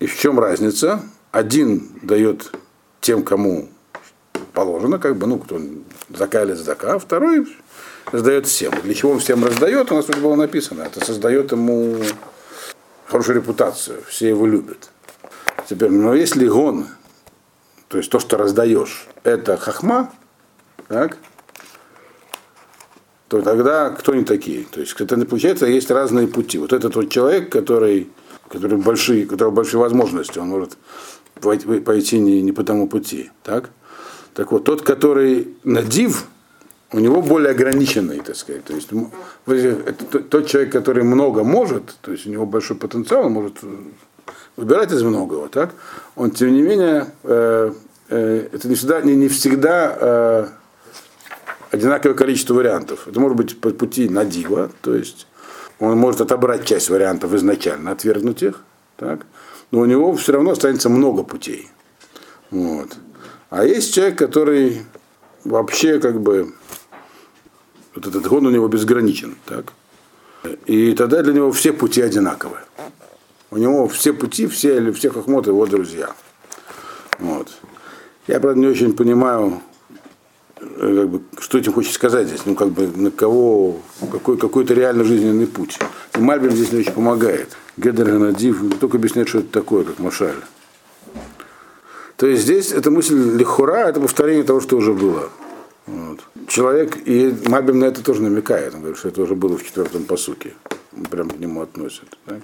И 0.00 0.06
в 0.06 0.18
чем 0.18 0.38
разница? 0.38 1.02
Один 1.30 1.90
дает 2.02 2.52
тем, 3.00 3.22
кому 3.22 3.68
положено, 4.52 4.98
как 4.98 5.16
бы, 5.16 5.26
ну, 5.26 5.38
кто 5.38 5.60
зака, 6.10 6.94
а 6.94 6.98
второй 6.98 7.46
раздает 8.12 8.46
всем. 8.46 8.72
Для 8.82 8.94
чего 8.94 9.12
он 9.12 9.18
всем 9.18 9.44
раздает, 9.44 9.90
у 9.92 9.94
нас 9.94 10.08
уже 10.08 10.20
было 10.20 10.34
написано. 10.34 10.82
Это 10.82 11.04
создает 11.04 11.52
ему 11.52 11.96
хорошую 13.06 13.36
репутацию, 13.36 14.02
все 14.08 14.28
его 14.28 14.46
любят. 14.46 14.90
Теперь, 15.68 15.90
но 15.90 16.14
если 16.14 16.46
гон, 16.46 16.86
то 17.88 17.98
есть 17.98 18.10
то, 18.10 18.18
что 18.18 18.36
раздаешь, 18.36 19.06
это 19.24 19.56
хахма, 19.56 20.12
так, 20.88 21.18
то 23.28 23.42
тогда 23.42 23.90
кто 23.90 24.12
они 24.12 24.24
такие? 24.24 24.64
То 24.64 24.80
есть 24.80 24.98
это 24.98 25.16
получается 25.26 25.66
есть 25.66 25.90
разные 25.90 26.28
пути. 26.28 26.58
Вот 26.58 26.72
этот 26.72 26.96
вот 26.96 27.10
человек, 27.10 27.52
который, 27.52 28.10
который 28.48 28.78
большие, 28.78 29.26
у 29.26 29.28
которого 29.28 29.54
большие 29.54 29.80
возможности, 29.80 30.38
он 30.38 30.48
может 30.48 30.78
пойти 31.40 32.18
не, 32.18 32.40
не 32.40 32.52
по 32.52 32.64
тому 32.64 32.88
пути. 32.88 33.30
Так? 33.42 33.70
Так 34.38 34.52
вот, 34.52 34.62
тот, 34.62 34.82
который 34.82 35.48
надив, 35.64 36.26
у 36.92 37.00
него 37.00 37.22
более 37.22 37.50
ограниченный, 37.50 38.20
так 38.20 38.36
сказать. 38.36 38.62
То 38.62 38.72
есть 38.72 38.88
это 39.44 40.04
тот- 40.04 40.28
тот 40.28 40.46
человек, 40.46 40.70
который 40.70 41.02
много 41.02 41.42
может, 41.42 41.96
то 42.02 42.12
есть 42.12 42.24
у 42.24 42.30
него 42.30 42.46
большой 42.46 42.76
потенциал, 42.76 43.26
он 43.26 43.32
может 43.32 43.56
э, 43.62 43.66
выбирать 44.56 44.92
из 44.92 45.02
многого, 45.02 45.48
так? 45.48 45.74
Он, 46.14 46.30
тем 46.30 46.52
не 46.52 46.62
менее, 46.62 47.08
э, 47.24 47.72
э, 48.10 48.48
это 48.52 48.68
не 48.68 48.76
всегда, 48.76 49.00
не, 49.00 49.16
не 49.16 49.26
всегда 49.26 49.96
э, 50.00 50.46
одинаковое 51.72 52.14
количество 52.14 52.54
вариантов. 52.54 53.08
Это 53.08 53.18
может 53.18 53.36
быть 53.36 53.60
по 53.60 53.70
пути 53.70 54.08
надива, 54.08 54.70
то 54.82 54.94
есть 54.94 55.26
он 55.80 55.98
может 55.98 56.20
отобрать 56.20 56.64
часть 56.64 56.90
вариантов 56.90 57.34
изначально, 57.34 57.90
отвергнуть 57.90 58.44
их, 58.44 58.62
так? 58.96 59.26
но 59.72 59.80
у 59.80 59.84
него 59.84 60.14
все 60.14 60.34
равно 60.34 60.52
останется 60.52 60.88
много 60.88 61.24
путей. 61.24 61.68
Вот. 62.52 62.96
А 63.50 63.64
есть 63.64 63.94
человек, 63.94 64.18
который 64.18 64.82
вообще 65.44 65.98
как 65.98 66.20
бы 66.20 66.52
вот 67.94 68.06
этот 68.06 68.26
гон 68.26 68.46
у 68.46 68.50
него 68.50 68.68
безграничен, 68.68 69.36
так? 69.46 69.72
И 70.66 70.92
тогда 70.92 71.22
для 71.22 71.32
него 71.32 71.50
все 71.52 71.72
пути 71.72 72.00
одинаковые. 72.00 72.62
У 73.50 73.56
него 73.56 73.88
все 73.88 74.12
пути, 74.12 74.46
все 74.46 74.76
или 74.76 74.92
все 74.92 75.10
хохмоты 75.10 75.50
его 75.50 75.66
друзья. 75.66 76.10
Вот. 77.18 77.48
Я, 78.26 78.40
правда, 78.40 78.60
не 78.60 78.66
очень 78.66 78.92
понимаю, 78.92 79.62
э, 80.60 80.96
как 81.00 81.08
бы, 81.08 81.22
что 81.40 81.58
этим 81.58 81.72
хочет 81.72 81.94
сказать 81.94 82.28
здесь, 82.28 82.42
ну, 82.44 82.54
как 82.54 82.68
бы, 82.68 82.86
на 82.86 83.10
кого, 83.10 83.80
какой, 84.12 84.36
какой-то 84.36 84.74
реально 84.74 85.04
жизненный 85.04 85.46
путь. 85.46 85.78
И 86.14 86.20
Мальбин 86.20 86.50
здесь 86.50 86.70
не 86.70 86.80
очень 86.80 86.92
помогает. 86.92 87.56
Гедер 87.78 88.06
Ганадив 88.06 88.78
только 88.78 88.98
объясняет, 88.98 89.28
что 89.28 89.38
это 89.38 89.48
такое, 89.48 89.84
как 89.84 89.98
Машаль. 89.98 90.36
То 92.18 92.26
есть 92.26 92.42
здесь 92.42 92.72
эта 92.72 92.90
мысль 92.90 93.14
лихура, 93.38 93.88
это 93.88 94.00
повторение 94.00 94.42
того, 94.42 94.60
что 94.60 94.76
уже 94.76 94.92
было. 94.92 95.30
Вот. 95.86 96.18
человек, 96.48 96.98
и 97.06 97.32
Мабим 97.46 97.78
на 97.78 97.84
это 97.84 98.02
тоже 98.02 98.22
намекает, 98.22 98.74
он 98.74 98.80
говорит, 98.80 98.98
что 98.98 99.08
это 99.08 99.22
уже 99.22 99.36
было 99.36 99.56
в 99.56 99.64
четвертом 99.64 100.04
посуке, 100.04 100.54
прям 101.10 101.30
к 101.30 101.38
нему 101.38 101.62
относит. 101.62 102.08
Так? 102.26 102.40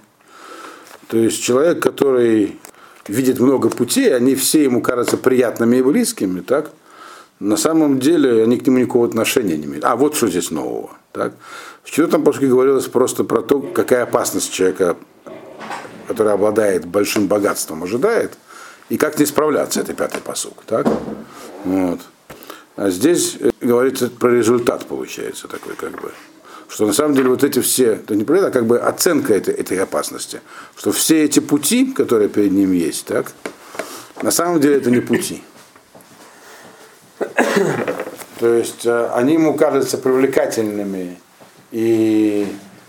То 1.09 1.19
есть 1.19 1.43
человек, 1.43 1.83
который 1.83 2.57
видит 3.09 3.41
много 3.41 3.69
путей, 3.69 4.15
они 4.15 4.37
все 4.37 4.63
ему 4.63 4.81
кажутся 4.81 5.17
приятными 5.17 5.79
и 5.79 5.83
близкими, 5.83 6.41
так? 6.41 6.71
На 7.41 7.57
самом 7.57 7.99
деле 7.99 8.45
они 8.45 8.59
к 8.59 8.67
нему 8.67 8.79
никакого 8.79 9.09
отношения 9.09 9.57
не 9.59 9.65
имеют. 9.65 9.85
А 9.85 9.97
вот 9.97 10.15
что 10.15 10.29
здесь 10.29 10.53
нового. 10.53 10.91
Так? 11.11 11.35
В 11.83 11.91
четвертом 11.91 12.23
посуке 12.23 12.47
говорилось 12.47 12.87
просто 12.87 13.25
про 13.25 13.43
то, 13.43 13.61
какая 13.61 14.05
опасность 14.05 14.53
человека, 14.53 14.97
который 16.07 16.33
обладает 16.33 16.87
большим 16.87 17.27
богатством, 17.27 17.83
ожидает, 17.83 18.39
и 18.89 18.97
как 18.97 19.19
не 19.19 19.27
справляться, 19.27 19.81
это 19.81 19.95
пятый 19.95 20.21
посук. 20.21 20.63
Так? 20.67 20.87
Вот. 21.65 22.01
А 22.77 22.91
здесь 22.91 23.37
э, 23.41 23.51
говорится 23.61 24.09
про 24.09 24.31
результат, 24.31 24.87
получается, 24.87 25.49
такой 25.49 25.75
как 25.75 26.01
бы. 26.01 26.13
Что 26.69 26.87
на 26.87 26.93
самом 26.93 27.15
деле 27.15 27.29
вот 27.29 27.45
эти 27.45 27.61
все, 27.61 27.93
это 27.93 28.17
не 28.17 28.25
проект, 28.25 28.47
а 28.47 28.51
как 28.51 28.67
бы 28.67 28.79
оценка 28.79 29.35
этой, 29.35 29.55
этой 29.55 29.79
опасности. 29.79 30.41
Что 30.77 30.93
все 30.93 31.25
эти 31.25 31.41
пути, 31.41 31.93
которые 31.93 32.29
перед 32.29 32.53
ним 32.53 32.73
есть, 32.73 33.07
так, 33.07 33.33
на 34.23 34.31
самом 34.31 34.61
деле 34.61 34.77
это 34.77 34.91
не 34.91 35.01
пути. 35.01 35.43
То 38.41 38.55
есть 38.55 38.85
э, 38.85 39.11
они 39.15 39.35
ему 39.35 39.55
кажутся 39.55 39.99
привлекательными 39.99 41.19
и 41.71 42.47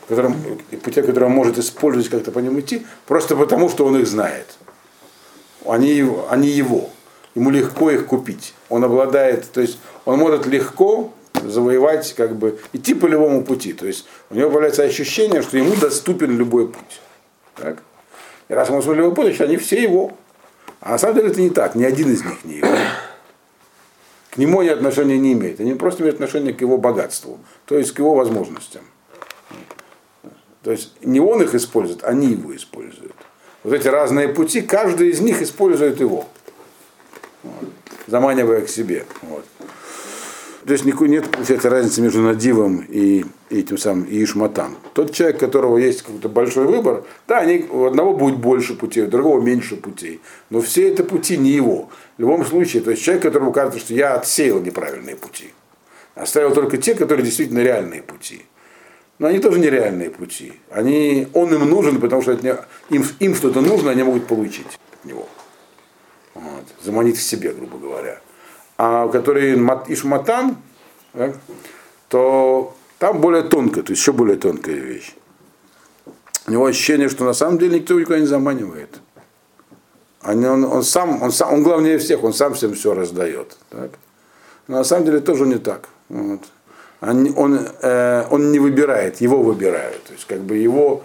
которым, 0.08 0.36
пути, 0.84 1.02
которые 1.02 1.30
он 1.30 1.36
может 1.36 1.58
использовать, 1.58 2.10
как-то 2.10 2.32
по 2.32 2.40
ним 2.40 2.60
идти, 2.60 2.86
просто 3.08 3.36
потому, 3.36 3.70
что 3.70 3.86
он 3.86 3.98
их 3.98 4.08
знает. 4.08 4.48
Они, 5.68 6.06
они 6.30 6.50
его 6.50 6.90
ему 7.36 7.50
легко 7.50 7.92
их 7.92 8.08
купить. 8.08 8.54
Он 8.70 8.84
обладает, 8.84 9.52
то 9.52 9.62
есть 9.62 9.78
он 10.06 10.18
может 10.18 10.46
легко 10.48 11.14
завоевать, 11.34 12.14
как 12.14 12.36
бы, 12.36 12.58
идти 12.74 12.94
по 12.94 13.06
любому 13.06 13.44
пути. 13.44 13.74
То 13.74 13.86
есть 13.86 14.08
у 14.30 14.36
него 14.36 14.50
появляется 14.50 14.84
ощущение, 14.84 15.42
что 15.42 15.58
ему 15.58 15.76
доступен 15.76 16.36
любой 16.38 16.70
путь. 16.70 17.02
Так? 17.56 17.84
И 18.48 18.54
раз 18.54 18.70
он 18.70 18.82
свой 18.82 18.96
любой 18.96 19.14
путь, 19.14 19.26
значит, 19.26 19.42
они 19.42 19.58
все 19.58 19.82
его. 19.82 20.14
А 20.80 20.92
на 20.92 20.98
самом 20.98 21.16
деле 21.16 21.30
это 21.30 21.42
не 21.42 21.50
так, 21.50 21.76
ни 21.76 21.84
один 21.84 22.12
из 22.12 22.24
них 22.24 22.44
не 22.46 22.56
его. 22.58 22.68
К 24.32 24.38
нему 24.38 24.60
они 24.60 24.70
отношения 24.70 25.18
не 25.18 25.34
имеют. 25.34 25.60
Они 25.60 25.74
просто 25.74 26.04
имеют 26.04 26.16
отношение 26.16 26.54
к 26.54 26.62
его 26.62 26.78
богатству, 26.78 27.40
то 27.66 27.78
есть 27.78 27.94
к 27.94 28.00
его 28.00 28.16
возможностям. 28.16 28.84
То 30.62 30.72
есть 30.72 30.94
не 31.02 31.20
он 31.20 31.42
их 31.42 31.54
использует, 31.54 32.04
они 32.04 32.32
его 32.32 32.56
используют. 32.56 33.14
Вот 33.66 33.74
эти 33.74 33.88
разные 33.88 34.28
пути, 34.28 34.62
каждый 34.62 35.10
из 35.10 35.22
них 35.22 35.42
использует 35.42 36.00
его 36.00 36.28
вот, 37.42 37.70
заманивая 38.06 38.62
к 38.62 38.70
себе. 38.70 39.06
Вот. 39.24 39.44
То 40.68 40.74
есть 40.74 40.86
никакой 40.86 41.10
нет 41.10 41.32
получается, 41.32 41.72
разницы 41.72 42.02
между 42.02 42.22
Надивом 42.22 42.86
и, 42.88 43.26
и 43.50 43.60
этим 43.60 43.80
самым 43.80 44.04
и 44.04 44.24
Ишматам. 44.24 44.78
Тот 44.94 45.14
человек, 45.14 45.38
у 45.38 45.40
которого 45.40 45.80
есть 45.80 46.04
какой-то 46.04 46.30
большой 46.30 46.68
выбор, 46.68 47.06
да, 47.28 47.40
они, 47.40 47.66
у 47.68 47.86
одного 47.86 48.16
будет 48.16 48.38
больше 48.38 48.76
путей, 48.76 49.06
у 49.06 49.08
другого 49.08 49.42
меньше 49.42 49.78
путей. 49.78 50.22
Но 50.52 50.62
все 50.62 50.88
это 50.88 51.04
пути 51.04 51.36
не 51.36 51.50
его. 51.50 51.90
В 52.18 52.22
любом 52.22 52.46
случае, 52.46 52.84
то 52.84 52.92
есть 52.92 53.02
человек, 53.02 53.24
которому 53.24 53.52
кажется, 53.52 53.80
что 53.80 53.96
я 53.96 54.14
отсеял 54.14 54.62
неправильные 54.62 55.16
пути. 55.16 55.50
Оставил 56.14 56.54
только 56.54 56.78
те, 56.78 56.94
которые 56.94 57.26
действительно 57.26 57.64
реальные 57.64 58.04
пути. 58.04 58.44
Но 59.18 59.28
они 59.28 59.40
тоже 59.40 59.60
нереальные 59.60 60.10
пути. 60.10 60.54
Они, 60.70 61.28
он 61.34 61.54
им 61.54 61.70
нужен, 61.70 62.02
потому 62.02 62.22
что 62.22 62.34
им, 62.90 63.06
им 63.20 63.36
что-то 63.36 63.62
нужно, 63.62 63.92
они 63.92 64.04
могут 64.04 64.28
получить 64.28 64.68
от 64.94 65.06
него 65.06 65.28
вот, 66.34 66.66
заманить 66.84 67.18
к 67.18 67.22
себе, 67.22 67.54
грубо 67.54 67.78
говоря. 67.78 68.20
А 68.78 69.08
который 69.08 69.56
Ишматан, 69.88 70.58
да, 71.14 71.34
то 72.10 72.76
там 73.00 73.22
более 73.22 73.44
тонкая, 73.44 73.84
то 73.84 73.92
есть 73.92 74.02
еще 74.02 74.12
более 74.12 74.38
тонкая 74.38 74.76
вещь. 74.76 75.16
У 76.48 76.52
него 76.52 76.66
ощущение, 76.66 77.10
что 77.10 77.24
на 77.24 77.34
самом 77.34 77.58
деле 77.58 77.80
никто 77.80 78.00
никуда 78.00 78.20
не 78.20 78.26
заманивает. 78.26 79.00
Он, 80.24 80.44
он, 80.44 80.64
он 80.66 80.84
сам, 80.84 81.22
он 81.22 81.32
сам, 81.32 81.54
он 81.54 81.64
главнее 81.64 81.98
всех, 81.98 82.24
он 82.24 82.34
сам 82.34 82.54
всем 82.54 82.74
все 82.74 82.94
раздает. 82.94 83.58
Так? 83.70 83.92
Но 84.68 84.78
на 84.78 84.84
самом 84.84 85.06
деле 85.06 85.20
тоже 85.20 85.46
не 85.46 85.58
так. 85.58 85.88
Вот. 86.10 86.42
Он, 87.02 87.34
он, 87.38 87.68
э, 87.82 88.26
он 88.30 88.52
не 88.52 88.60
выбирает, 88.60 89.22
его 89.22 89.42
выбирают. 89.42 90.04
То 90.04 90.14
есть 90.14 90.26
как 90.26 90.42
бы 90.42 90.58
его 90.58 91.04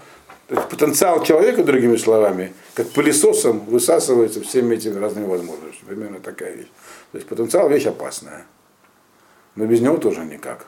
потенциал 0.48 1.22
человека, 1.22 1.62
другими 1.62 1.96
словами, 1.96 2.52
как 2.74 2.88
пылесосом 2.90 3.60
высасывается 3.66 4.40
всеми 4.40 4.74
этими 4.74 4.98
разными 4.98 5.26
возможностями. 5.26 5.88
Примерно 5.88 6.20
такая 6.20 6.54
вещь. 6.54 6.70
То 7.12 7.18
есть 7.18 7.28
потенциал 7.28 7.68
вещь 7.68 7.86
опасная. 7.86 8.46
Но 9.56 9.66
без 9.66 9.80
него 9.80 9.96
тоже 9.96 10.24
никак. 10.24 10.66